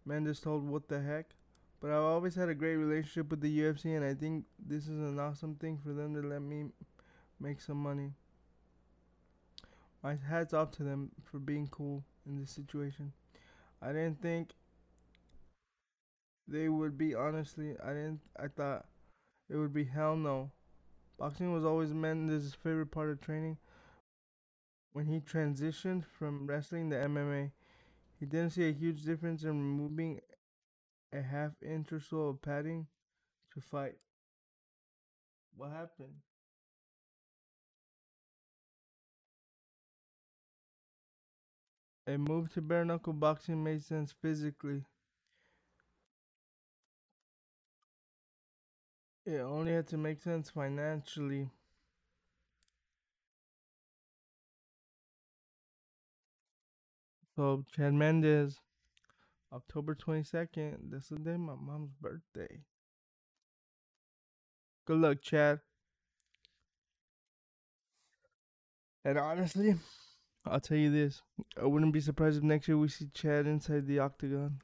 Mendes 0.05 0.39
told, 0.39 0.67
"What 0.67 0.87
the 0.87 1.01
heck?" 1.01 1.35
But 1.79 1.91
I've 1.91 2.03
always 2.03 2.35
had 2.35 2.49
a 2.49 2.55
great 2.55 2.77
relationship 2.77 3.29
with 3.29 3.41
the 3.41 3.59
UFC, 3.59 3.95
and 3.95 4.03
I 4.03 4.15
think 4.15 4.45
this 4.57 4.87
is 4.87 4.99
an 4.99 5.19
awesome 5.19 5.55
thing 5.55 5.77
for 5.77 5.93
them 5.93 6.15
to 6.15 6.21
let 6.21 6.41
me 6.41 6.71
make 7.39 7.61
some 7.61 7.77
money. 7.77 8.13
My 10.01 10.15
hats 10.15 10.53
off 10.53 10.71
to 10.71 10.83
them 10.83 11.11
for 11.21 11.39
being 11.39 11.67
cool 11.67 12.03
in 12.25 12.39
this 12.39 12.51
situation. 12.51 13.13
I 13.81 13.93
didn't 13.93 14.21
think 14.21 14.53
they 16.47 16.69
would 16.69 16.97
be 16.97 17.13
honestly. 17.15 17.75
I 17.83 17.89
didn't. 17.89 18.21
I 18.39 18.47
thought 18.47 18.85
it 19.49 19.57
would 19.57 19.73
be 19.73 19.85
hell 19.85 20.15
no. 20.15 20.51
Boxing 21.17 21.53
was 21.53 21.65
always 21.65 21.93
Mendes' 21.93 22.55
favorite 22.55 22.91
part 22.91 23.09
of 23.09 23.21
training. 23.21 23.57
When 24.91 25.05
he 25.05 25.21
transitioned 25.21 26.03
from 26.03 26.45
wrestling 26.45 26.89
to 26.89 26.99
MMA, 26.99 27.53
he 28.19 28.25
didn't 28.25 28.49
see 28.51 28.67
a 28.67 28.73
huge 28.73 29.03
difference 29.03 29.43
in 29.45 29.51
removing 29.51 30.19
a 31.13 31.21
half 31.21 31.61
inch 31.63 31.91
or 31.93 31.99
so 31.99 32.27
of 32.29 32.41
padding 32.41 32.87
to 33.53 33.61
fight. 33.61 33.99
What 35.57 35.71
happened? 35.71 36.21
A 42.07 42.17
move 42.17 42.51
to 42.53 42.61
bare 42.63 42.83
knuckle 42.83 43.13
boxing 43.13 43.63
made 43.63 43.83
sense 43.83 44.11
physically. 44.11 44.83
It 49.27 49.41
only 49.41 49.73
had 49.73 49.87
to 49.87 49.97
make 49.97 50.21
sense 50.21 50.49
financially. 50.49 51.49
So 57.35 57.65
Chad 57.75 57.93
Mendes, 57.93 58.61
October 59.51 59.95
twenty 59.95 60.23
second. 60.23 60.77
That's 60.89 61.09
the 61.09 61.17
day 61.17 61.35
my 61.35 61.55
mom's 61.55 61.91
birthday. 61.99 62.61
Good 64.85 64.99
luck, 64.99 65.21
Chad. 65.21 65.59
And 69.03 69.17
honestly, 69.17 69.75
I'll 70.45 70.61
tell 70.61 70.77
you 70.77 70.89
this: 70.89 71.21
I 71.61 71.65
wouldn't 71.65 71.91
be 71.91 71.99
surprised 71.99 72.37
if 72.37 72.43
next 72.43 72.69
year 72.69 72.77
we 72.77 72.87
see 72.87 73.09
Chad 73.13 73.45
inside 73.45 73.87
the 73.87 73.99
octagon. 73.99 74.61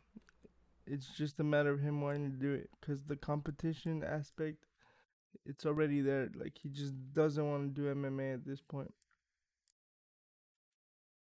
It's 0.86 1.08
just 1.08 1.40
a 1.40 1.44
matter 1.44 1.72
of 1.72 1.80
him 1.80 2.02
wanting 2.02 2.32
to 2.32 2.38
do 2.38 2.52
it, 2.52 2.70
cause 2.86 3.04
the 3.04 3.16
competition 3.16 4.04
aspect, 4.04 4.66
it's 5.46 5.66
already 5.66 6.02
there. 6.02 6.30
Like 6.36 6.58
he 6.62 6.70
just 6.70 6.94
doesn't 7.14 7.50
want 7.50 7.76
to 7.76 7.82
do 7.82 7.94
MMA 7.94 8.34
at 8.34 8.46
this 8.46 8.62
point. 8.62 8.94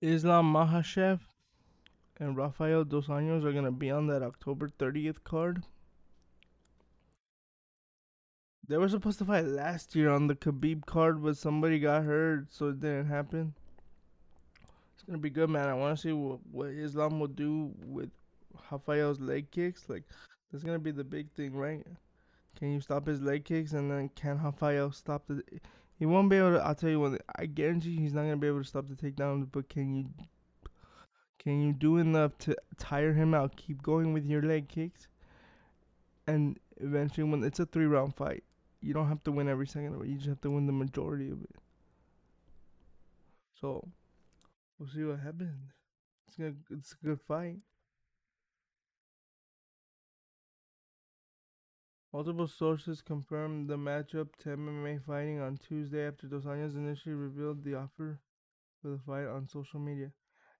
Islam 0.02 0.52
Makhachev 0.54 1.20
and 2.20 2.36
Rafael 2.36 2.84
Dos 2.84 3.08
Anjos 3.08 3.44
are 3.44 3.54
gonna 3.54 3.72
be 3.72 3.92
on 3.92 4.08
that 4.08 4.24
October 4.24 4.68
30th 4.68 5.24
card. 5.24 5.64
They 8.68 8.78
were 8.78 8.90
supposed 8.90 9.20
to 9.20 9.26
fight 9.26 9.46
last 9.46 9.96
year 9.96 10.10
on 10.10 10.26
the 10.26 10.36
Khabib 10.36 10.86
card, 10.86 11.24
but 11.24 11.38
somebody 11.38 11.80
got 11.80 12.04
hurt, 12.04 12.48
so 12.52 12.70
it 12.70 12.80
didn't 12.80 13.08
happen. 13.08 13.54
It's 14.94 15.04
gonna 15.04 15.20
be 15.20 15.30
good, 15.30 15.50
man. 15.50 15.70
I 15.70 15.76
want 15.76 15.98
to 15.98 16.02
see 16.02 16.12
what, 16.14 16.40
what 16.52 16.70
Islam 16.70 17.20
will 17.20 17.28
do 17.28 17.72
with 17.86 18.10
Rafael's 18.72 19.20
leg 19.20 19.52
kicks. 19.52 19.88
Like, 19.88 20.04
that's 20.52 20.64
gonna 20.64 20.80
be 20.80 20.92
the 20.92 21.04
big 21.04 21.32
thing, 21.32 21.54
right? 21.54 21.86
Can 22.58 22.72
you 22.72 22.80
stop 22.80 23.08
his 23.08 23.22
leg 23.22 23.46
kicks, 23.46 23.74
and 23.74 23.92
then 23.92 24.10
can 24.16 24.42
Rafael 24.42 24.92
stop 24.92 25.28
the? 25.28 25.44
He 25.98 26.06
won't 26.06 26.30
be 26.30 26.38
able 26.38 26.54
to. 26.54 26.66
I'll 26.66 26.76
tell 26.76 26.90
you 26.90 27.00
what. 27.00 27.22
I 27.38 27.46
guarantee 27.46 27.98
he's 27.98 28.14
not 28.14 28.22
gonna 28.22 28.38
be 28.38 28.48
able 28.48 28.62
to 28.62 28.68
stop 28.68 28.88
the 28.88 28.96
takedown. 28.96 29.48
But 29.52 29.70
can 29.70 29.96
you? 29.96 30.06
Can 31.40 31.62
you 31.62 31.74
do 31.74 31.98
enough 31.98 32.38
to 32.40 32.56
tire 32.80 33.14
him 33.14 33.34
out? 33.34 33.56
Keep 33.56 33.84
going 33.84 34.14
with 34.14 34.26
your 34.26 34.42
leg 34.42 34.68
kicks, 34.68 35.08
and 36.28 36.60
eventually, 36.78 37.30
when 37.30 37.44
it's 37.44 37.60
a 37.60 37.66
three 37.66 37.86
round 37.86 38.16
fight, 38.16 38.44
you 38.82 38.94
don't 38.94 39.08
have 39.08 39.24
to 39.26 39.32
win 39.32 39.48
every 39.48 39.68
second 39.68 39.94
of 39.94 40.02
it. 40.02 40.08
You 40.08 40.16
just 40.16 40.30
have 40.30 40.42
to 40.42 40.52
win 40.52 40.66
the 40.66 40.74
majority 40.74 41.30
of 41.30 41.42
it. 41.42 41.56
So 43.60 43.88
we'll 44.78 44.90
see 44.90 45.04
what 45.04 45.20
happens. 45.20 45.72
It's 46.28 46.38
gonna 46.38 46.54
it's 46.72 46.94
a 46.94 47.06
good 47.06 47.22
fight. 47.22 47.58
Multiple 52.16 52.48
sources 52.48 53.02
confirmed 53.02 53.68
the 53.68 53.76
matchup 53.76 54.30
to 54.40 54.56
MMA 54.56 55.04
fighting 55.04 55.42
on 55.42 55.58
Tuesday 55.58 56.08
after 56.08 56.28
Dos 56.28 56.46
Anjos 56.46 56.78
initially 56.78 57.14
revealed 57.14 57.62
the 57.62 57.76
offer 57.76 58.22
for 58.82 58.88
the 58.88 59.00
fight 59.00 59.28
on 59.28 59.50
social 59.50 59.82
media. 59.82 60.14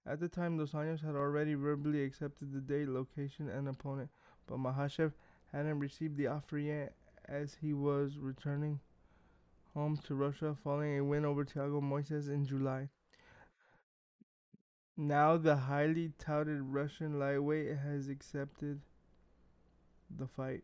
At 0.04 0.20
the 0.20 0.28
time, 0.28 0.58
Dos 0.58 0.72
Anjos 0.72 1.02
had 1.02 1.14
already 1.14 1.54
verbally 1.54 2.04
accepted 2.04 2.52
the 2.52 2.60
date, 2.60 2.88
location, 2.88 3.48
and 3.48 3.68
opponent, 3.68 4.10
but 4.46 4.58
Makhachev 4.58 5.14
hadn't 5.50 5.78
received 5.78 6.18
the 6.18 6.26
offer 6.26 6.58
yet 6.58 6.94
as 7.24 7.56
he 7.62 7.72
was 7.72 8.18
returning 8.18 8.78
home 9.72 9.96
to 10.04 10.14
Russia 10.14 10.54
following 10.62 10.98
a 10.98 11.04
win 11.04 11.24
over 11.24 11.46
Thiago 11.46 11.80
Moises 11.80 12.28
in 12.28 12.44
July. 12.44 12.90
Now 14.94 15.38
the 15.38 15.56
highly 15.56 16.12
touted 16.18 16.60
Russian 16.60 17.18
lightweight 17.18 17.78
has 17.78 18.08
accepted 18.08 18.82
the 20.14 20.26
fight. 20.26 20.62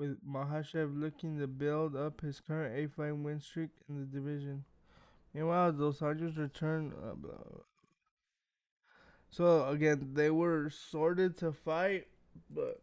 With 0.00 0.16
Makhachev 0.26 0.98
looking 0.98 1.38
to 1.40 1.46
build 1.46 1.94
up 1.94 2.22
his 2.22 2.40
current 2.40 2.74
8 2.74 2.90
fight 2.92 3.16
win 3.16 3.38
streak 3.38 3.68
in 3.86 4.00
the 4.00 4.06
division. 4.06 4.64
Meanwhile, 5.34 5.72
Dos 5.72 5.98
Anjos 5.98 6.38
return. 6.38 6.94
Uh, 7.04 7.12
blah, 7.16 7.32
so 9.28 9.68
again, 9.68 10.12
they 10.14 10.30
were 10.30 10.70
sorted 10.70 11.36
to 11.40 11.52
fight, 11.52 12.06
but 12.48 12.80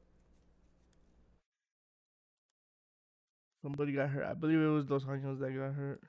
somebody 3.64 3.94
got 3.94 4.10
hurt. 4.10 4.24
I 4.24 4.36
believe 4.36 4.60
it 4.60 4.68
was 4.68 4.86
Dos 4.86 5.04
Anjos 5.06 5.40
that 5.40 5.50
got 5.50 5.74
hurt. 5.74 6.02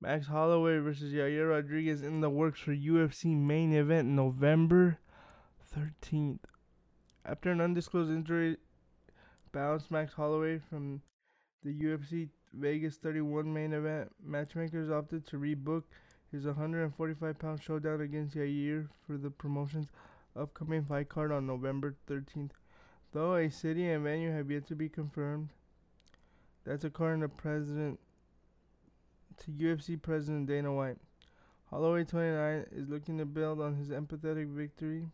Max 0.00 0.26
Holloway 0.26 0.78
versus 0.78 1.12
Yair 1.12 1.50
Rodriguez 1.50 2.00
in 2.00 2.22
the 2.22 2.30
works 2.30 2.60
for 2.60 2.74
UFC 2.74 3.36
main 3.36 3.74
event 3.74 4.08
November 4.08 5.00
13th. 5.76 6.38
After 7.26 7.50
an 7.50 7.60
undisclosed 7.62 8.10
injury 8.10 8.58
bounced 9.50 9.90
Max 9.90 10.12
Holloway 10.12 10.58
from 10.58 11.00
the 11.64 11.72
UFC 11.72 12.28
Vegas 12.52 12.96
31 12.96 13.50
main 13.50 13.72
event, 13.72 14.10
matchmakers 14.22 14.90
opted 14.90 15.26
to 15.28 15.38
rebook 15.38 15.84
his 16.30 16.44
145 16.44 17.38
pound 17.38 17.62
showdown 17.62 18.02
against 18.02 18.36
Yair 18.36 18.88
for 19.06 19.16
the 19.16 19.30
promotion's 19.30 19.88
upcoming 20.36 20.84
fight 20.84 21.08
card 21.08 21.32
on 21.32 21.46
November 21.46 21.94
13th. 22.10 22.50
Though 23.12 23.36
a 23.36 23.50
city 23.50 23.88
and 23.88 24.04
venue 24.04 24.30
have 24.30 24.50
yet 24.50 24.66
to 24.66 24.74
be 24.74 24.90
confirmed, 24.90 25.48
that's 26.64 26.84
according 26.84 27.22
to 27.22 27.28
President 27.28 27.98
to 29.38 29.50
UFC 29.50 30.00
President 30.00 30.46
Dana 30.46 30.72
White. 30.74 30.98
Holloway 31.70 32.04
29 32.04 32.66
is 32.72 32.88
looking 32.90 33.16
to 33.16 33.24
build 33.24 33.62
on 33.62 33.76
his 33.76 33.88
empathetic 33.88 34.48
victory 34.48 35.08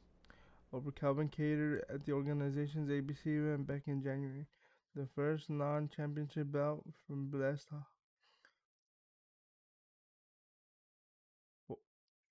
over 0.72 0.90
Calvin 0.92 1.28
Kattar 1.28 1.80
at 1.92 2.04
the 2.04 2.12
organization's 2.12 2.88
ABC 2.88 3.26
event 3.26 3.66
back 3.66 3.82
in 3.86 4.02
January, 4.02 4.46
the 4.94 5.06
first 5.14 5.50
non-championship 5.50 6.52
bout 6.52 6.84
from 7.06 7.28
Blessed 7.28 7.68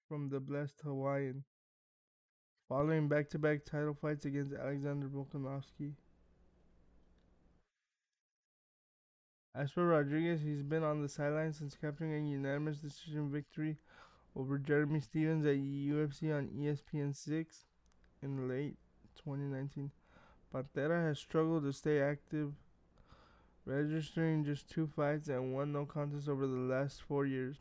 from 0.08 0.30
the 0.30 0.40
Blessed 0.40 0.82
Hawaiian, 0.84 1.44
following 2.68 3.08
back-to-back 3.08 3.64
title 3.64 3.94
fights 3.94 4.26
against 4.26 4.54
Alexander 4.54 5.08
Volkanovski. 5.08 5.94
As 9.54 9.72
for 9.72 9.86
Rodriguez, 9.86 10.42
he's 10.42 10.64
been 10.64 10.84
on 10.84 11.02
the 11.02 11.10
sidelines 11.10 11.58
since 11.58 11.76
capturing 11.76 12.14
a 12.14 12.30
unanimous 12.30 12.80
decision 12.80 13.30
victory 13.32 13.78
over 14.36 14.58
Jeremy 14.58 15.00
Stephens 15.00 15.46
at 15.46 15.58
UFC 15.58 16.36
on 16.36 16.48
ESPN 16.48 17.16
6 17.16 17.66
in 18.22 18.48
late 18.48 18.76
2019. 19.24 19.92
Pantera 20.54 21.08
has 21.08 21.20
struggled 21.20 21.64
to 21.64 21.74
stay 21.74 22.02
active, 22.02 22.54
registering 23.66 24.44
just 24.44 24.70
two 24.70 24.88
fights 24.88 25.28
and 25.28 25.54
one 25.54 25.72
no 25.72 25.86
contest 25.86 26.28
over 26.28 26.48
the 26.48 26.54
last 26.54 27.02
four 27.02 27.26
years. 27.26 27.58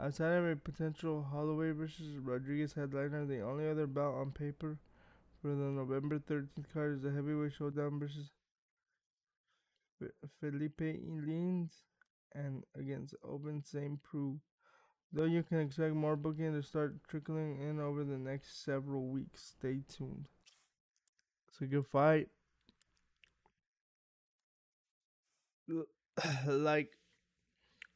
Outside 0.00 0.32
of 0.32 0.46
a 0.46 0.56
potential 0.56 1.22
Holloway 1.22 1.70
versus 1.72 2.16
Rodriguez 2.18 2.72
headliner, 2.72 3.26
the 3.26 3.40
only 3.40 3.68
other 3.68 3.86
bout 3.86 4.14
on 4.14 4.32
paper 4.32 4.78
for 5.40 5.48
the 5.48 5.54
November 5.54 6.18
13th 6.18 6.72
card 6.72 6.96
is 6.96 7.02
the 7.02 7.10
heavyweight 7.10 7.52
showdown 7.52 8.00
versus 8.00 8.30
Felipe 10.40 10.80
Lins 10.80 11.70
and 12.34 12.64
against 12.74 13.14
Open 13.22 13.62
St. 13.62 14.00
Though 15.12 15.24
you 15.24 15.42
can 15.42 15.60
expect 15.60 15.94
more 15.94 16.16
booking 16.16 16.52
to 16.54 16.62
start 16.62 16.96
trickling 17.06 17.60
in 17.60 17.78
over 17.78 18.02
the 18.02 18.16
next 18.16 18.64
several 18.64 19.08
weeks. 19.08 19.52
Stay 19.58 19.80
tuned. 19.94 20.26
It's 21.48 21.60
a 21.60 21.66
good 21.66 21.86
fight. 21.86 22.28
like, 26.46 26.92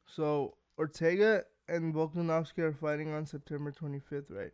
so 0.05 0.55
Ortega 0.77 1.43
and 1.67 1.93
Volkanovski 1.93 2.59
are 2.59 2.73
fighting 2.73 3.11
on 3.13 3.25
September 3.25 3.71
25th, 3.71 4.25
right? 4.29 4.53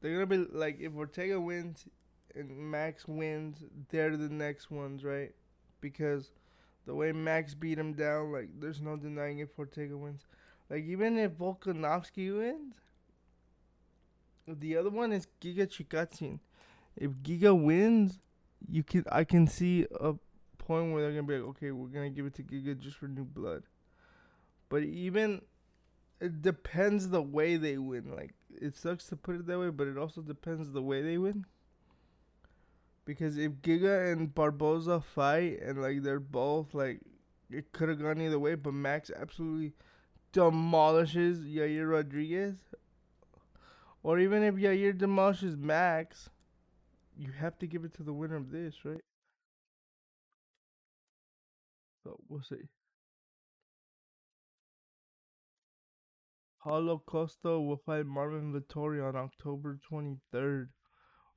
They're 0.00 0.12
gonna 0.12 0.26
be 0.26 0.46
like, 0.52 0.78
if 0.80 0.94
Ortega 0.94 1.40
wins 1.40 1.86
and 2.34 2.56
Max 2.56 3.08
wins, 3.08 3.64
they're 3.90 4.16
the 4.16 4.28
next 4.28 4.70
ones, 4.70 5.02
right? 5.02 5.32
Because 5.80 6.30
the 6.86 6.94
way 6.94 7.10
Max 7.10 7.54
beat 7.54 7.78
him 7.78 7.94
down, 7.94 8.32
like, 8.32 8.48
there's 8.60 8.80
no 8.80 8.96
denying 8.96 9.40
if 9.40 9.58
Ortega 9.58 9.96
wins. 9.96 10.26
Like, 10.70 10.84
even 10.84 11.18
if 11.18 11.32
Volkanovski 11.32 12.36
wins, 12.36 12.74
the 14.46 14.76
other 14.76 14.90
one 14.90 15.12
is 15.12 15.26
Giga 15.40 15.66
Chikadze. 15.66 16.38
If 16.96 17.12
Giga 17.22 17.58
wins, 17.60 18.18
you 18.68 18.82
can 18.82 19.04
I 19.10 19.24
can 19.24 19.46
see 19.46 19.86
a 20.00 20.14
point 20.58 20.92
where 20.92 21.02
they're 21.02 21.12
gonna 21.12 21.22
be 21.22 21.38
like, 21.38 21.48
okay, 21.50 21.70
we're 21.70 21.88
gonna 21.88 22.10
give 22.10 22.26
it 22.26 22.34
to 22.34 22.42
Giga 22.42 22.78
just 22.78 22.96
for 22.96 23.08
new 23.08 23.24
blood. 23.24 23.62
But 24.68 24.82
even 24.82 25.42
it 26.20 26.42
depends 26.42 27.08
the 27.08 27.22
way 27.22 27.56
they 27.56 27.78
win. 27.78 28.14
Like 28.14 28.34
it 28.60 28.76
sucks 28.76 29.06
to 29.06 29.16
put 29.16 29.36
it 29.36 29.46
that 29.46 29.58
way, 29.58 29.70
but 29.70 29.86
it 29.86 29.96
also 29.96 30.20
depends 30.20 30.70
the 30.72 30.82
way 30.82 31.02
they 31.02 31.18
win. 31.18 31.44
Because 33.04 33.38
if 33.38 33.52
Giga 33.62 34.12
and 34.12 34.34
Barboza 34.34 35.00
fight 35.00 35.60
and 35.62 35.80
like 35.80 36.02
they're 36.02 36.20
both 36.20 36.74
like 36.74 37.00
it 37.50 37.72
could 37.72 37.88
have 37.88 38.02
gone 38.02 38.20
either 38.20 38.38
way, 38.38 38.54
but 38.54 38.74
Max 38.74 39.10
absolutely 39.14 39.72
demolishes 40.32 41.40
Yair 41.40 41.90
Rodriguez. 41.90 42.56
Or 44.02 44.18
even 44.18 44.42
if 44.42 44.54
Yair 44.54 44.96
demolishes 44.96 45.56
Max, 45.56 46.30
you 47.16 47.32
have 47.32 47.58
to 47.58 47.66
give 47.66 47.84
it 47.84 47.94
to 47.94 48.02
the 48.02 48.12
winner 48.12 48.36
of 48.36 48.50
this, 48.50 48.84
right? 48.84 49.02
So 52.04 52.18
we'll 52.28 52.42
see. 52.42 52.68
Paulo 56.62 57.02
Costa 57.06 57.60
will 57.60 57.76
fight 57.76 58.06
Marvin 58.06 58.52
Vettori 58.52 59.06
on 59.06 59.16
October 59.16 59.78
23rd. 59.90 60.68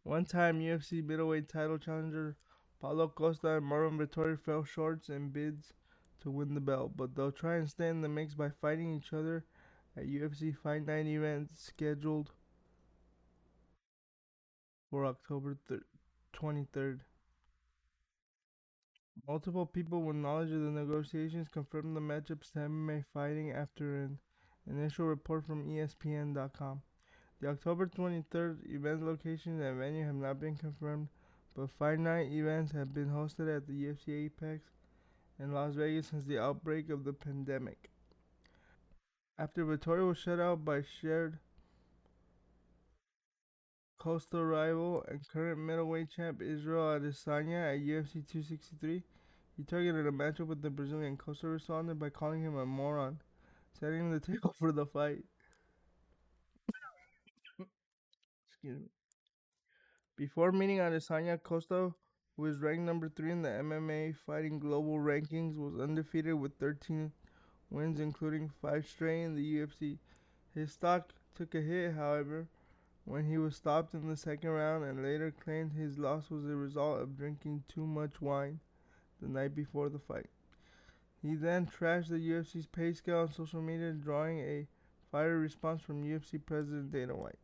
One 0.03 0.25
time 0.25 0.59
UFC 0.59 1.03
middleweight 1.03 1.47
title 1.47 1.77
challenger 1.77 2.37
Paulo 2.81 3.07
Costa 3.07 3.57
and 3.57 3.65
Marvin 3.65 3.99
Vettori 3.99 4.39
fell 4.39 4.63
short 4.63 5.07
in 5.09 5.29
bids 5.29 5.73
to 6.21 6.31
win 6.31 6.53
the 6.53 6.61
belt, 6.61 6.93
but 6.95 7.15
they'll 7.15 7.31
try 7.31 7.55
and 7.55 7.69
stay 7.69 7.87
in 7.87 8.01
the 8.01 8.09
mix 8.09 8.33
by 8.33 8.49
fighting 8.49 8.93
each 8.95 9.13
other 9.13 9.43
at 9.97 10.05
UFC 10.05 10.55
Fight 10.55 10.85
Night 10.85 11.07
events 11.07 11.53
scheduled 11.59 12.31
for 14.89 15.05
October 15.05 15.57
23rd. 16.33 16.99
Multiple 19.27 19.65
people 19.65 20.01
with 20.01 20.15
knowledge 20.15 20.51
of 20.51 20.61
the 20.61 20.71
negotiations 20.71 21.47
confirmed 21.47 21.95
the 21.95 22.01
matchups 22.01 22.53
to 22.53 23.03
Fighting 23.13 23.51
after 23.51 23.97
an 23.97 24.19
initial 24.67 25.05
report 25.05 25.45
from 25.45 25.65
ESPN.com. 25.65 26.81
The 27.39 27.49
October 27.49 27.87
23rd 27.87 28.73
event 28.73 29.05
location 29.05 29.61
and 29.61 29.79
venue 29.79 30.05
have 30.05 30.15
not 30.15 30.39
been 30.39 30.55
confirmed, 30.55 31.09
but 31.55 31.71
Fight 31.71 31.99
Night 31.99 32.31
events 32.31 32.71
have 32.71 32.93
been 32.93 33.09
hosted 33.09 33.55
at 33.55 33.67
the 33.67 33.73
UFC 33.73 34.25
Apex 34.25 34.69
in 35.41 35.53
Las 35.53 35.73
Vegas 35.73 36.07
since 36.07 36.25
the 36.25 36.37
outbreak 36.37 36.89
of 36.89 37.03
the 37.03 37.13
pandemic. 37.13 37.89
After 39.39 39.65
Vettori 39.65 40.07
was 40.07 40.19
shut 40.19 40.39
out 40.39 40.63
by 40.63 40.83
shared 40.83 41.39
Costa 43.97 44.43
rival 44.43 45.03
and 45.07 45.27
current 45.27 45.59
middleweight 45.59 46.09
champ 46.09 46.41
Israel 46.41 46.99
Adesanya 46.99 47.73
at 47.73 47.81
UFC 47.81 48.13
263, 48.13 49.03
he 49.57 49.63
targeted 49.63 50.05
a 50.05 50.11
matchup 50.11 50.47
with 50.47 50.61
the 50.61 50.69
Brazilian. 50.69 51.17
Costa 51.17 51.47
responded 51.47 51.97
by 51.97 52.09
calling 52.09 52.43
him 52.43 52.57
a 52.57 52.65
moron, 52.65 53.19
setting 53.79 54.11
the 54.11 54.19
table 54.19 54.55
for 54.59 54.71
the 54.71 54.85
fight. 54.85 55.23
Excuse 58.49 58.79
me. 58.79 58.87
Before 60.17 60.51
meeting 60.51 60.77
Adesanya, 60.77 61.41
Costa, 61.41 61.93
who 62.41 62.47
is 62.47 62.59
ranked 62.59 62.81
number 62.81 63.07
3 63.07 63.31
in 63.33 63.41
the 63.43 63.49
MMA 63.49 64.15
Fighting 64.15 64.57
Global 64.57 64.97
Rankings, 64.97 65.55
was 65.55 65.79
undefeated 65.79 66.33
with 66.33 66.57
13 66.57 67.11
wins, 67.69 67.99
including 67.99 68.49
5 68.63 68.87
straight 68.87 69.25
in 69.25 69.35
the 69.35 69.57
UFC. 69.57 69.99
His 70.55 70.71
stock 70.71 71.13
took 71.35 71.53
a 71.53 71.61
hit, 71.61 71.93
however, 71.93 72.47
when 73.05 73.25
he 73.25 73.37
was 73.37 73.55
stopped 73.55 73.93
in 73.93 74.07
the 74.07 74.17
second 74.17 74.49
round 74.49 74.83
and 74.83 75.03
later 75.03 75.31
claimed 75.31 75.73
his 75.73 75.99
loss 75.99 76.31
was 76.31 76.45
a 76.45 76.55
result 76.55 76.99
of 76.99 77.15
drinking 77.15 77.63
too 77.67 77.85
much 77.85 78.19
wine 78.19 78.59
the 79.21 79.27
night 79.27 79.53
before 79.53 79.89
the 79.89 79.99
fight. 79.99 80.29
He 81.21 81.35
then 81.35 81.67
trashed 81.67 82.09
the 82.09 82.15
UFC's 82.15 82.65
pay 82.65 82.93
scale 82.93 83.19
on 83.19 83.31
social 83.31 83.61
media, 83.61 83.91
drawing 83.91 84.39
a 84.39 84.65
fiery 85.11 85.37
response 85.37 85.83
from 85.83 86.03
UFC 86.03 86.43
President 86.43 86.91
Dana 86.91 87.15
White. 87.15 87.37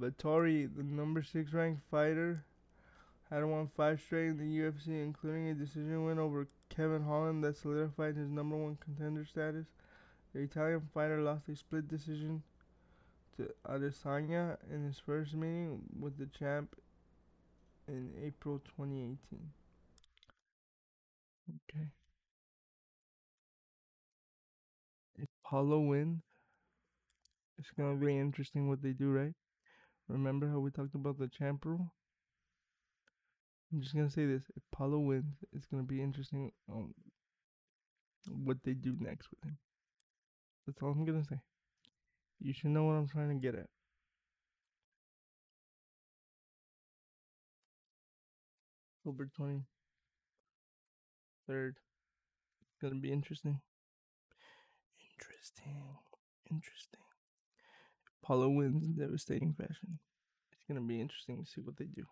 Vettori, 0.00 0.68
the 0.74 0.82
number 0.82 1.22
6 1.22 1.52
ranked 1.52 1.82
fighter, 1.90 2.44
had 3.30 3.44
won 3.44 3.68
5 3.76 4.00
straight 4.00 4.28
in 4.28 4.38
the 4.38 4.58
UFC, 4.58 4.88
including 5.02 5.48
a 5.48 5.54
decision 5.54 6.04
win 6.04 6.18
over 6.18 6.46
Kevin 6.68 7.02
Holland 7.02 7.42
that 7.44 7.56
solidified 7.56 8.16
his 8.16 8.30
number 8.30 8.56
1 8.56 8.76
contender 8.76 9.24
status. 9.24 9.66
The 10.32 10.40
Italian 10.40 10.88
fighter 10.92 11.20
lost 11.20 11.48
a 11.48 11.56
split 11.56 11.88
decision 11.88 12.42
to 13.36 13.52
Adesanya 13.66 14.56
in 14.70 14.84
his 14.84 14.98
first 14.98 15.34
meeting 15.34 15.82
with 15.98 16.18
the 16.18 16.26
champ 16.26 16.76
in 17.88 18.10
April 18.22 18.60
2018. 18.76 19.52
Okay. 21.48 21.86
If 25.16 25.28
Paulo 25.44 25.80
wins, 25.80 26.22
it's 27.58 27.70
gonna 27.70 27.96
be 27.96 28.18
interesting 28.18 28.68
what 28.68 28.82
they 28.82 28.92
do, 28.92 29.10
right? 29.10 29.34
Remember 30.08 30.48
how 30.50 30.58
we 30.58 30.70
talked 30.70 30.94
about 30.94 31.18
the 31.18 31.28
champ 31.28 31.64
rule? 31.64 31.92
I'm 33.72 33.80
just 33.80 33.94
gonna 33.94 34.10
say 34.10 34.26
this: 34.26 34.42
if 34.56 34.62
Paulo 34.70 34.98
wins, 34.98 35.36
it's 35.52 35.66
gonna 35.66 35.82
be 35.82 36.02
interesting 36.02 36.52
on 36.68 36.94
what 38.28 38.58
they 38.64 38.74
do 38.74 38.96
next 39.00 39.28
with 39.30 39.42
him. 39.44 39.58
That's 40.66 40.82
all 40.82 40.90
I'm 40.90 41.04
gonna 41.04 41.24
say. 41.24 41.40
You 42.40 42.52
should 42.52 42.70
know 42.70 42.84
what 42.84 42.94
I'm 42.94 43.08
trying 43.08 43.30
to 43.30 43.34
get 43.34 43.54
at. 43.54 43.68
October 49.06 49.28
23rd. 49.38 49.64
It's 52.62 52.76
gonna 52.80 52.94
be 53.00 53.12
interesting. 53.12 53.60
Interesting. 55.12 55.98
Interesting. 56.50 57.03
Paulo 58.24 58.48
wins 58.48 58.82
in 58.82 58.94
devastating 58.94 59.52
fashion. 59.52 59.98
It's 60.52 60.64
gonna 60.66 60.80
be 60.80 61.00
interesting 61.00 61.44
to 61.44 61.50
see 61.50 61.60
what 61.60 61.76
they 61.76 61.84
do. 61.84 62.06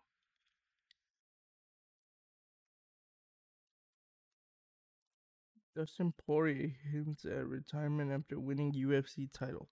Dustin 5.74 6.12
Poirier 6.26 6.70
hints 6.92 7.24
at 7.24 7.46
retirement 7.46 8.12
after 8.12 8.38
winning 8.38 8.74
UFC 8.74 9.26
title. 9.32 9.70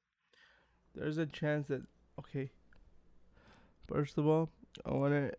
There's 0.95 1.18
a 1.18 1.26
chance 1.26 1.66
that 1.68 1.82
okay. 2.18 2.51
First 3.86 4.16
of 4.16 4.26
all, 4.26 4.49
I 4.86 4.93
want 4.93 5.12
to 5.12 5.32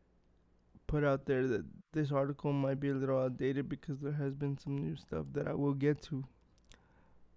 put 0.85 1.03
out 1.03 1.25
there 1.25 1.47
that 1.47 1.65
this 1.93 2.11
article 2.11 2.53
might 2.53 2.79
be 2.79 2.89
a 2.89 2.93
little 2.93 3.17
outdated 3.17 3.69
because 3.69 3.99
there 4.01 4.11
has 4.11 4.35
been 4.35 4.57
some 4.57 4.77
new 4.77 4.95
stuff 4.95 5.25
that 5.31 5.47
I 5.47 5.53
will 5.53 5.73
get 5.73 6.01
to 6.03 6.23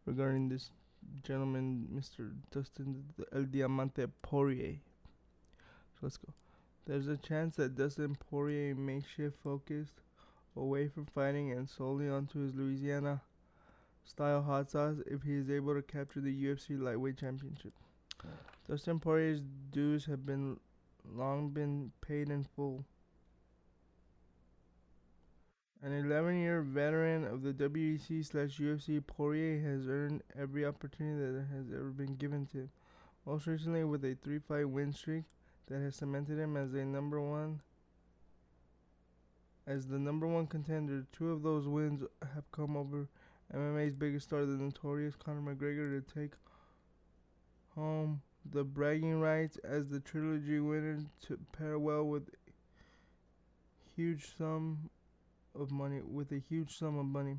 regarding 0.05 0.51
this 0.51 0.71
gentleman, 1.23 1.89
Mr. 1.95 2.33
Dustin 2.51 3.05
El 3.33 3.45
Diamante 3.45 4.07
Poirier. 4.23 4.77
So 5.95 5.99
let's 6.03 6.17
go. 6.17 6.33
There's 6.87 7.09
a 7.09 7.17
chance 7.17 7.57
that 7.57 7.77
Dustin 7.77 8.17
Poirier 8.17 8.75
may 8.75 9.03
shift 9.17 9.37
focus 9.43 9.89
away 10.57 10.89
from 10.89 11.07
fighting 11.07 11.53
and 11.53 11.69
solely 11.69 12.09
onto 12.09 12.41
his 12.41 12.55
Louisiana 12.55 13.23
style 14.05 14.43
hot 14.43 14.71
sauce 14.71 14.97
if 15.07 15.23
he 15.23 15.35
is 15.35 15.51
able 15.51 15.75
to 15.75 15.83
capture 15.83 16.21
the 16.21 16.45
UFC 16.45 16.81
lightweight 16.81 17.19
championship. 17.19 17.73
Dustin 18.69 19.01
Poirier's 19.01 19.41
dues 19.73 20.05
have 20.07 20.25
been 20.25 20.59
long 21.15 21.51
been 21.51 21.93
paid 22.01 22.31
in 22.31 22.45
full 22.45 22.85
An 25.85 25.93
11 25.93 26.41
year 26.41 26.62
veteran 26.62 27.24
of 27.24 27.43
the 27.43 27.53
WEC 27.53 28.24
slash 28.24 28.59
UFC, 28.59 29.07
Poirier 29.07 29.61
has 29.61 29.87
earned 29.87 30.22
every 30.35 30.64
opportunity 30.64 31.20
that 31.20 31.47
has 31.55 31.66
ever 31.70 31.91
been 31.91 32.16
given 32.16 32.47
to 32.47 32.59
him. 32.61 32.70
Most 33.26 33.47
recently, 33.47 33.85
with 33.85 34.03
a 34.03 34.16
three 34.24 34.39
fight 34.39 34.66
win 34.66 34.95
streak 34.95 35.24
that 35.66 35.80
has 35.80 35.97
cemented 35.97 36.39
him 36.39 36.57
as 36.57 36.72
a 36.72 36.87
number 36.87 37.20
one. 37.20 37.61
As 39.66 39.87
the 39.87 39.99
number 39.99 40.26
one 40.26 40.47
contender, 40.47 41.05
two 41.12 41.30
of 41.30 41.43
those 41.43 41.68
wins 41.68 42.03
have 42.35 42.51
come 42.51 42.78
over 42.78 43.07
MMA's 43.55 43.95
biggest 43.95 44.28
star, 44.28 44.47
the 44.47 44.57
notorious 44.57 45.16
Conor 45.16 45.55
McGregor, 45.55 46.03
to 46.03 46.14
take 46.14 46.32
home 47.74 48.22
the 48.51 48.64
bragging 48.64 49.20
rights 49.20 49.59
as 49.59 49.89
the 49.89 50.01
trilogy 50.01 50.61
winner 50.61 51.01
to 51.26 51.39
pair 51.53 51.78
well 51.78 52.05
with 52.05 52.30
huge 53.95 54.35
sum 54.39 54.91
of 55.55 55.71
money 55.71 56.01
with 56.03 56.33
a 56.33 56.39
huge 56.39 56.77
sum 56.77 56.99
of 56.99 57.07
money. 57.07 57.39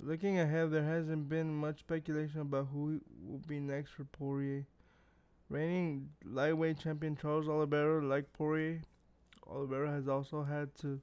Looking 0.00 0.38
ahead, 0.38 0.70
there 0.70 0.84
hasn't 0.84 1.28
been 1.28 1.54
much 1.54 1.80
speculation 1.80 2.40
about 2.40 2.68
who 2.72 3.00
will 3.26 3.42
be 3.46 3.58
next 3.58 3.90
for 3.90 4.04
Poirier. 4.04 4.64
Reigning 5.48 6.10
lightweight 6.24 6.78
champion 6.78 7.16
Charles 7.16 7.48
Oliveira, 7.48 8.04
like 8.04 8.32
Poirier, 8.32 8.82
Oliveira 9.48 9.90
has 9.90 10.06
also 10.06 10.42
had 10.42 10.74
to 10.76 11.00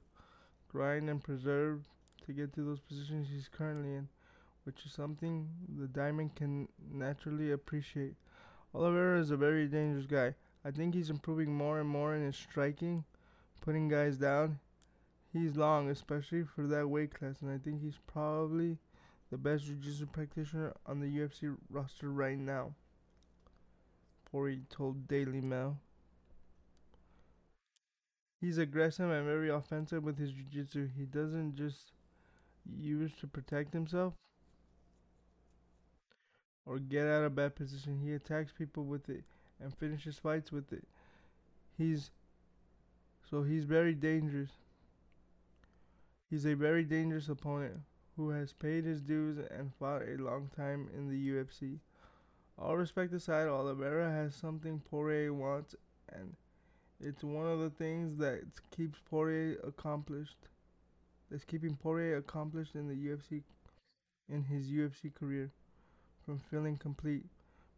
grind 0.68 1.10
and 1.10 1.22
preserve 1.22 1.84
to 2.24 2.32
get 2.32 2.54
to 2.54 2.62
those 2.62 2.80
positions 2.80 3.28
he's 3.28 3.48
currently 3.48 3.94
in, 3.94 4.08
which 4.64 4.86
is 4.86 4.92
something 4.92 5.48
the 5.78 5.88
Diamond 5.88 6.34
can 6.34 6.68
naturally 6.90 7.52
appreciate. 7.52 8.14
Oliveira 8.74 9.20
is 9.20 9.30
a 9.30 9.36
very 9.36 9.66
dangerous 9.66 10.06
guy. 10.06 10.34
I 10.64 10.70
think 10.70 10.94
he's 10.94 11.10
improving 11.10 11.54
more 11.54 11.80
and 11.80 11.88
more 11.88 12.14
in 12.14 12.22
his 12.22 12.36
striking, 12.36 13.04
putting 13.60 13.88
guys 13.88 14.16
down. 14.16 14.58
He's 15.36 15.56
long, 15.56 15.90
especially 15.90 16.44
for 16.44 16.66
that 16.66 16.88
weight 16.88 17.12
class, 17.12 17.42
and 17.42 17.50
I 17.50 17.58
think 17.58 17.82
he's 17.82 17.98
probably 18.06 18.78
the 19.30 19.36
best 19.36 19.64
jiu-jitsu 19.66 20.06
practitioner 20.06 20.72
on 20.86 21.00
the 21.00 21.06
UFC 21.06 21.54
roster 21.68 22.10
right 22.10 22.38
now. 22.38 22.74
Poirier 24.30 24.60
told 24.70 25.06
Daily 25.06 25.40
Mail. 25.40 25.78
He's 28.40 28.58
aggressive 28.58 29.10
and 29.10 29.26
very 29.26 29.50
offensive 29.50 30.04
with 30.04 30.18
his 30.18 30.30
jiu-jitsu. 30.30 30.88
He 30.96 31.04
doesn't 31.04 31.56
just 31.56 31.92
use 32.78 33.12
to 33.20 33.26
protect 33.26 33.72
himself 33.72 34.14
or 36.64 36.78
get 36.78 37.06
out 37.06 37.24
of 37.24 37.34
bad 37.34 37.54
position. 37.54 38.00
He 38.02 38.12
attacks 38.12 38.52
people 38.52 38.84
with 38.84 39.08
it 39.08 39.24
and 39.60 39.74
finishes 39.74 40.18
fights 40.18 40.50
with 40.52 40.72
it. 40.72 40.84
He's 41.76 42.10
so 43.28 43.42
he's 43.42 43.64
very 43.64 43.94
dangerous. 43.94 44.50
He's 46.28 46.46
a 46.46 46.54
very 46.54 46.84
dangerous 46.84 47.28
opponent 47.28 47.82
who 48.16 48.30
has 48.30 48.52
paid 48.52 48.84
his 48.84 49.00
dues 49.00 49.38
and 49.38 49.72
fought 49.74 50.02
a 50.02 50.16
long 50.16 50.50
time 50.56 50.88
in 50.92 51.08
the 51.08 51.30
UFC. 51.30 51.78
All 52.58 52.76
respect 52.76 53.12
aside, 53.12 53.46
Oliveira 53.46 54.10
has 54.10 54.34
something 54.34 54.80
Poirier 54.80 55.32
wants, 55.32 55.76
and 56.08 56.34
it's 56.98 57.22
one 57.22 57.46
of 57.46 57.60
the 57.60 57.70
things 57.70 58.16
that 58.18 58.42
keeps 58.70 58.98
Poirier 59.08 59.58
accomplished. 59.62 60.48
That's 61.30 61.44
keeping 61.44 61.76
Poirier 61.76 62.16
accomplished 62.16 62.74
in 62.74 62.88
the 62.88 62.94
UFC, 62.94 63.42
in 64.28 64.42
his 64.42 64.70
UFC 64.70 65.14
career, 65.14 65.52
from 66.24 66.38
feeling 66.38 66.76
complete. 66.76 67.24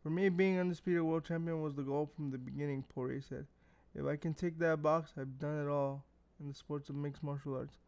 For 0.03 0.11
me, 0.11 0.28
being 0.28 0.59
undisputed 0.59 1.03
world 1.03 1.24
champion 1.24 1.61
was 1.61 1.74
the 1.74 1.82
goal 1.82 2.07
from 2.07 2.30
the 2.30 2.38
beginning. 2.38 2.84
Poirier 2.84 3.20
said, 3.20 3.46
"If 3.94 4.07
I 4.07 4.16
can 4.16 4.32
tick 4.32 4.59
that 4.59 4.80
box, 4.80 5.12
I've 5.16 5.38
done 5.38 5.59
it 5.61 5.68
all 5.68 6.05
in 6.38 6.49
the 6.49 6.55
sports 6.55 6.88
of 6.88 6.94
mixed 6.94 7.22
martial 7.22 7.57
arts." 7.57 7.78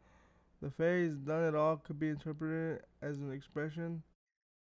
The 0.63 0.71
phrase 0.71 1.15
done 1.17 1.45
it 1.45 1.55
all 1.55 1.79
could 1.79 1.99
be 1.99 2.11
interpreted 2.11 2.83
as 3.01 3.19
an 3.19 3.33
expression 3.33 4.03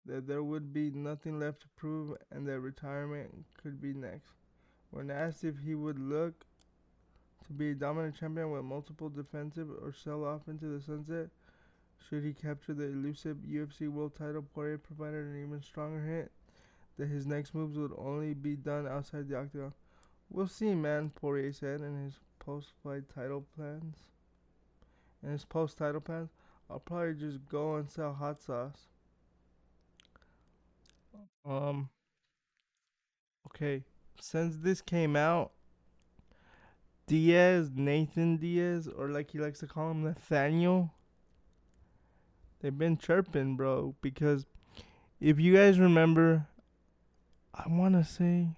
that 0.06 0.28
there 0.28 0.44
would 0.44 0.74
be 0.74 0.92
nothing 0.92 1.40
left 1.40 1.62
to 1.62 1.68
prove 1.78 2.18
and 2.32 2.46
that 2.48 2.60
retirement 2.60 3.46
could 3.62 3.82
be 3.82 3.94
next. 3.94 4.34
When 4.92 5.10
asked 5.10 5.46
if 5.46 5.58
he 5.60 5.74
would 5.74 5.98
look 5.98 6.46
to 7.48 7.54
be 7.54 7.72
a 7.72 7.76
dominant 7.76 8.16
champion 8.16 8.52
with 8.52 8.66
multiple 8.66 9.08
defensive 9.08 9.70
or 9.70 9.94
sell 9.94 10.26
off 10.26 10.48
into 10.50 10.66
the 10.66 10.82
sunset, 10.82 11.30
should 12.10 12.24
he 12.24 12.34
capture 12.34 12.74
the 12.74 12.86
elusive 12.86 13.38
UFC 13.38 13.88
world 13.88 14.16
title, 14.18 14.46
Poirier 14.54 14.78
provided 14.78 15.26
an 15.26 15.42
even 15.42 15.62
stronger 15.62 16.06
hint 16.06 16.32
that 16.98 17.08
his 17.08 17.26
next 17.26 17.56
moves 17.56 17.78
would 17.78 17.94
only 17.98 18.34
be 18.34 18.56
done 18.56 18.86
outside 18.86 19.30
the 19.30 19.38
octagon. 19.38 19.74
We'll 20.30 20.48
see, 20.48 20.76
man, 20.76 21.12
Poirier 21.16 21.54
said 21.54 21.82
in 21.82 22.04
his 22.04 22.20
post 22.40 22.72
fight 22.84 23.04
title 23.14 23.46
plans 23.56 23.96
in 25.26 25.32
his 25.32 25.44
post 25.44 25.78
title 25.78 26.02
plans, 26.02 26.30
I'll 26.70 26.80
probably 26.80 27.16
just 27.16 27.46
go 27.50 27.76
and 27.76 27.90
sell 27.90 28.14
hot 28.14 28.42
sauce. 28.42 28.88
Um. 31.46 31.90
Okay, 33.48 33.84
since 34.20 34.58
this 34.58 34.82
came 34.82 35.16
out, 35.16 35.52
Diaz, 37.08 37.72
Nathan 37.74 38.38
Diaz, 38.38 38.88
or 38.88 39.10
like 39.10 39.32
he 39.32 39.40
likes 39.40 39.60
to 39.60 39.68
call 39.68 39.92
him, 39.92 40.04
Nathaniel, 40.04 40.92
they've 42.60 42.78
been 42.78 42.98
chirping, 42.98 43.56
bro. 43.56 43.96
Because 44.02 44.46
if 45.22 45.40
you 45.40 45.56
guys 45.56 45.80
remember, 45.80 46.48
I 47.54 47.68
want 47.68 47.94
to 47.94 48.04
say 48.04 48.50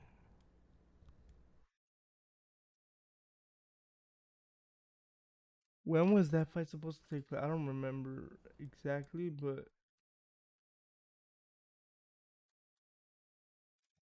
When 5.87 6.11
was 6.11 6.31
that 6.31 6.49
fight 6.49 6.67
supposed 6.67 6.99
to 7.01 7.15
take 7.15 7.29
place? 7.29 7.41
I 7.41 7.47
don't 7.47 7.65
remember 7.65 8.37
exactly, 8.59 9.29
but 9.29 9.67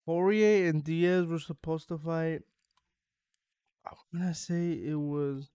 Poirier 0.06 0.70
and 0.70 0.84
Diaz 0.84 1.26
were 1.26 1.40
supposed 1.40 1.88
to 1.88 1.98
fight. 1.98 2.44
I'm 3.88 3.98
gonna 4.14 4.36
say 4.36 4.74
it 4.74 5.00
was 5.00 5.50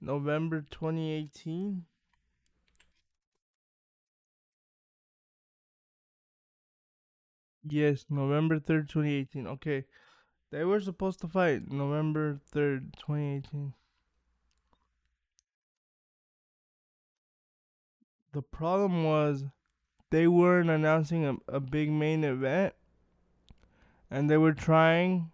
November 0.00 0.62
2018. 0.70 1.84
Yes, 7.68 8.06
November 8.08 8.58
3rd, 8.58 8.88
2018. 8.88 9.46
Okay. 9.46 9.84
They 10.50 10.64
were 10.64 10.80
supposed 10.80 11.20
to 11.20 11.28
fight 11.28 11.70
November 11.70 12.40
3rd, 12.50 12.94
2018. 12.96 13.74
The 18.34 18.42
problem 18.42 19.04
was 19.04 19.44
they 20.10 20.26
weren't 20.26 20.68
announcing 20.68 21.24
a, 21.24 21.36
a 21.46 21.60
big 21.60 21.90
main 21.92 22.24
event 22.24 22.74
and 24.10 24.28
they 24.28 24.36
were 24.36 24.52
trying 24.52 25.30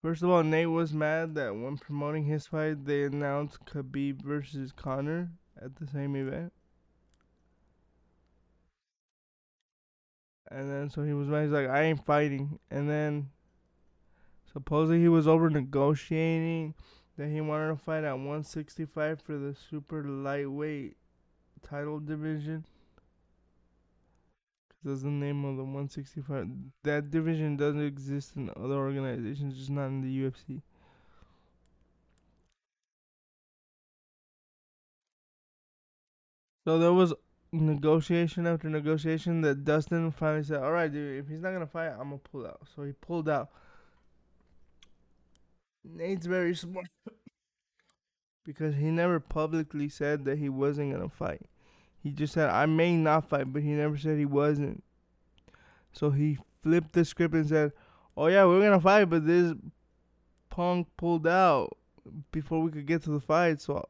First 0.00 0.22
of 0.22 0.30
all, 0.30 0.44
Nate 0.44 0.70
was 0.70 0.94
mad 0.94 1.34
that 1.34 1.56
when 1.56 1.76
promoting 1.76 2.24
his 2.24 2.46
fight, 2.46 2.84
they 2.86 3.02
announced 3.02 3.64
Khabib 3.66 4.22
versus 4.22 4.70
Conor 4.70 5.32
at 5.60 5.74
the 5.74 5.88
same 5.88 6.14
event. 6.14 6.52
And 10.48 10.70
then 10.70 10.90
so 10.90 11.02
he 11.02 11.12
was 11.12 11.26
mad. 11.26 11.42
He's 11.42 11.52
like, 11.52 11.68
I 11.68 11.82
ain't 11.82 12.06
fighting. 12.06 12.60
And 12.70 12.88
then 12.88 13.30
supposedly 14.52 15.00
he 15.00 15.08
was 15.08 15.26
over 15.26 15.50
negotiating 15.50 16.74
that 17.18 17.28
he 17.28 17.40
wanted 17.40 17.66
to 17.68 17.76
fight 17.76 18.04
at 18.04 18.12
165 18.12 19.20
for 19.20 19.36
the 19.36 19.54
super 19.68 20.04
lightweight 20.04 20.96
title 21.68 21.98
division. 21.98 22.64
Cause 24.70 24.78
that's 24.84 25.02
the 25.02 25.08
name 25.08 25.44
of 25.44 25.56
the 25.56 25.64
165. 25.64 26.46
That 26.84 27.10
division 27.10 27.56
doesn't 27.56 27.82
exist 27.82 28.36
in 28.36 28.50
other 28.50 28.76
organizations, 28.76 29.58
just 29.58 29.70
not 29.70 29.86
in 29.86 30.00
the 30.00 30.30
UFC. 30.30 30.62
So 36.64 36.78
there 36.78 36.92
was 36.92 37.14
negotiation 37.50 38.46
after 38.46 38.68
negotiation 38.68 39.40
that 39.40 39.64
Dustin 39.64 40.12
finally 40.12 40.44
said, 40.44 40.62
"All 40.62 40.70
right, 40.70 40.92
dude, 40.92 41.18
if 41.18 41.28
he's 41.28 41.40
not 41.40 41.52
gonna 41.52 41.66
fight, 41.66 41.88
I'm 41.88 42.10
gonna 42.10 42.18
pull 42.18 42.46
out." 42.46 42.60
So 42.76 42.84
he 42.84 42.92
pulled 42.92 43.28
out. 43.28 43.50
Nate's 45.94 46.26
very 46.26 46.54
smart 46.54 46.88
because 48.44 48.74
he 48.74 48.90
never 48.90 49.20
publicly 49.20 49.88
said 49.88 50.24
that 50.24 50.38
he 50.38 50.48
wasn't 50.48 50.92
gonna 50.92 51.08
fight. 51.08 51.42
He 52.02 52.10
just 52.10 52.34
said 52.34 52.50
I 52.50 52.66
may 52.66 52.96
not 52.96 53.28
fight, 53.28 53.52
but 53.52 53.62
he 53.62 53.70
never 53.70 53.96
said 53.96 54.18
he 54.18 54.24
wasn't. 54.24 54.82
So 55.92 56.10
he 56.10 56.38
flipped 56.62 56.92
the 56.92 57.04
script 57.04 57.34
and 57.34 57.48
said, 57.48 57.72
"Oh 58.16 58.26
yeah, 58.26 58.44
we're 58.44 58.60
gonna 58.60 58.80
fight, 58.80 59.06
but 59.06 59.26
this 59.26 59.54
punk 60.50 60.88
pulled 60.96 61.26
out 61.26 61.76
before 62.32 62.62
we 62.62 62.70
could 62.70 62.86
get 62.86 63.02
to 63.04 63.10
the 63.10 63.20
fight, 63.20 63.60
so 63.60 63.88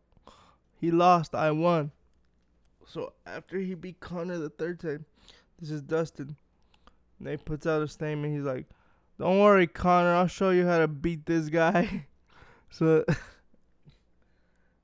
he 0.81 0.91
lost. 0.91 1.35
I 1.35 1.51
won." 1.51 1.93
So 2.87 3.13
after 3.27 3.59
he 3.59 3.75
beat 3.75 4.01
Conor 4.01 4.39
the 4.39 4.49
third 4.49 4.81
time, 4.81 5.05
this 5.61 5.71
is 5.71 5.83
Dustin. 5.83 6.37
Nate 7.21 7.45
puts 7.45 7.67
out 7.67 7.83
a 7.83 7.89
statement. 7.89 8.35
He's 8.35 8.45
like, 8.45 8.67
"Don't 9.19 9.41
worry, 9.41 9.67
Conor. 9.67 10.15
I'll 10.15 10.27
show 10.27 10.51
you 10.51 10.67
how 10.67 10.79
to 10.79 10.89
beat 10.89 11.27
this 11.27 11.49
guy." 11.49 12.07
so 12.71 13.05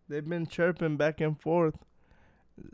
They've 0.08 0.28
been 0.28 0.46
chirping 0.46 0.96
back 0.96 1.20
and 1.20 1.38
forth. 1.38 1.76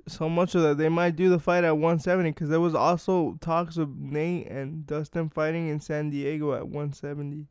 So 0.07 0.29
much 0.29 0.53
that 0.53 0.77
they 0.77 0.89
might 0.89 1.17
do 1.17 1.31
the 1.31 1.39
fight 1.39 1.65
at 1.65 1.77
170 1.77 2.31
because 2.31 2.51
there 2.51 2.61
was 2.61 2.75
also 2.75 3.39
talks 3.41 3.77
of 3.77 3.97
Nate 3.99 4.47
and 4.49 4.87
Dustin 4.87 5.31
fighting 5.31 5.69
in 5.69 5.81
San 5.81 6.11
Diego 6.11 6.53
at 6.53 6.69
170. 6.69 7.47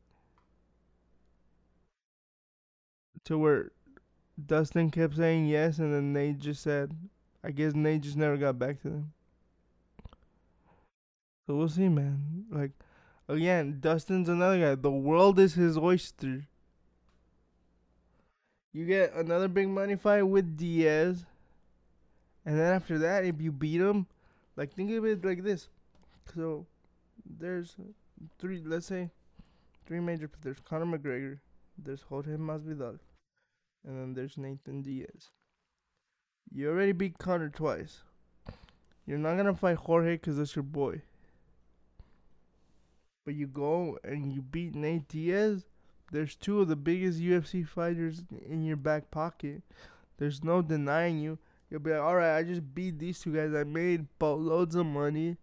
To 3.26 3.38
where 3.38 3.72
Dustin 4.43 4.91
kept 4.91 5.16
saying 5.16 5.47
yes, 5.47 5.80
and 5.80 5.93
then 5.93 6.14
Nate 6.14 6.39
just 6.39 6.62
said, 6.62 6.95
I 7.43 7.51
guess 7.51 7.74
Nate 7.74 8.01
just 8.01 8.18
never 8.18 8.38
got 8.38 8.60
back 8.60 8.82
to 8.82 8.89
them. 8.89 9.14
So 11.47 11.55
we'll 11.55 11.68
see, 11.68 11.89
man. 11.89 12.45
Like, 12.51 12.72
again, 13.30 13.77
Dustin's 13.80 14.27
another 14.27 14.59
guy. 14.59 14.75
The 14.75 14.91
world 14.91 15.39
is 15.39 15.53
his 15.53 15.77
oyster. 15.77 16.47
You 18.73 18.86
get 18.86 19.13
another 19.13 19.47
big 19.47 19.69
money 19.69 19.95
fight 19.95 20.23
with 20.23 20.57
Diaz. 20.57 21.25
And 22.45 22.59
then 22.59 22.73
after 22.73 22.97
that, 22.99 23.23
if 23.23 23.39
you 23.39 23.51
beat 23.51 23.80
him, 23.80 24.07
like, 24.55 24.73
think 24.73 24.91
of 24.91 25.05
it 25.05 25.23
like 25.23 25.43
this. 25.43 25.69
So, 26.36 26.65
there's 27.25 27.75
three, 28.39 28.61
let's 28.65 28.88
say, 28.88 29.09
three 29.86 29.99
major. 30.01 30.30
There's 30.41 30.59
Conor 30.59 30.97
McGregor. 30.97 31.39
There's 31.77 32.01
Jorge 32.01 32.36
Masvidal 32.36 32.99
and 33.86 33.97
then 33.99 34.13
there's 34.13 34.38
Nathan 34.38 34.82
Diaz. 34.82 35.32
You 36.51 36.69
already 36.69 36.91
beat 36.91 37.17
Conor 37.17 37.49
twice. 37.49 38.01
You're 39.05 39.17
not 39.17 39.38
gonna 39.38 39.55
fight 39.55 39.77
Jorge 39.77 40.13
because 40.13 40.38
that's 40.38 40.55
your 40.55 40.63
boy. 40.63 41.01
But 43.30 43.36
you 43.36 43.45
go 43.45 43.99
and 44.03 44.34
you 44.34 44.41
beat 44.41 44.73
Nate 44.73 45.07
Diaz. 45.07 45.67
There's 46.11 46.36
two 46.36 46.61
of 46.61 46.67
the 46.67 46.75
biggest 46.75 47.19
UFC 47.19 47.63
fighters 47.63 48.23
in 48.49 48.65
your 48.65 48.75
back 48.75 49.11
pocket. 49.11 49.61
There's 50.17 50.43
no 50.43 50.63
denying 50.63 51.19
you. 51.19 51.38
You'll 51.69 51.82
be 51.82 51.91
like, 51.91 52.01
all 52.01 52.15
right, 52.15 52.36
I 52.36 52.41
just 52.41 52.73
beat 52.73 52.97
these 52.97 53.19
two 53.19 53.36
guys. 53.36 53.53
I 53.53 53.65
made 53.65 54.07
boatloads 54.17 54.73
of 54.73 54.88
money. 54.88 55.38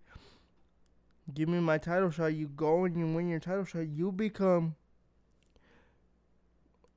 Give 1.33 1.49
me 1.49 1.61
my 1.61 1.79
title 1.79 2.11
shot. 2.11 2.35
You 2.35 2.49
go 2.49 2.87
and 2.87 2.99
you 2.99 3.07
win 3.07 3.29
your 3.29 3.39
title 3.39 3.65
shot. 3.65 3.87
You 3.87 4.11
become 4.11 4.75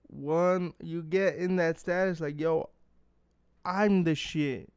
one 0.08 0.74
you 0.82 1.04
get 1.04 1.36
in 1.36 1.58
that 1.58 1.80
status 1.80 2.20
like 2.20 2.40
yo 2.40 2.68
i'm 3.64 4.04
the 4.06 4.16
shit 4.16 4.68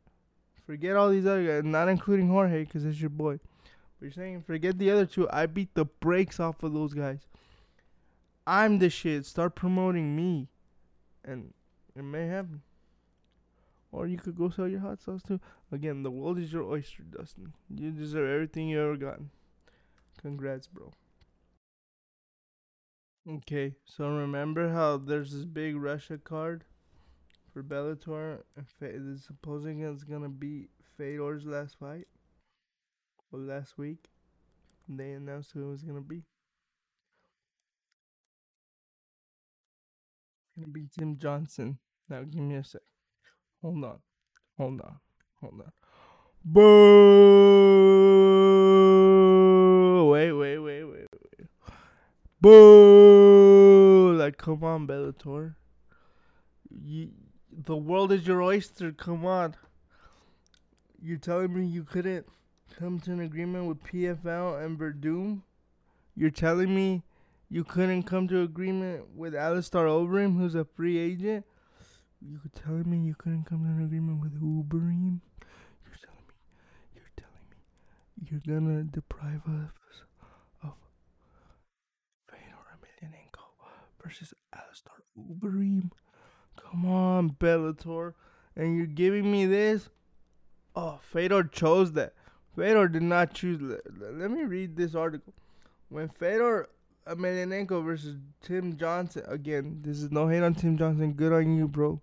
forget 0.67 0.95
all 0.95 1.09
these 1.09 1.25
other 1.25 1.47
guys 1.47 1.65
not 1.65 1.89
including 1.89 2.29
jorge 2.29 2.65
because 2.65 2.85
it's 2.85 3.01
your 3.01 3.09
boy 3.09 3.39
you're 4.03 4.13
saying? 4.13 4.43
Forget 4.43 4.79
the 4.79 4.91
other 4.91 5.07
two. 5.07 5.29
I 5.31 5.47
beat 5.47 5.75
the 5.75 5.85
brakes 5.85 6.41
off 6.41 6.63
of 6.63 6.73
those 6.73 6.95
guys. 6.95 7.27
I'm 8.47 8.79
the 8.79 8.91
shit. 8.91 9.25
Start 9.27 9.55
promoting 9.55 10.17
me. 10.17 10.49
And 11.25 11.53
it 11.97 12.03
may 12.03 12.27
happen. 12.27 12.63
Or 13.93 14.07
you 14.07 14.17
could 14.17 14.37
go 14.37 14.49
sell 14.49 14.69
your 14.69 14.81
hot 14.81 15.01
sauce 15.03 15.23
too. 15.23 15.39
Again 15.71 16.03
the 16.03 16.11
world 16.11 16.39
is 16.39 16.53
your 16.53 16.65
oyster 16.65 17.03
dustin. 17.03 17.53
You 17.69 17.91
deserve 17.91 18.31
everything 18.31 18.69
you 18.69 18.81
ever 18.81 18.97
gotten. 18.97 19.31
Congrats 20.21 20.67
bro. 20.67 20.93
Okay, 23.29 23.77
so 23.85 24.09
remember 24.09 24.73
how 24.73 24.97
there's 24.97 25.33
this 25.33 25.45
big 25.45 25.77
Russia 25.77 26.19
card 26.19 26.65
for 27.53 27.63
Bellator, 27.63 28.43
and 28.57 28.67
Fa- 28.67 29.19
supposing 29.19 29.81
it's 29.81 30.03
gonna 30.03 30.29
be 30.29 30.69
Fedor's 30.99 31.47
last 31.47 31.79
fight, 31.79 32.09
well, 33.33 33.43
last 33.43 33.79
week 33.79 34.11
they 34.89 35.13
announced 35.13 35.53
who 35.53 35.67
it 35.67 35.71
was 35.71 35.83
gonna 35.83 36.01
be. 36.03 36.23
It's 40.47 40.57
gonna 40.57 40.69
be 40.69 40.87
Tim 40.97 41.17
Johnson. 41.19 41.79
Now 42.09 42.23
give 42.25 42.43
me 42.43 42.57
a 42.57 42.65
sec. 42.65 42.83
Hold 43.63 43.85
on, 43.85 44.01
hold 44.59 44.81
on, 44.83 44.97
hold 45.41 45.61
on. 45.61 45.73
Boo! 46.45 46.61
Wait, 50.11 50.33
wait, 50.33 50.59
wait, 50.59 50.85
wait, 50.85 51.09
wait. 51.11 51.49
Boo! 52.41 54.15
Like, 54.19 54.37
come 54.37 54.63
on, 54.63 54.87
Bellator. 54.87 55.55
You, 56.71 57.11
the 57.51 57.77
world 57.77 58.13
is 58.13 58.27
your 58.27 58.43
oyster. 58.43 58.93
Come 58.93 59.25
on. 59.25 59.57
You're 61.01 61.19
telling 61.19 61.55
me 61.55 61.65
you 61.65 61.85
couldn't 61.85 62.27
come 62.77 62.99
to 63.01 63.13
an 63.13 63.21
agreement 63.21 63.67
with 63.67 63.83
PFL 63.85 64.65
and 64.65 64.79
Werdum? 64.79 65.43
You're 66.17 66.31
telling 66.31 66.75
me 66.75 67.03
you 67.49 67.65
couldn't 67.65 68.05
come 68.05 68.29
to 68.29 68.43
agreement 68.43 69.15
with 69.15 69.35
Alistair 69.35 69.87
Overeem, 69.87 70.39
who's 70.39 70.55
a 70.55 70.65
free 70.65 70.99
agent? 70.99 71.45
You 72.21 72.37
are 72.37 72.61
telling 72.61 72.91
me 72.91 72.99
you 72.99 73.15
couldn't 73.15 73.45
come 73.45 73.65
to 73.65 73.71
an 73.71 73.85
agreement 73.85 74.21
with 74.21 74.41
Overeem? 74.41 75.21
You're 75.85 75.99
telling 76.01 76.27
me, 76.27 76.35
you're 76.95 77.11
telling 77.17 77.45
me, 77.51 77.57
you're 78.31 78.61
gonna 78.61 78.85
deprive 78.85 79.43
us 79.47 80.03
of 80.63 80.73
Fedor 82.29 82.63
Emelianenko 82.75 83.45
versus 84.03 84.33
Alistair 84.55 84.93
Overeem. 85.19 85.91
Come 86.57 86.87
on, 86.87 87.31
Bellator. 87.31 88.15
And 88.57 88.77
you're 88.77 88.87
giving 88.87 89.31
me 89.31 89.47
this? 89.47 89.89
Oh, 90.75 91.01
Fedor 91.03 91.45
chose 91.45 91.93
that. 91.93 92.15
Fedor 92.57 92.89
did 92.89 93.03
not 93.03 93.35
choose. 93.35 93.61
Let, 93.61 94.31
me 94.31 94.45
read 94.45 94.77
this 94.77 94.95
article. 94.95 95.33
When 95.89 96.09
Fedor 96.09 96.69
Emelianenko 97.07 97.85
versus 97.85 98.17
Tim 98.43 98.77
Johnson, 98.77 99.23
again, 99.27 99.81
this 99.83 99.99
is 99.99 100.11
no 100.11 100.29
hate 100.29 100.43
on 100.43 100.55
Tim 100.55 100.77
Johnson. 100.77 101.13
Good 101.13 101.33
on 101.33 101.57
you, 101.57 101.69
bro. 101.69 102.01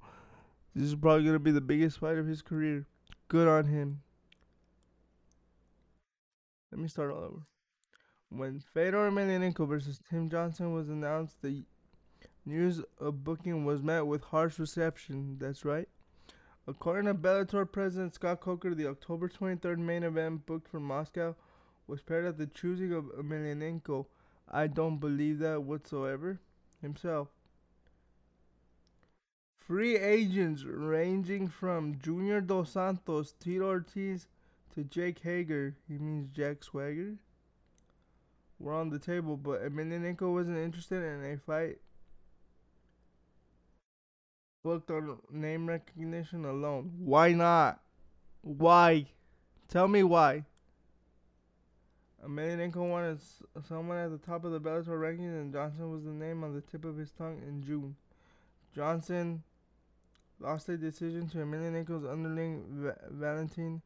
This 0.75 0.87
is 0.87 0.95
probably 0.95 1.31
to 1.31 1.39
be 1.39 1.51
the 1.51 1.61
biggest 1.61 1.99
fight 1.99 2.17
of 2.17 2.27
his 2.27 2.41
career. 2.41 2.85
Good 3.27 3.47
on 3.47 3.65
him. 3.65 4.01
Let 6.71 6.81
me 6.81 6.87
start 6.87 7.11
all 7.11 7.23
over. 7.23 7.45
When 8.29 8.63
Fedor 8.73 9.09
Emelianenko 9.09 9.67
versus 9.67 9.99
Tim 10.09 10.29
Johnson 10.29 10.73
was 10.73 10.89
announced, 10.89 11.41
the 11.41 11.63
News 12.49 12.81
of 12.99 13.23
booking 13.23 13.63
was 13.63 13.83
met 13.83 14.07
with 14.07 14.23
harsh 14.23 14.57
reception. 14.57 15.37
That's 15.39 15.63
right. 15.63 15.87
According 16.69 17.05
to 17.05 17.15
Bellator 17.15 17.69
President 17.69 18.13
Scott 18.13 18.41
Coker, 18.41 18.75
the 18.75 18.85
October 18.85 19.27
23rd 19.27 19.79
main 19.79 20.03
event 20.03 20.45
booked 20.45 20.67
for 20.67 20.79
Moscow 20.79 21.35
was 21.87 21.99
paired 21.99 22.25
at 22.25 22.37
the 22.37 22.45
choosing 22.45 22.93
of 22.93 23.05
Emelianenko. 23.05 24.05
I 24.47 24.67
don't 24.67 24.99
believe 24.99 25.39
that 25.39 25.63
whatsoever. 25.63 26.39
Himself. 26.79 27.29
Free 29.57 29.97
agents 29.97 30.63
ranging 30.63 31.47
from 31.47 31.97
Junior 31.97 32.39
Dos 32.39 32.73
Santos, 32.73 33.33
Tito 33.39 33.65
Ortiz, 33.65 34.27
to 34.75 34.83
Jake 34.83 35.19
Hager, 35.19 35.75
he 35.87 35.97
means 35.97 36.29
Jack 36.29 36.63
Swagger, 36.63 37.15
were 38.59 38.75
on 38.75 38.91
the 38.91 38.99
table, 38.99 39.37
but 39.37 39.63
Emelianenko 39.63 40.31
wasn't 40.31 40.57
interested 40.57 41.03
in 41.03 41.33
a 41.33 41.37
fight 41.39 41.79
booked 44.63 44.91
on 44.91 45.17
name 45.31 45.67
recognition 45.67 46.45
alone. 46.45 46.91
Why 46.97 47.33
not? 47.33 47.79
Why? 48.41 49.05
Tell 49.67 49.87
me 49.87 50.03
why. 50.03 50.45
A 52.23 52.27
million 52.27 52.59
Emelianenko 52.59 52.89
wanted 52.89 53.19
someone 53.67 53.97
at 53.97 54.11
the 54.11 54.17
top 54.17 54.43
of 54.43 54.51
the 54.51 54.59
Bellator 54.59 54.99
rankings, 54.99 55.39
and 55.39 55.53
Johnson 55.53 55.89
was 55.91 56.03
the 56.03 56.11
name 56.11 56.43
on 56.43 56.53
the 56.53 56.61
tip 56.61 56.83
of 56.83 56.97
his 56.97 57.11
tongue 57.11 57.41
in 57.47 57.63
June. 57.63 57.95
Johnson 58.75 59.43
lost 60.39 60.67
a 60.69 60.77
decision 60.77 61.29
to 61.29 61.41
a 61.41 61.45
million 61.45 61.73
Emelianenko's 61.73 62.05
underling 62.05 62.65
Va- 62.71 62.97
Valentin 63.09 63.81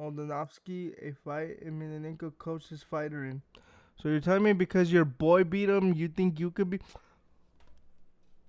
Moldanovsky, 0.00 0.92
a 1.02 1.14
fight 1.24 1.64
Emelianenko 1.64 2.36
coached 2.38 2.70
his 2.70 2.82
fighter 2.82 3.24
in. 3.24 3.42
So 4.00 4.08
you're 4.08 4.20
telling 4.20 4.42
me 4.42 4.52
because 4.52 4.92
your 4.92 5.04
boy 5.04 5.44
beat 5.44 5.68
him, 5.68 5.94
you 5.94 6.08
think 6.08 6.38
you 6.38 6.50
could 6.50 6.70
be, 6.70 6.80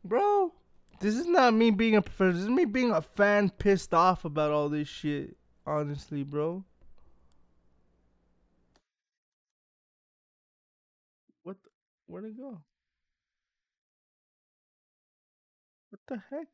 bro? 0.04 0.54
This 1.00 1.16
is 1.16 1.28
not 1.28 1.54
me 1.54 1.72
being 1.72 1.96
a 1.96 2.02
professional. 2.02 2.34
This 2.34 2.44
is 2.44 2.50
me 2.50 2.66
being 2.66 2.92
a 2.92 3.02
fan 3.02 3.50
pissed 3.50 3.94
off 3.94 4.26
about 4.26 4.52
all 4.52 4.70
this 4.70 4.88
shit. 4.88 5.36
Honestly, 5.66 6.24
bro. 6.24 6.64
What? 11.44 11.58
The, 11.64 11.70
where'd 12.08 12.26
it 12.26 12.38
go? 12.38 12.62
What 15.90 16.00
the 16.08 16.22
heck? 16.30 16.48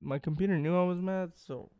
My 0.00 0.18
computer 0.18 0.58
knew 0.58 0.76
I 0.76 0.84
was 0.84 1.00
mad, 1.00 1.32
so 1.34 1.70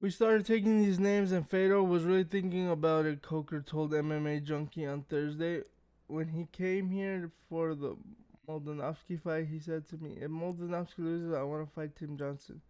We 0.00 0.10
started 0.10 0.46
taking 0.46 0.80
these 0.80 1.00
names, 1.00 1.32
and 1.32 1.48
Fedor 1.48 1.82
was 1.82 2.04
really 2.04 2.22
thinking 2.22 2.70
about 2.70 3.04
it. 3.04 3.20
Coker 3.20 3.60
told 3.60 3.90
MMA 3.90 4.44
Junkie 4.44 4.86
on 4.86 5.02
Thursday. 5.02 5.62
When 6.06 6.28
he 6.28 6.46
came 6.52 6.88
here 6.88 7.32
for 7.48 7.74
the 7.74 7.96
Moldanovsky 8.48 9.20
fight, 9.20 9.48
he 9.48 9.58
said 9.58 9.88
to 9.88 9.96
me, 9.96 10.16
If 10.20 10.30
Moldanovsky 10.30 10.98
loses, 10.98 11.34
I 11.34 11.42
want 11.42 11.66
to 11.66 11.74
fight 11.74 11.96
Tim 11.96 12.16
Johnson. 12.16 12.60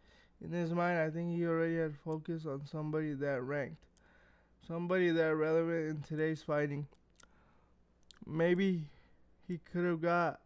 In 0.43 0.53
his 0.53 0.72
mind, 0.72 0.99
I 0.99 1.11
think 1.11 1.37
he 1.37 1.45
already 1.45 1.76
had 1.76 1.95
focus 2.03 2.47
on 2.47 2.64
somebody 2.64 3.12
that 3.12 3.43
ranked, 3.43 3.85
somebody 4.66 5.11
that 5.11 5.35
relevant 5.35 5.91
in 5.91 6.03
today's 6.03 6.43
fighting. 6.43 6.87
maybe 8.26 8.87
he 9.47 9.61
could 9.70 9.85
have 9.85 10.01
got 10.01 10.41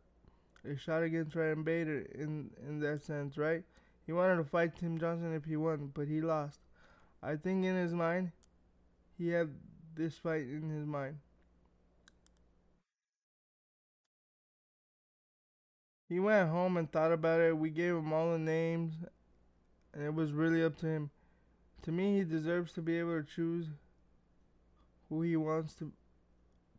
a 0.69 0.77
shot 0.77 1.05
against 1.05 1.37
Ryan 1.37 1.63
Bader 1.63 2.07
in 2.13 2.51
in 2.67 2.81
that 2.81 3.05
sense, 3.05 3.39
right? 3.39 3.63
He 4.05 4.13
wanted 4.13 4.37
to 4.39 4.45
fight 4.45 4.77
Tim 4.77 4.99
Johnson 4.99 5.33
if 5.33 5.45
he 5.45 5.57
won, 5.57 5.93
but 5.95 6.09
he 6.09 6.21
lost. 6.21 6.59
I 7.23 7.37
think 7.37 7.65
in 7.65 7.77
his 7.77 7.93
mind, 7.93 8.33
he 9.17 9.29
had 9.29 9.51
this 9.95 10.17
fight 10.17 10.43
in 10.43 10.71
his 10.71 10.87
mind. 10.87 11.19
He 16.09 16.19
went 16.19 16.51
home 16.51 16.77
and 16.77 16.91
thought 16.91 17.13
about 17.13 17.41
it. 17.41 17.57
We 17.57 17.71
gave 17.71 17.95
him 17.95 18.13
all 18.13 18.33
the 18.33 18.39
names, 18.39 18.95
and 19.95 20.05
it 20.05 20.15
was 20.15 20.33
really 20.33 20.63
up 20.63 20.77
to 20.79 20.87
him. 20.87 21.11
To 21.83 21.93
me, 21.93 22.19
he 22.19 22.25
deserves 22.25 22.73
to 22.73 22.83
be 22.83 22.99
able 22.99 23.23
to 23.23 23.27
choose 23.27 23.69
who 25.09 25.23
he 25.23 25.37
wants 25.37 25.75
to 25.75 25.93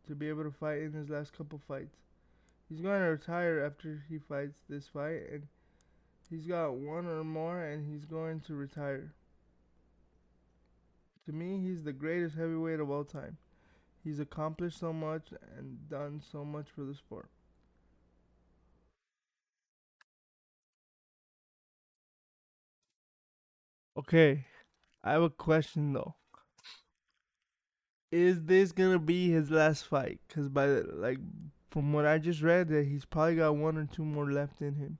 to 0.06 0.14
be 0.14 0.28
able 0.28 0.44
to 0.44 0.50
fight 0.50 0.82
in 0.82 0.92
his 0.92 1.08
last 1.08 1.36
couple 1.36 1.60
fights. 1.66 1.96
He's 2.68 2.80
going 2.80 3.00
to 3.00 3.06
retire 3.06 3.64
after 3.64 4.04
he 4.08 4.18
fights 4.18 4.58
this 4.68 4.86
fight, 4.86 5.22
and 5.32 5.46
he's 6.28 6.46
got 6.46 6.74
one 6.74 7.06
or 7.06 7.24
more, 7.24 7.62
and 7.62 7.90
he's 7.90 8.04
going 8.04 8.40
to 8.42 8.54
retire. 8.54 9.14
To 11.26 11.32
me, 11.32 11.60
he's 11.60 11.82
the 11.82 11.92
greatest 11.92 12.36
heavyweight 12.36 12.80
of 12.80 12.90
all 12.90 13.04
time. 13.04 13.38
He's 14.02 14.20
accomplished 14.20 14.78
so 14.78 14.92
much 14.92 15.28
and 15.56 15.88
done 15.88 16.20
so 16.30 16.44
much 16.44 16.66
for 16.74 16.82
the 16.82 16.94
sport. 16.94 17.30
Okay, 23.96 24.44
I 25.02 25.12
have 25.12 25.22
a 25.22 25.30
question 25.30 25.92
though. 25.92 26.16
Is 28.10 28.42
this 28.44 28.72
gonna 28.72 28.98
be 28.98 29.30
his 29.30 29.50
last 29.50 29.86
fight? 29.86 30.20
Cause 30.28 30.48
by 30.48 30.66
the, 30.66 30.82
like 30.92 31.18
from 31.70 31.92
what 31.92 32.04
I 32.04 32.18
just 32.18 32.42
read, 32.42 32.68
that 32.68 32.86
he's 32.86 33.04
probably 33.04 33.36
got 33.36 33.56
one 33.56 33.78
or 33.78 33.86
two 33.86 34.04
more 34.04 34.30
left 34.30 34.60
in 34.60 34.74
him. 34.74 34.98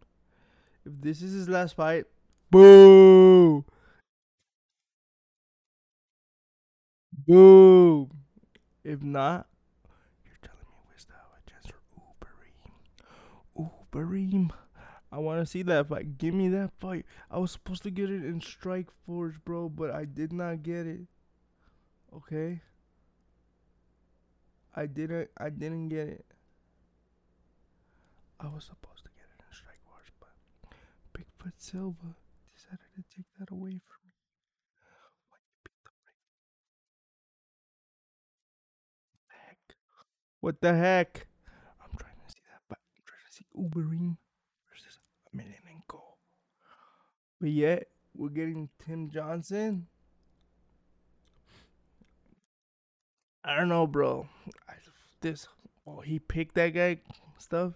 If 0.86 0.92
this 1.00 1.22
is 1.22 1.32
his 1.32 1.48
last 1.48 1.76
fight, 1.76 2.06
boo, 2.50 3.64
boo. 7.26 8.10
If 8.82 9.02
not, 9.02 9.46
you're 10.24 10.38
telling 10.42 10.60
me 10.60 10.94
have 11.08 11.32
a 11.38 11.50
chance 11.50 11.66
for 11.66 11.80
Overeem. 12.00 13.70
Overeem. 13.92 14.50
I 15.12 15.18
want 15.18 15.40
to 15.40 15.46
see 15.46 15.62
that 15.62 15.88
fight. 15.88 16.18
Give 16.18 16.34
me 16.34 16.48
that 16.48 16.72
fight. 16.80 17.06
I 17.30 17.38
was 17.38 17.52
supposed 17.52 17.84
to 17.84 17.90
get 17.90 18.10
it 18.10 18.24
in 18.24 18.40
Strike 18.40 18.88
Force, 19.06 19.36
bro, 19.44 19.68
but 19.68 19.90
I 19.92 20.04
did 20.04 20.32
not 20.32 20.62
get 20.62 20.86
it. 20.86 21.02
Okay. 22.14 22.60
I 24.74 24.86
didn't. 24.86 25.30
I 25.38 25.50
didn't 25.50 25.88
get 25.88 26.08
it. 26.08 26.26
I 28.40 28.48
was 28.48 28.64
supposed 28.64 29.04
to 29.04 29.10
get 29.14 29.24
it 29.30 29.40
in 29.40 29.50
Strikeforce, 29.54 30.10
but 30.20 30.34
Bigfoot 31.16 31.54
Silva 31.58 32.16
decided 32.54 32.90
to 32.96 33.02
take 33.14 33.26
that 33.38 33.50
away 33.50 33.78
from 33.78 34.02
me. 34.04 34.12
What 35.30 35.40
the 35.64 35.70
heck? 39.46 39.76
What 40.44 40.60
the 40.60 40.74
heck? 40.74 41.26
I'm 41.80 41.96
trying 41.98 42.12
to 42.12 42.30
see 42.30 42.42
that 42.50 42.60
fight. 42.68 42.76
I'm 42.94 43.02
trying 43.06 43.24
to 43.26 43.32
see 43.32 43.46
Overeem 43.58 44.18
versus 44.68 44.98
Emelianenko. 45.34 46.02
But 47.40 47.48
yet, 47.48 47.88
we're 48.14 48.28
getting 48.28 48.68
Tim 48.84 49.08
Johnson. 49.08 49.86
I 53.42 53.56
don't 53.56 53.70
know, 53.70 53.86
bro. 53.86 54.28
I, 54.68 54.74
this, 55.22 55.48
oh, 55.86 56.00
he 56.00 56.18
picked 56.18 56.56
that 56.56 56.74
guy 56.74 56.98
stuff. 57.38 57.72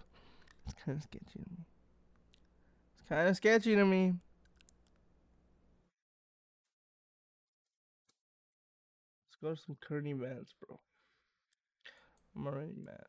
It's 0.67 0.75
kind 0.85 0.95
of 0.95 1.03
sketchy 1.03 1.25
to 1.33 1.39
me. 1.39 1.65
It's 2.93 3.09
kind 3.09 3.27
of 3.27 3.35
sketchy 3.35 3.73
to 3.73 3.83
me. 3.83 4.13
Let's 9.25 9.37
go 9.41 9.55
to 9.55 9.59
some 9.59 9.77
current 9.81 10.05
events, 10.05 10.53
bro. 10.63 10.79
I'm 12.39 12.47
already 12.47 12.71
mad. 12.85 13.05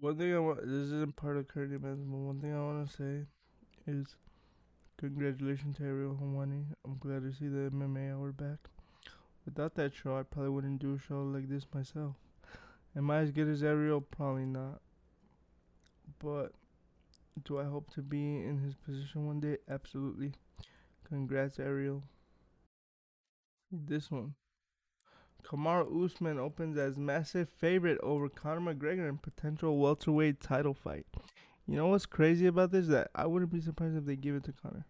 One 0.00 0.16
thing 0.16 0.34
I 0.34 0.38
want, 0.38 0.60
this 0.62 0.90
isn't 0.90 1.16
part 1.16 1.36
of 1.36 1.48
current 1.48 1.74
events, 1.74 2.02
but 2.08 2.16
one 2.16 2.40
thing 2.40 2.54
I 2.54 2.60
want 2.60 2.88
to 2.88 2.96
say 2.96 3.26
is 3.86 4.16
congratulations 4.98 5.76
to 5.76 5.84
Ariel 5.84 6.18
Helwani. 6.18 6.64
I'm 6.86 6.96
glad 6.98 7.24
to 7.24 7.32
see 7.32 7.48
the 7.48 7.70
MMA 7.70 8.14
hour 8.14 8.32
back. 8.32 8.70
Without 9.44 9.74
that 9.74 9.94
show, 9.94 10.16
I 10.16 10.22
probably 10.22 10.50
wouldn't 10.50 10.80
do 10.80 10.94
a 10.94 10.98
show 10.98 11.24
like 11.24 11.50
this 11.50 11.66
myself. 11.74 12.14
Am 12.96 13.10
I 13.10 13.18
as 13.18 13.30
good 13.30 13.48
as 13.48 13.62
Ariel? 13.62 14.00
Probably 14.00 14.46
not. 14.46 14.80
But 16.24 16.52
do 17.44 17.58
I 17.58 17.64
hope 17.64 17.92
to 17.94 18.00
be 18.00 18.38
in 18.38 18.60
his 18.64 18.74
position 18.76 19.26
one 19.26 19.40
day? 19.40 19.58
Absolutely. 19.68 20.32
Congrats, 21.06 21.58
Ariel. 21.58 22.02
This 23.70 24.10
one. 24.10 24.34
Kamaru 25.48 26.04
Usman 26.04 26.38
opens 26.38 26.76
as 26.76 26.98
massive 26.98 27.48
favorite 27.48 27.98
over 28.02 28.28
Conor 28.28 28.74
McGregor 28.74 29.08
in 29.08 29.16
potential 29.16 29.78
welterweight 29.78 30.40
title 30.40 30.74
fight. 30.74 31.06
You 31.66 31.76
know 31.76 31.86
what's 31.88 32.06
crazy 32.06 32.46
about 32.46 32.70
this? 32.70 32.88
That 32.88 33.10
I 33.14 33.26
wouldn't 33.26 33.52
be 33.52 33.60
surprised 33.60 33.96
if 33.96 34.04
they 34.04 34.16
give 34.16 34.34
it 34.34 34.44
to 34.44 34.52
Conor. 34.52 34.84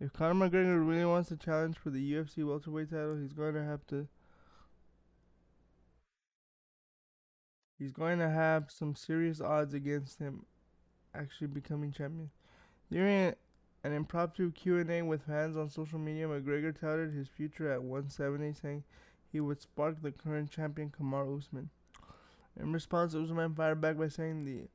If 0.00 0.12
Conor 0.14 0.48
McGregor 0.48 0.86
really 0.86 1.04
wants 1.04 1.28
to 1.28 1.36
challenge 1.36 1.76
for 1.76 1.90
the 1.90 2.12
UFC 2.12 2.42
welterweight 2.44 2.90
title, 2.90 3.16
he's 3.16 3.34
going 3.34 3.54
to 3.54 3.62
have 3.62 3.86
to. 3.88 4.08
He's 7.78 7.92
going 7.92 8.18
to 8.18 8.30
have 8.30 8.70
some 8.70 8.94
serious 8.94 9.40
odds 9.40 9.74
against 9.74 10.18
him 10.18 10.46
actually 11.14 11.48
becoming 11.48 11.92
champion. 11.92 12.30
During 12.90 13.34
an 13.84 13.92
impromptu 13.92 14.52
Q&A 14.52 15.02
with 15.02 15.26
fans 15.26 15.56
on 15.56 15.68
social 15.68 15.98
media, 15.98 16.28
McGregor 16.28 16.78
touted 16.78 17.12
his 17.12 17.28
future 17.28 17.70
at 17.70 17.82
170, 17.82 18.54
saying 18.54 18.84
he 19.32 19.40
would 19.40 19.60
spark 19.60 20.02
the 20.02 20.12
current 20.12 20.50
champion 20.50 20.90
Kamaru 20.90 21.38
Usman. 21.38 21.70
In 22.60 22.72
response, 22.72 23.14
Usman 23.14 23.54
fired 23.54 23.80
back 23.80 23.96
by 23.96 24.08
saying 24.08 24.44
the 24.44 24.68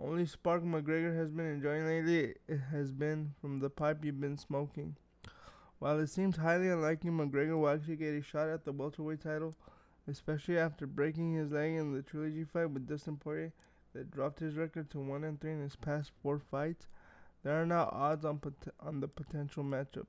only 0.00 0.24
spark 0.24 0.62
McGregor 0.62 1.16
has 1.16 1.30
been 1.30 1.46
enjoying 1.46 1.84
lately 1.84 2.34
has 2.70 2.92
been 2.92 3.34
from 3.40 3.58
the 3.58 3.68
pipe 3.68 4.04
you've 4.04 4.20
been 4.20 4.38
smoking. 4.38 4.96
While 5.80 5.98
it 5.98 6.08
seems 6.08 6.36
highly 6.36 6.68
unlikely 6.68 7.10
McGregor 7.10 7.58
will 7.60 7.68
actually 7.68 7.96
get 7.96 8.14
a 8.14 8.22
shot 8.22 8.48
at 8.48 8.64
the 8.64 8.72
welterweight 8.72 9.22
title, 9.22 9.54
especially 10.06 10.58
after 10.58 10.86
breaking 10.86 11.34
his 11.34 11.50
leg 11.50 11.72
in 11.72 11.92
the 11.92 12.02
trilogy 12.02 12.44
fight 12.44 12.70
with 12.70 12.86
Dustin 12.86 13.16
Poirier 13.16 13.52
that 13.94 14.10
dropped 14.10 14.38
his 14.38 14.54
record 14.54 14.90
to 14.90 15.00
1 15.00 15.24
and 15.24 15.40
3 15.40 15.52
in 15.52 15.60
his 15.62 15.76
past 15.76 16.12
4 16.22 16.38
fights, 16.38 16.86
there 17.42 17.60
are 17.60 17.66
now 17.66 17.88
odds 17.92 18.24
on 18.24 18.38
pot- 18.38 18.74
on 18.80 19.00
the 19.00 19.08
potential 19.08 19.64
matchup. 19.64 20.06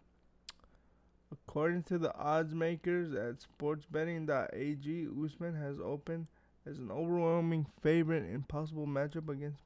According 1.31 1.83
to 1.83 1.97
the 1.97 2.15
odds 2.15 2.53
makers 2.53 3.13
at 3.13 3.45
sportsbetting.ag, 3.59 5.07
Usman 5.23 5.55
has 5.55 5.79
opened 5.79 6.27
as 6.65 6.79
an 6.79 6.91
overwhelming 6.91 7.65
favorite 7.81 8.29
in 8.29 8.43
possible 8.43 8.87
matchup 8.87 9.29
against 9.29 9.61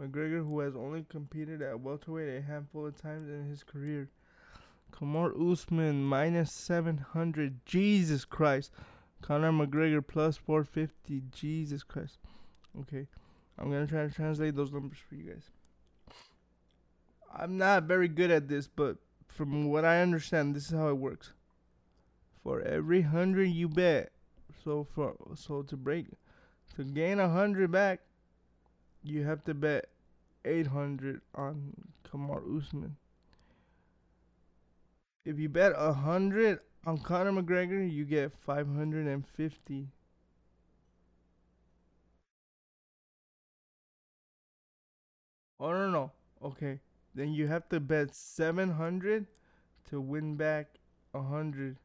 McGregor, 0.00 0.44
who 0.44 0.60
has 0.60 0.74
only 0.74 1.04
competed 1.08 1.62
at 1.62 1.80
welterweight 1.80 2.38
a 2.38 2.42
handful 2.42 2.86
of 2.86 3.00
times 3.00 3.28
in 3.28 3.48
his 3.48 3.62
career. 3.62 4.08
Kamaru 4.92 5.52
Usman 5.52 6.04
minus 6.04 6.52
700. 6.52 7.64
Jesus 7.64 8.24
Christ. 8.24 8.72
Conor 9.20 9.52
McGregor 9.52 10.06
plus 10.06 10.36
450. 10.36 11.22
Jesus 11.32 11.82
Christ. 11.82 12.18
Okay. 12.80 13.06
I'm 13.58 13.70
going 13.70 13.86
to 13.86 13.92
try 13.92 14.06
to 14.06 14.10
translate 14.10 14.56
those 14.56 14.72
numbers 14.72 14.98
for 15.08 15.14
you 15.14 15.24
guys. 15.24 15.50
I'm 17.34 17.56
not 17.56 17.84
very 17.84 18.08
good 18.08 18.30
at 18.30 18.48
this, 18.48 18.68
but 18.68 18.96
from 19.32 19.68
what 19.70 19.84
I 19.84 20.00
understand, 20.02 20.54
this 20.54 20.66
is 20.66 20.78
how 20.78 20.88
it 20.88 20.98
works. 20.98 21.32
For 22.42 22.60
every 22.60 23.02
hundred 23.02 23.44
you 23.44 23.68
bet, 23.68 24.12
so 24.64 24.86
for 24.94 25.14
so 25.34 25.62
to 25.62 25.76
break 25.76 26.06
to 26.76 26.84
gain 26.84 27.18
a 27.18 27.28
hundred 27.28 27.70
back, 27.70 28.00
you 29.02 29.24
have 29.24 29.44
to 29.44 29.54
bet 29.54 29.88
eight 30.44 30.66
hundred 30.66 31.20
on 31.34 31.72
Kamaru 32.04 32.62
Usman. 32.62 32.96
If 35.24 35.38
you 35.38 35.48
bet 35.48 35.72
a 35.76 35.92
hundred 35.92 36.60
on 36.84 36.98
Conor 36.98 37.32
McGregor, 37.32 37.90
you 37.90 38.04
get 38.04 38.32
five 38.44 38.66
hundred 38.66 39.06
and 39.06 39.26
fifty. 39.26 39.88
Oh 45.60 45.70
no 45.70 45.90
no. 45.90 46.10
Okay. 46.44 46.80
Then 47.14 47.32
you 47.32 47.46
have 47.46 47.68
to 47.68 47.80
bet 47.80 48.14
seven 48.14 48.72
hundred 48.72 49.26
to 49.90 50.00
win 50.00 50.36
back 50.36 50.78
a 51.14 51.22
hundred. 51.22 51.76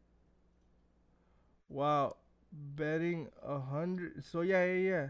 Wow. 1.70 2.18
Betting 2.52 3.28
a 3.44 3.60
hundred 3.60 4.24
so 4.24 4.41
yeah 4.41 4.64
yeah 4.66 4.90
yeah. 4.90 5.08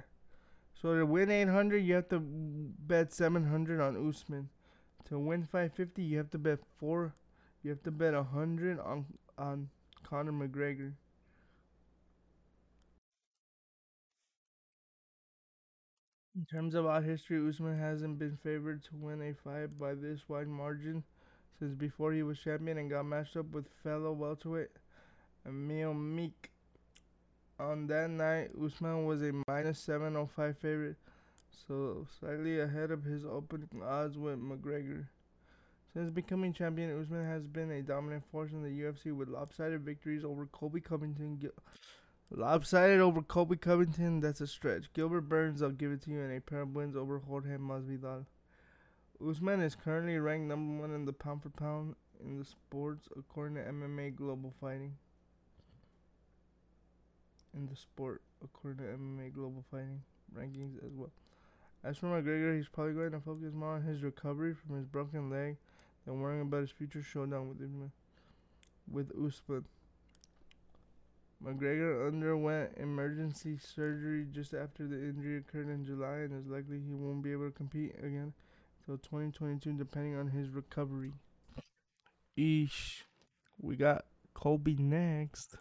So 0.81 0.95
to 0.95 1.06
win 1.06 1.31
800, 1.31 1.77
you 1.77 1.95
have 1.95 2.10
to 2.10 2.19
bet 2.19 3.11
700 3.11 3.81
on 3.81 4.10
Usman. 4.10 4.49
To 5.06 5.18
win 5.18 5.44
550, 5.44 6.03
you 6.03 6.18
have 6.18 6.30
to 6.31 6.38
bet 6.38 6.60
four. 6.77 7.15
You 7.64 7.72
have 7.72 7.81
to 7.84 7.91
bet 7.91 8.14
100 8.14 8.80
on 8.80 9.06
on 9.38 9.69
Conor 10.03 10.31
McGregor. 10.31 10.94
In 16.38 16.45
terms 16.45 16.76
of 16.76 16.85
our 16.85 17.01
history, 17.01 17.39
Usman 17.49 17.80
hasn't 17.80 18.19
been 18.19 18.38
favored 18.43 18.84
to 18.84 18.95
win 18.95 19.23
a 19.23 19.34
fight 19.34 19.80
by 19.80 19.95
this 19.95 20.30
wide 20.30 20.47
margin 20.47 21.03
since 21.57 21.73
before 21.73 22.14
he 22.14 22.22
was 22.22 22.38
champion 22.38 22.77
and 22.77 22.91
got 22.91 23.07
matched 23.07 23.35
up 23.35 23.49
with 23.49 23.65
fellow 23.81 24.11
welterweight 24.11 24.69
Emil 25.47 25.95
Meek. 25.95 26.51
On 27.59 27.88
that 27.88 28.11
night, 28.11 28.51
Usman 28.64 29.07
was 29.07 29.23
a 29.23 29.34
minus 29.47 29.80
705 29.80 30.55
favorite, 30.59 30.97
so 31.68 32.05
slightly 32.19 32.59
ahead 32.59 32.91
of 32.91 33.03
his 33.03 33.26
opening 33.26 33.81
odds 33.84 34.15
with 34.15 34.38
McGregor. 34.38 35.07
Since 35.91 36.11
becoming 36.11 36.53
champion, 36.53 37.01
Usman 37.01 37.26
has 37.26 37.47
been 37.47 37.72
a 37.72 37.81
dominant 37.81 38.23
force 38.31 38.51
in 38.51 38.61
the 38.61 38.69
UFC 38.69 39.11
with 39.11 39.27
lopsided 39.27 39.81
victories 39.81 40.23
over 40.23 40.45
Colby 40.45 40.81
Covington. 40.81 41.38
Gil- 41.38 41.49
lopsided 42.29 42.99
over 42.99 43.21
Colby 43.21 43.57
Covington, 43.57 44.19
that's 44.19 44.41
a 44.41 44.47
stretch. 44.47 44.91
Gilbert 44.93 45.21
Burns, 45.21 45.61
I'll 45.61 45.69
give 45.71 45.91
it 45.91 46.01
to 46.03 46.11
you, 46.11 46.21
and 46.21 46.35
a 46.35 46.41
pair 46.41 46.61
of 46.61 46.75
wins 46.75 46.95
over 46.95 47.19
Jorge 47.19 47.57
Masvidal. 47.57 48.25
Usman 49.25 49.61
is 49.61 49.75
currently 49.75 50.17
ranked 50.17 50.47
number 50.47 50.81
one 50.81 50.93
in 50.93 51.05
the 51.05 51.13
pound 51.13 51.41
for 51.41 51.49
pound 51.49 51.95
in 52.19 52.37
the 52.37 52.45
sports, 52.45 53.07
according 53.17 53.55
to 53.55 53.61
MMA 53.61 54.15
Global 54.15 54.53
Fighting. 54.59 54.93
In 57.55 57.67
the 57.67 57.75
sport, 57.75 58.21
according 58.43 58.85
to 58.85 58.91
MMA 58.91 59.33
Global 59.33 59.63
Fighting 59.71 60.01
rankings 60.35 60.77
as 60.85 60.93
well. 60.93 61.11
As 61.83 61.97
for 61.97 62.07
McGregor, 62.07 62.55
he's 62.55 62.67
probably 62.67 62.93
going 62.93 63.11
to 63.11 63.19
focus 63.19 63.53
more 63.53 63.75
on 63.75 63.83
his 63.83 64.03
recovery 64.03 64.53
from 64.53 64.75
his 64.75 64.85
broken 64.85 65.29
leg 65.29 65.57
than 66.05 66.19
worrying 66.19 66.41
about 66.41 66.61
his 66.61 66.71
future 66.71 67.01
showdown 67.01 67.47
with 67.47 67.57
Usman. 67.57 67.91
With 68.91 69.11
Usman. 69.11 69.65
McGregor 71.43 72.07
underwent 72.07 72.72
emergency 72.77 73.57
surgery 73.57 74.26
just 74.31 74.53
after 74.53 74.88
the 74.88 74.95
injury 74.95 75.38
occurred 75.38 75.69
in 75.69 75.85
July 75.85 76.18
and 76.26 76.34
is 76.34 76.47
likely 76.47 76.80
he 76.80 76.93
won't 76.93 77.23
be 77.23 77.31
able 77.31 77.45
to 77.45 77.51
compete 77.51 77.93
again 77.99 78.34
until 78.80 78.97
2022 78.97 79.73
depending 79.73 80.18
on 80.18 80.27
his 80.30 80.49
recovery. 80.49 81.14
Eesh. 82.38 83.03
We 83.59 83.76
got 83.76 84.05
Colby 84.34 84.76
next. 84.76 85.57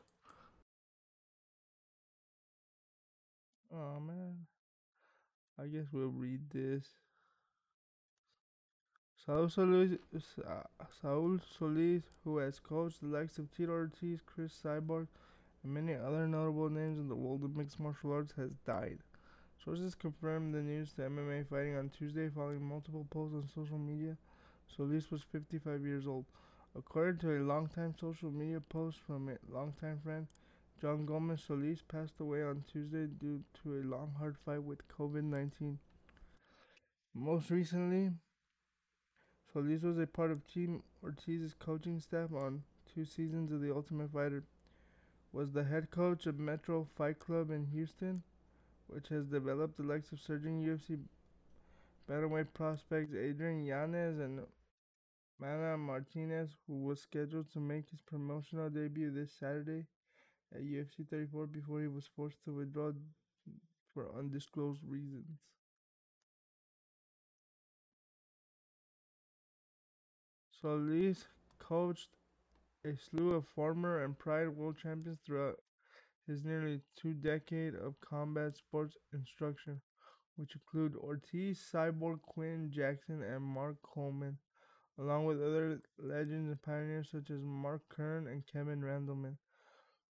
Oh 3.72 4.00
man. 4.00 4.46
I 5.58 5.66
guess 5.66 5.86
we'll 5.92 6.08
read 6.08 6.50
this. 6.50 6.86
Saul 9.24 9.46
Soliz, 9.46 9.98
Saul 11.02 11.38
Soliz, 11.58 12.02
who 12.22 12.38
has 12.38 12.60
coached 12.60 13.00
the 13.00 13.08
likes 13.08 13.38
of 13.38 13.50
Tito 13.50 13.72
Ortiz, 13.72 14.20
Cris 14.24 14.56
Cyborg, 14.62 15.08
and 15.66 15.74
many 15.74 15.98
other 15.98 16.28
notable 16.28 16.70
names 16.70 16.98
in 16.98 17.08
the 17.08 17.14
world 17.14 17.42
of 17.42 17.56
mixed 17.56 17.80
martial 17.80 18.12
arts, 18.12 18.32
has 18.36 18.50
died. 18.64 18.98
Sources 19.62 19.94
confirmed 19.94 20.54
the 20.54 20.62
news 20.62 20.92
to 20.92 21.02
MMA 21.02 21.48
Fighting 21.48 21.76
on 21.76 21.90
Tuesday 21.90 22.28
following 22.28 22.62
multiple 22.62 23.06
posts 23.10 23.34
on 23.34 23.48
social 23.52 23.78
media. 23.78 24.16
Soliz 24.76 25.10
was 25.10 25.22
55 25.32 25.84
years 25.84 26.06
old. 26.06 26.24
According 26.76 27.18
to 27.18 27.36
a 27.36 27.42
longtime 27.42 27.94
social 28.00 28.30
media 28.30 28.60
post 28.60 28.98
from 29.06 29.28
a 29.28 29.52
longtime 29.52 30.00
friend, 30.04 30.26
John 30.80 31.06
Gomez 31.06 31.40
Soliz 31.48 31.80
passed 31.88 32.20
away 32.20 32.42
on 32.42 32.62
Tuesday 32.70 33.06
due 33.06 33.42
to 33.62 33.80
a 33.80 33.88
long, 33.88 34.14
hard 34.18 34.36
fight 34.44 34.62
with 34.62 34.86
COVID 34.88 35.24
19. 35.24 35.78
Most 37.14 37.50
recently, 37.50 38.10
Soliz 39.52 39.82
was 39.82 39.98
a 39.98 40.06
part 40.06 40.30
of 40.30 40.46
Team 40.46 40.82
Ortiz's 41.02 41.54
coaching 41.58 41.98
staff 41.98 42.32
on 42.32 42.62
two 42.94 43.04
seasons 43.04 43.50
of 43.50 43.62
The 43.62 43.74
Ultimate 43.74 44.12
Fighter. 44.12 44.44
Was 45.36 45.52
the 45.52 45.64
head 45.64 45.90
coach 45.90 46.24
of 46.24 46.38
Metro 46.38 46.88
Fight 46.96 47.18
Club 47.18 47.50
in 47.50 47.66
Houston, 47.66 48.22
which 48.86 49.08
has 49.08 49.26
developed 49.26 49.76
the 49.76 49.82
likes 49.82 50.10
of 50.10 50.18
surging 50.18 50.62
UFC 50.64 50.98
bantamweight 52.08 52.54
prospects 52.54 53.14
Adrian 53.14 53.62
Yanez 53.62 54.18
and 54.18 54.40
Mana 55.38 55.76
Martinez, 55.76 56.48
who 56.66 56.76
was 56.76 57.02
scheduled 57.02 57.52
to 57.52 57.60
make 57.60 57.90
his 57.90 58.00
promotional 58.00 58.70
debut 58.70 59.10
this 59.10 59.30
Saturday 59.30 59.84
at 60.54 60.62
UFC 60.62 61.06
34 61.10 61.48
before 61.48 61.82
he 61.82 61.88
was 61.88 62.08
forced 62.16 62.42
to 62.46 62.54
withdraw 62.54 62.92
for 63.92 64.08
undisclosed 64.18 64.80
reasons. 64.88 65.36
Soliz 70.62 71.26
coached 71.58 72.16
a 72.86 72.96
slew 72.96 73.34
of 73.34 73.44
former 73.48 74.04
and 74.04 74.16
Pride 74.16 74.48
World 74.48 74.76
Champions 74.80 75.18
throughout 75.26 75.56
his 76.26 76.44
nearly 76.44 76.80
two 76.94 77.14
decade 77.14 77.74
of 77.74 78.00
combat 78.00 78.56
sports 78.56 78.96
instruction, 79.12 79.80
which 80.36 80.54
include 80.54 80.94
Ortiz, 80.94 81.60
Cyborg, 81.72 82.22
Quinn 82.22 82.70
Jackson, 82.72 83.22
and 83.22 83.42
Mark 83.42 83.76
Coleman, 83.82 84.38
along 84.98 85.24
with 85.24 85.42
other 85.42 85.80
legends 85.98 86.48
and 86.48 86.62
pioneers 86.62 87.08
such 87.10 87.30
as 87.30 87.42
Mark 87.42 87.82
Kerr 87.88 88.18
and 88.28 88.46
Kevin 88.46 88.80
Randleman. 88.80 89.36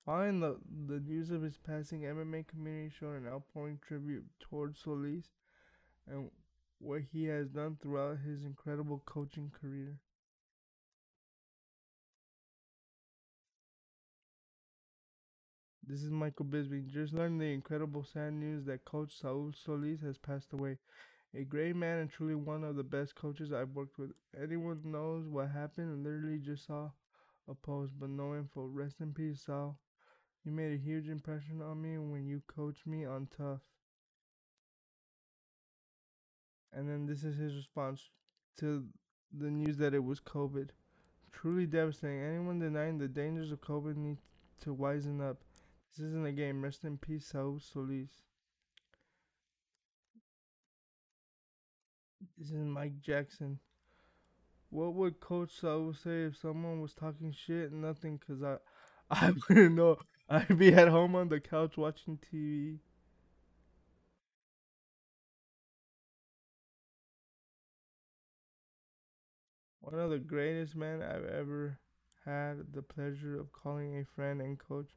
Following 0.04 0.40
the, 0.40 0.58
the 0.86 1.00
news 1.00 1.30
of 1.30 1.42
his 1.42 1.56
passing, 1.56 2.02
MMA 2.02 2.46
community 2.46 2.90
showed 2.90 3.16
an 3.16 3.26
outpouring 3.26 3.80
tribute 3.86 4.24
towards 4.38 4.82
Soliz 4.82 5.24
and 6.06 6.30
what 6.78 7.02
he 7.10 7.24
has 7.24 7.48
done 7.48 7.76
throughout 7.80 8.18
his 8.18 8.44
incredible 8.44 9.02
coaching 9.06 9.50
career. 9.50 9.98
This 15.88 16.02
is 16.02 16.10
Michael 16.10 16.46
Bisping. 16.46 16.88
Just 16.88 17.12
learned 17.12 17.40
the 17.40 17.44
incredible 17.44 18.02
sad 18.02 18.32
news 18.32 18.64
that 18.64 18.84
Coach 18.84 19.16
Saul 19.16 19.52
Soliz 19.52 20.02
has 20.02 20.18
passed 20.18 20.52
away. 20.52 20.78
A 21.32 21.44
great 21.44 21.76
man 21.76 21.98
and 21.98 22.10
truly 22.10 22.34
one 22.34 22.64
of 22.64 22.74
the 22.74 22.82
best 22.82 23.14
coaches 23.14 23.52
I've 23.52 23.70
worked 23.70 23.96
with. 23.96 24.10
Anyone 24.36 24.80
knows 24.82 25.28
what 25.28 25.50
happened? 25.50 26.02
Literally 26.02 26.40
just 26.40 26.66
saw 26.66 26.90
a 27.48 27.54
post, 27.54 27.92
but 28.00 28.10
no 28.10 28.34
info. 28.34 28.66
Rest 28.66 28.96
in 29.00 29.12
peace, 29.12 29.42
Saul. 29.46 29.78
You 30.44 30.50
made 30.50 30.72
a 30.72 30.76
huge 30.76 31.08
impression 31.08 31.62
on 31.62 31.80
me 31.80 31.98
when 31.98 32.26
you 32.26 32.42
coached 32.48 32.84
me 32.84 33.04
on 33.04 33.28
Tough. 33.36 33.60
And 36.72 36.88
then 36.88 37.06
this 37.06 37.22
is 37.22 37.36
his 37.36 37.54
response 37.54 38.10
to 38.58 38.84
the 39.32 39.52
news 39.52 39.76
that 39.76 39.94
it 39.94 40.02
was 40.02 40.18
COVID. 40.18 40.70
Truly 41.30 41.66
devastating. 41.66 42.22
Anyone 42.22 42.58
denying 42.58 42.98
the 42.98 43.06
dangers 43.06 43.52
of 43.52 43.60
COVID 43.60 43.96
needs 43.96 44.22
to 44.62 44.74
wisen 44.74 45.20
up. 45.20 45.45
This 45.96 46.08
isn't 46.08 46.26
a 46.26 46.32
game. 46.32 46.62
Rest 46.62 46.84
in 46.84 46.98
peace, 46.98 47.28
Saul 47.28 47.58
Soliz. 47.58 48.10
This 52.36 52.48
is 52.48 52.52
Mike 52.52 53.00
Jackson. 53.00 53.60
What 54.68 54.92
would 54.92 55.20
Coach 55.20 55.52
Saul 55.58 55.94
say 55.94 56.24
if 56.24 56.36
someone 56.36 56.82
was 56.82 56.92
talking 56.92 57.32
shit? 57.32 57.72
Nothing, 57.72 58.18
cause 58.18 58.42
I, 58.42 58.56
I 59.10 59.32
wouldn't 59.48 59.74
know. 59.74 59.96
I'd 60.28 60.58
be 60.58 60.74
at 60.74 60.88
home 60.88 61.14
on 61.14 61.30
the 61.30 61.40
couch 61.40 61.78
watching 61.78 62.18
TV. 62.18 62.78
One 69.80 69.98
of 69.98 70.10
the 70.10 70.18
greatest 70.18 70.76
men 70.76 71.00
I've 71.00 71.24
ever 71.24 71.78
had 72.26 72.74
the 72.74 72.82
pleasure 72.82 73.40
of 73.40 73.52
calling 73.52 73.96
a 73.96 74.04
friend 74.04 74.42
and 74.42 74.58
coach 74.58 74.90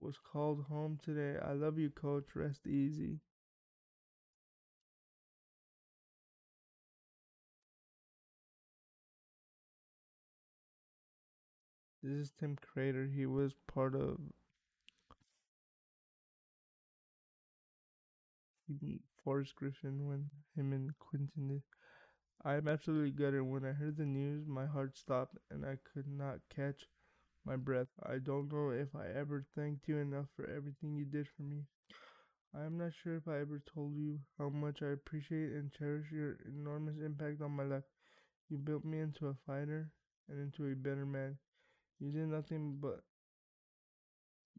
was 0.00 0.18
called 0.18 0.64
home 0.68 0.98
today. 1.02 1.38
I 1.42 1.52
love 1.52 1.78
you, 1.78 1.90
coach. 1.90 2.34
Rest 2.34 2.66
easy. 2.66 3.20
This 12.02 12.12
is 12.12 12.32
Tim 12.38 12.56
Credeur. 12.56 13.06
He 13.14 13.24
was 13.24 13.54
part 13.66 13.94
of 13.94 14.18
Forrest 19.22 19.56
Griffin 19.56 20.06
when 20.06 20.30
him 20.54 20.72
and 20.74 20.90
Quinton 20.98 21.48
did. 21.48 21.62
I'm 22.44 22.68
absolutely 22.68 23.10
gutted. 23.10 23.42
When 23.42 23.64
I 23.64 23.72
heard 23.72 23.96
the 23.96 24.04
news, 24.04 24.46
my 24.46 24.66
heart 24.66 24.98
stopped 24.98 25.38
and 25.50 25.64
I 25.64 25.78
could 25.94 26.06
not 26.06 26.40
catch 26.54 26.88
my 27.44 27.56
breath. 27.56 27.88
I 28.02 28.18
don't 28.18 28.52
know 28.52 28.70
if 28.70 28.94
I 28.94 29.06
ever 29.18 29.44
thanked 29.54 29.88
you 29.88 29.98
enough 29.98 30.26
for 30.36 30.46
everything 30.46 30.96
you 30.96 31.04
did 31.04 31.28
for 31.36 31.42
me. 31.42 31.64
I 32.54 32.64
am 32.64 32.78
not 32.78 32.92
sure 33.02 33.16
if 33.16 33.28
I 33.28 33.40
ever 33.40 33.60
told 33.74 33.96
you 33.96 34.18
how 34.38 34.48
much 34.48 34.82
I 34.82 34.88
appreciate 34.92 35.52
and 35.52 35.72
cherish 35.72 36.06
your 36.10 36.38
enormous 36.46 36.96
impact 37.04 37.42
on 37.42 37.50
my 37.52 37.64
life. 37.64 37.84
You 38.50 38.58
built 38.58 38.84
me 38.84 39.00
into 39.00 39.28
a 39.28 39.36
fighter 39.46 39.90
and 40.28 40.40
into 40.40 40.70
a 40.72 40.76
better 40.76 41.06
man. 41.06 41.38
You 42.00 42.12
did 42.12 42.28
nothing 42.28 42.78
but 42.80 43.02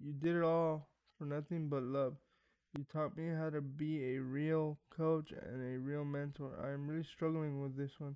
you 0.02 0.14
did 0.14 0.36
it 0.38 0.44
all 0.44 0.88
for 1.18 1.26
nothing 1.26 1.68
but 1.70 1.84
love. 1.84 2.16
You 2.78 2.86
taught 2.92 3.18
me 3.18 3.30
how 3.30 3.50
to 3.50 3.62
be 3.62 4.16
a 4.16 4.20
real 4.22 4.78
coach 4.90 5.32
and 5.32 5.62
a 5.76 5.80
real 5.80 6.06
mentor. 6.06 6.52
I 6.64 6.72
am 6.72 6.88
really 6.88 7.04
struggling 7.06 7.62
with 7.62 7.78
this 7.78 8.00
one, 8.00 8.16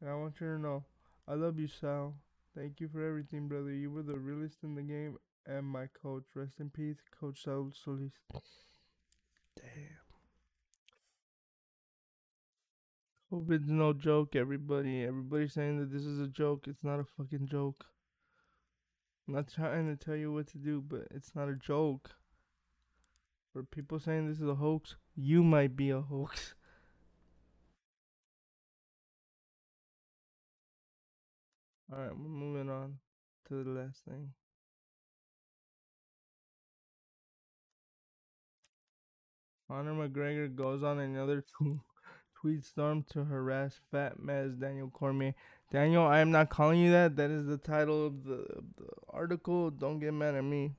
and 0.00 0.10
I 0.10 0.14
want 0.14 0.34
you 0.40 0.46
to 0.48 0.58
know 0.58 0.84
I 1.28 1.34
love 1.34 1.58
you, 1.58 1.68
Sal. 1.68 2.14
Thank 2.56 2.80
you 2.80 2.88
for 2.88 3.06
everything, 3.06 3.48
brother. 3.48 3.72
You 3.72 3.90
were 3.90 4.02
the 4.02 4.18
realest 4.18 4.58
in 4.62 4.74
the 4.74 4.82
game 4.82 5.16
and 5.46 5.64
my 5.66 5.86
coach. 6.02 6.24
Rest 6.34 6.60
in 6.60 6.68
peace, 6.70 6.98
Coach 7.18 7.42
Saul 7.44 7.72
Soliz. 7.72 8.12
Damn. 9.56 10.02
COVID's 13.32 13.70
no 13.70 13.94
joke, 13.94 14.36
everybody. 14.36 15.04
Everybody's 15.04 15.54
saying 15.54 15.78
that 15.80 15.90
this 15.90 16.02
is 16.04 16.20
a 16.20 16.26
joke. 16.26 16.66
It's 16.68 16.84
not 16.84 17.00
a 17.00 17.04
fucking 17.04 17.48
joke. 17.48 17.86
I'm 19.26 19.34
not 19.34 19.48
trying 19.48 19.86
to 19.88 19.96
tell 20.04 20.16
you 20.16 20.32
what 20.32 20.48
to 20.48 20.58
do, 20.58 20.82
but 20.86 21.06
it's 21.10 21.34
not 21.34 21.48
a 21.48 21.54
joke. 21.54 22.10
For 23.52 23.62
people 23.62 23.98
saying 23.98 24.28
this 24.28 24.40
is 24.40 24.48
a 24.48 24.54
hoax, 24.54 24.96
you 25.16 25.42
might 25.42 25.76
be 25.76 25.88
a 25.88 26.00
hoax. 26.02 26.54
Alright, 31.92 32.16
we're 32.16 32.28
moving 32.28 32.70
on 32.70 32.94
to 33.48 33.62
the 33.62 33.70
last 33.70 33.98
thing. 34.08 34.30
Conor 39.68 39.92
McGregor 39.92 40.54
goes 40.54 40.82
on 40.82 41.00
another 41.00 41.44
tweet 42.40 42.64
storm 42.64 43.04
to 43.10 43.24
harass 43.24 43.78
Fat 43.90 44.18
Maz 44.18 44.58
Daniel 44.58 44.88
Cormier. 44.88 45.34
Daniel, 45.70 46.04
I 46.04 46.20
am 46.20 46.30
not 46.30 46.48
calling 46.48 46.80
you 46.80 46.90
that. 46.92 47.16
That 47.16 47.30
is 47.30 47.46
the 47.46 47.58
title 47.58 48.06
of 48.06 48.24
the, 48.24 48.34
of 48.34 48.64
the 48.78 48.88
article. 49.10 49.70
Don't 49.70 49.98
get 49.98 50.14
mad 50.14 50.34
at 50.34 50.44
me. 50.44 50.72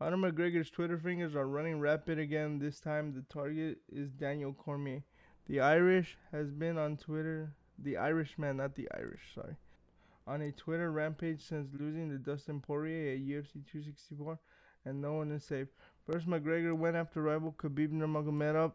Conor 0.00 0.30
McGregor's 0.30 0.70
Twitter 0.70 0.98
fingers 0.98 1.34
are 1.34 1.48
running 1.48 1.80
rapid 1.80 2.20
again. 2.20 2.60
This 2.60 2.78
time 2.78 3.14
the 3.14 3.24
target 3.32 3.78
is 3.88 4.10
Daniel 4.10 4.52
Cormier. 4.52 5.02
The 5.48 5.58
Irish 5.58 6.16
has 6.30 6.52
been 6.52 6.78
on 6.78 6.96
Twitter. 6.96 7.54
The 7.82 7.96
Irishman, 7.96 8.58
not 8.58 8.76
the 8.76 8.88
Irish, 8.94 9.22
sorry. 9.34 9.56
On 10.26 10.40
a 10.40 10.52
Twitter 10.52 10.92
rampage 10.92 11.42
since 11.42 11.68
losing 11.76 12.10
to 12.10 12.18
Dustin 12.18 12.60
Poirier 12.60 13.14
at 13.14 13.20
UFC 13.20 13.54
264, 13.66 14.38
and 14.84 15.02
no 15.02 15.14
one 15.14 15.32
is 15.32 15.42
safe. 15.42 15.66
First, 16.06 16.28
McGregor 16.28 16.76
went 16.76 16.94
after 16.94 17.22
rival 17.22 17.54
Khabib 17.58 17.90
Nurmagomedov, 17.90 18.72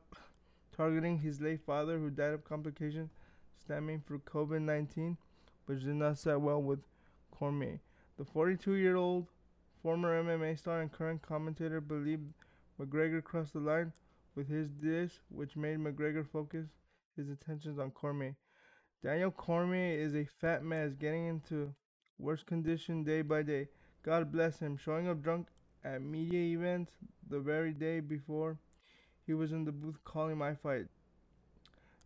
targeting 0.75 1.19
his 1.19 1.39
late 1.39 1.61
father 1.65 1.97
who 1.97 2.09
died 2.09 2.33
of 2.33 2.43
complications 2.43 3.11
stemming 3.57 4.01
from 4.05 4.19
COVID-19, 4.21 5.15
which 5.67 5.85
did 5.85 5.95
not 5.95 6.17
set 6.17 6.41
well 6.41 6.61
with 6.61 6.79
Cormier. 7.31 7.79
The 8.17 8.25
42-year-old 8.25 9.27
former 9.81 10.21
MMA 10.21 10.59
star 10.59 10.81
and 10.81 10.91
current 10.91 11.21
commentator 11.21 11.79
believed 11.79 12.33
McGregor 12.79 13.23
crossed 13.23 13.53
the 13.53 13.59
line 13.59 13.93
with 14.35 14.49
his 14.49 14.69
diss, 14.69 15.19
which 15.29 15.55
made 15.55 15.79
McGregor 15.79 16.27
focus 16.27 16.67
his 17.15 17.29
attentions 17.29 17.79
on 17.79 17.91
Cormier. 17.91 18.35
Daniel 19.03 19.29
Cormier 19.29 19.99
is 19.99 20.15
a 20.15 20.25
fat 20.25 20.63
man 20.63 20.97
getting 20.99 21.27
into 21.27 21.73
worse 22.17 22.41
condition 22.41 23.03
day 23.03 23.21
by 23.21 23.43
day. 23.43 23.67
God 24.01 24.31
bless 24.31 24.59
him, 24.59 24.75
showing 24.75 25.07
up 25.07 25.21
drunk 25.21 25.47
at 25.83 26.01
media 26.01 26.57
events 26.57 26.93
the 27.29 27.39
very 27.39 27.73
day 27.73 27.99
before 27.99 28.57
he 29.25 29.35
was 29.35 29.51
in 29.51 29.65
the 29.65 29.71
booth 29.71 30.03
calling 30.03 30.37
my 30.37 30.55
fight. 30.55 30.87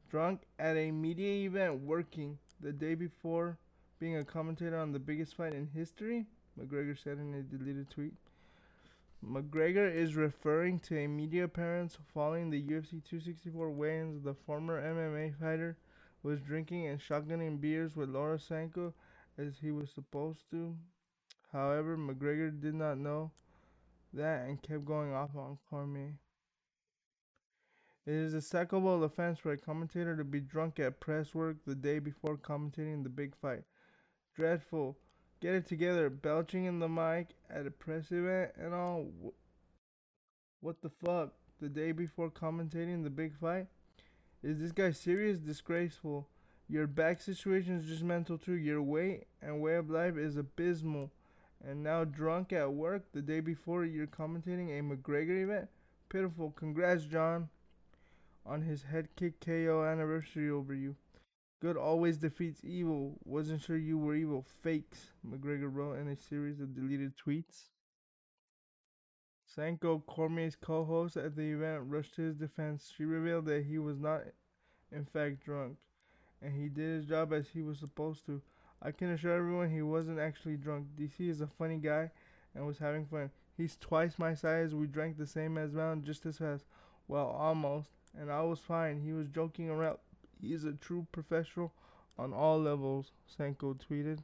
Drunk 0.09 0.41
at 0.59 0.75
a 0.75 0.91
media 0.91 1.47
event 1.47 1.79
working 1.79 2.37
the 2.59 2.73
day 2.73 2.95
before 2.95 3.57
being 3.97 4.17
a 4.17 4.25
commentator 4.25 4.77
on 4.77 4.91
the 4.91 4.99
biggest 4.99 5.35
fight 5.35 5.53
in 5.53 5.67
history, 5.67 6.25
McGregor 6.59 7.01
said 7.01 7.19
in 7.19 7.33
a 7.33 7.41
deleted 7.41 7.89
tweet. 7.89 8.13
McGregor 9.25 9.93
is 9.93 10.15
referring 10.15 10.79
to 10.79 10.97
a 10.97 11.07
media 11.07 11.45
appearance 11.45 11.97
following 12.13 12.49
the 12.49 12.61
UFC 12.61 13.01
264 13.07 13.69
weigh-ins. 13.69 14.23
The 14.23 14.33
former 14.33 14.81
MMA 14.81 15.39
fighter 15.39 15.77
was 16.23 16.39
drinking 16.41 16.87
and 16.87 16.99
shotgunning 16.99 17.59
beers 17.59 17.95
with 17.95 18.09
Laura 18.09 18.39
Sanko 18.39 18.93
as 19.37 19.55
he 19.61 19.71
was 19.71 19.89
supposed 19.91 20.49
to. 20.51 20.75
However, 21.51 21.97
McGregor 21.97 22.59
did 22.59 22.75
not 22.75 22.97
know 22.97 23.31
that 24.13 24.47
and 24.47 24.61
kept 24.61 24.85
going 24.85 25.13
off 25.13 25.35
on 25.35 25.57
Cormier. 25.69 26.15
It 28.05 28.13
is 28.13 28.33
a 28.33 28.37
sackable 28.37 29.03
offense 29.03 29.37
for 29.37 29.51
a 29.51 29.57
commentator 29.57 30.17
to 30.17 30.23
be 30.23 30.39
drunk 30.39 30.79
at 30.79 30.99
press 30.99 31.35
work 31.35 31.57
the 31.65 31.75
day 31.75 31.99
before 31.99 32.37
commentating 32.37 33.03
the 33.03 33.09
big 33.09 33.35
fight. 33.35 33.63
Dreadful. 34.35 34.97
Get 35.39 35.53
it 35.53 35.67
together. 35.67 36.09
Belching 36.09 36.65
in 36.65 36.79
the 36.79 36.89
mic 36.89 37.35
at 37.49 37.67
a 37.67 37.71
press 37.71 38.11
event 38.11 38.51
and 38.57 38.73
all. 38.73 39.07
What 40.61 40.81
the 40.81 40.89
fuck? 40.89 41.33
The 41.59 41.69
day 41.69 41.91
before 41.91 42.31
commentating 42.31 43.03
the 43.03 43.09
big 43.09 43.37
fight? 43.37 43.67
Is 44.43 44.59
this 44.59 44.71
guy 44.71 44.91
serious? 44.91 45.37
Disgraceful. 45.37 46.27
Your 46.67 46.87
back 46.87 47.21
situation 47.21 47.77
is 47.77 47.87
just 47.87 48.03
mental 48.03 48.37
too. 48.37 48.53
Your 48.53 48.81
weight 48.81 49.25
and 49.41 49.61
way 49.61 49.75
of 49.75 49.89
life 49.89 50.17
is 50.17 50.37
abysmal 50.37 51.11
and 51.63 51.83
now 51.83 52.03
drunk 52.03 52.51
at 52.51 52.73
work 52.73 53.03
the 53.13 53.21
day 53.21 53.39
before 53.39 53.85
you're 53.85 54.07
commentating 54.07 54.69
a 54.69 54.81
McGregor 54.81 55.43
event? 55.43 55.69
Pitiful. 56.09 56.51
Congrats, 56.51 57.03
John, 57.03 57.49
on 58.45 58.63
his 58.63 58.83
head 58.83 59.09
kick 59.15 59.39
KO 59.39 59.83
anniversary 59.83 60.49
over 60.49 60.73
you. 60.73 60.95
Good 61.61 61.77
always 61.77 62.17
defeats 62.17 62.61
evil. 62.63 63.19
Wasn't 63.23 63.61
sure 63.61 63.77
you 63.77 63.97
were 63.97 64.15
evil. 64.15 64.45
Fakes, 64.63 65.11
McGregor 65.27 65.69
wrote 65.71 65.99
in 65.99 66.07
a 66.07 66.15
series 66.15 66.59
of 66.59 66.73
deleted 66.73 67.13
tweets. 67.15 67.69
Sanko, 69.53 69.99
Cormier's 70.07 70.55
co 70.55 70.85
host 70.85 71.17
at 71.17 71.35
the 71.35 71.51
event, 71.51 71.83
rushed 71.85 72.15
to 72.15 72.21
his 72.21 72.35
defense. 72.35 72.91
She 72.95 73.03
revealed 73.03 73.45
that 73.45 73.65
he 73.65 73.79
was 73.79 73.99
not, 73.99 74.21
in 74.91 75.03
fact, 75.03 75.43
drunk, 75.43 75.77
and 76.41 76.53
he 76.53 76.69
did 76.69 76.95
his 76.95 77.05
job 77.05 77.33
as 77.33 77.49
he 77.49 77.61
was 77.61 77.77
supposed 77.79 78.25
to. 78.27 78.41
I 78.81 78.91
can 78.91 79.11
assure 79.11 79.35
everyone 79.35 79.69
he 79.69 79.81
wasn't 79.81 80.19
actually 80.19 80.55
drunk. 80.55 80.87
DC 80.97 81.29
is 81.29 81.41
a 81.41 81.47
funny 81.47 81.77
guy 81.77 82.11
and 82.55 82.65
was 82.65 82.79
having 82.79 83.05
fun. 83.05 83.29
He's 83.57 83.75
twice 83.75 84.17
my 84.17 84.33
size. 84.33 84.73
We 84.73 84.87
drank 84.87 85.17
the 85.17 85.27
same 85.27 85.57
as 85.57 85.73
Mountain 85.73 86.05
just 86.05 86.25
as 86.25 86.37
fast. 86.37 86.65
Well, 87.07 87.27
almost. 87.27 87.89
And 88.17 88.31
I 88.31 88.41
was 88.41 88.59
fine. 88.59 89.01
He 89.01 89.11
was 89.11 89.27
joking 89.27 89.69
around. 89.69 89.97
He 90.41 90.53
is 90.53 90.63
a 90.63 90.73
true 90.73 91.05
professional 91.11 91.73
on 92.17 92.33
all 92.33 92.59
levels, 92.59 93.11
Sanko 93.27 93.75
tweeted. 93.75 94.19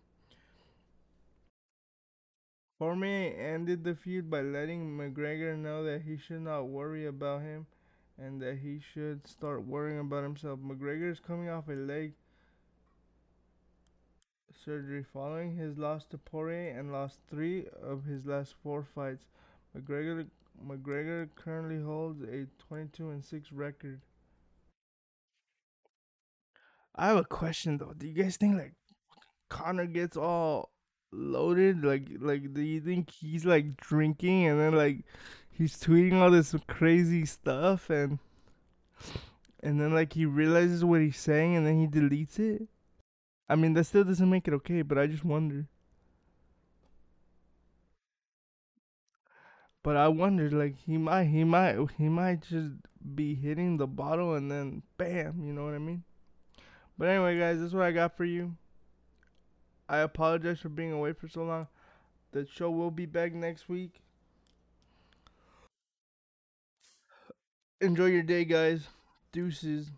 Cormier 2.79 3.33
ended 3.33 3.83
the 3.83 3.95
feud 3.95 4.29
by 4.29 4.41
letting 4.41 4.97
McGregor 4.97 5.57
know 5.57 5.83
that 5.83 6.03
he 6.03 6.17
should 6.17 6.41
not 6.41 6.67
worry 6.67 7.07
about 7.07 7.41
him 7.41 7.65
and 8.19 8.41
that 8.41 8.59
he 8.59 8.79
should 8.93 9.27
start 9.27 9.65
worrying 9.65 9.99
about 9.99 10.23
himself. 10.23 10.59
McGregor 10.59 11.11
is 11.11 11.19
coming 11.19 11.49
off 11.49 11.67
a 11.69 11.73
leg 11.73 12.13
surgery 14.63 15.03
following 15.13 15.55
his 15.55 15.77
loss 15.77 16.05
to 16.05 16.17
Poirier 16.17 16.77
and 16.77 16.91
lost 16.91 17.19
three 17.29 17.65
of 17.81 18.03
his 18.03 18.25
last 18.25 18.53
four 18.61 18.83
fights. 18.83 19.25
McGregor 19.75 20.27
McGregor 20.65 21.29
currently 21.35 21.81
holds 21.81 22.21
a 22.23 22.47
22 22.67 23.09
and 23.11 23.23
6 23.23 23.51
record. 23.51 24.01
I 26.95 27.07
have 27.07 27.17
a 27.17 27.23
question 27.23 27.77
though. 27.77 27.93
Do 27.95 28.07
you 28.07 28.13
guys 28.13 28.37
think 28.37 28.57
like 28.57 28.73
Conor 29.49 29.85
gets 29.85 30.17
all 30.17 30.71
loaded? 31.17 31.83
Like 31.83 32.07
like 32.19 32.53
do 32.53 32.61
you 32.61 32.79
think 32.79 33.09
he's 33.09 33.45
like 33.45 33.77
drinking 33.77 34.47
and 34.47 34.59
then 34.59 34.75
like 34.75 35.03
he's 35.51 35.77
tweeting 35.77 36.13
all 36.13 36.31
this 36.31 36.55
crazy 36.67 37.25
stuff 37.25 37.89
and 37.89 38.19
and 39.61 39.81
then 39.81 39.93
like 39.93 40.13
he 40.13 40.25
realizes 40.25 40.85
what 40.85 41.01
he's 41.01 41.17
saying 41.17 41.55
and 41.55 41.65
then 41.65 41.79
he 41.79 41.87
deletes 41.87 42.39
it? 42.39 42.67
I 43.49 43.55
mean, 43.55 43.73
that 43.73 43.85
still 43.85 44.03
doesn't 44.03 44.29
make 44.29 44.47
it 44.47 44.53
okay, 44.55 44.81
but 44.81 44.97
I 44.97 45.07
just 45.07 45.23
wonder. 45.23 45.67
But 49.83 49.95
I 49.95 50.09
wondered, 50.09 50.51
like 50.51 50.75
he 50.85 50.97
might, 50.97 51.25
he 51.25 51.45
might, 51.45 51.77
he 51.97 52.09
might 52.09 52.41
just 52.41 52.73
be 53.15 53.35
hitting 53.35 53.77
the 53.77 53.87
bottle 53.87 54.35
and 54.35 54.51
then 54.51 54.83
bam, 54.97 55.45
you 55.45 55.53
know 55.53 55.63
what 55.63 55.75
I 55.75 55.77
mean? 55.77 56.03
But 56.97 57.07
anyway, 57.07 57.39
guys, 57.39 57.59
this 57.59 57.67
is 57.67 57.73
what 57.73 57.85
I 57.85 57.91
got 57.91 58.17
for 58.17 58.25
you. 58.25 58.57
I 59.89 59.99
apologize 59.99 60.59
for 60.59 60.69
being 60.69 60.91
away 60.91 61.13
for 61.13 61.27
so 61.27 61.43
long. 61.43 61.67
The 62.31 62.45
show 62.45 62.69
will 62.69 62.91
be 62.91 63.05
back 63.05 63.33
next 63.33 63.69
week. 63.69 64.01
Enjoy 67.79 68.05
your 68.05 68.23
day, 68.23 68.43
guys. 68.43 68.87
Deuces. 69.31 69.91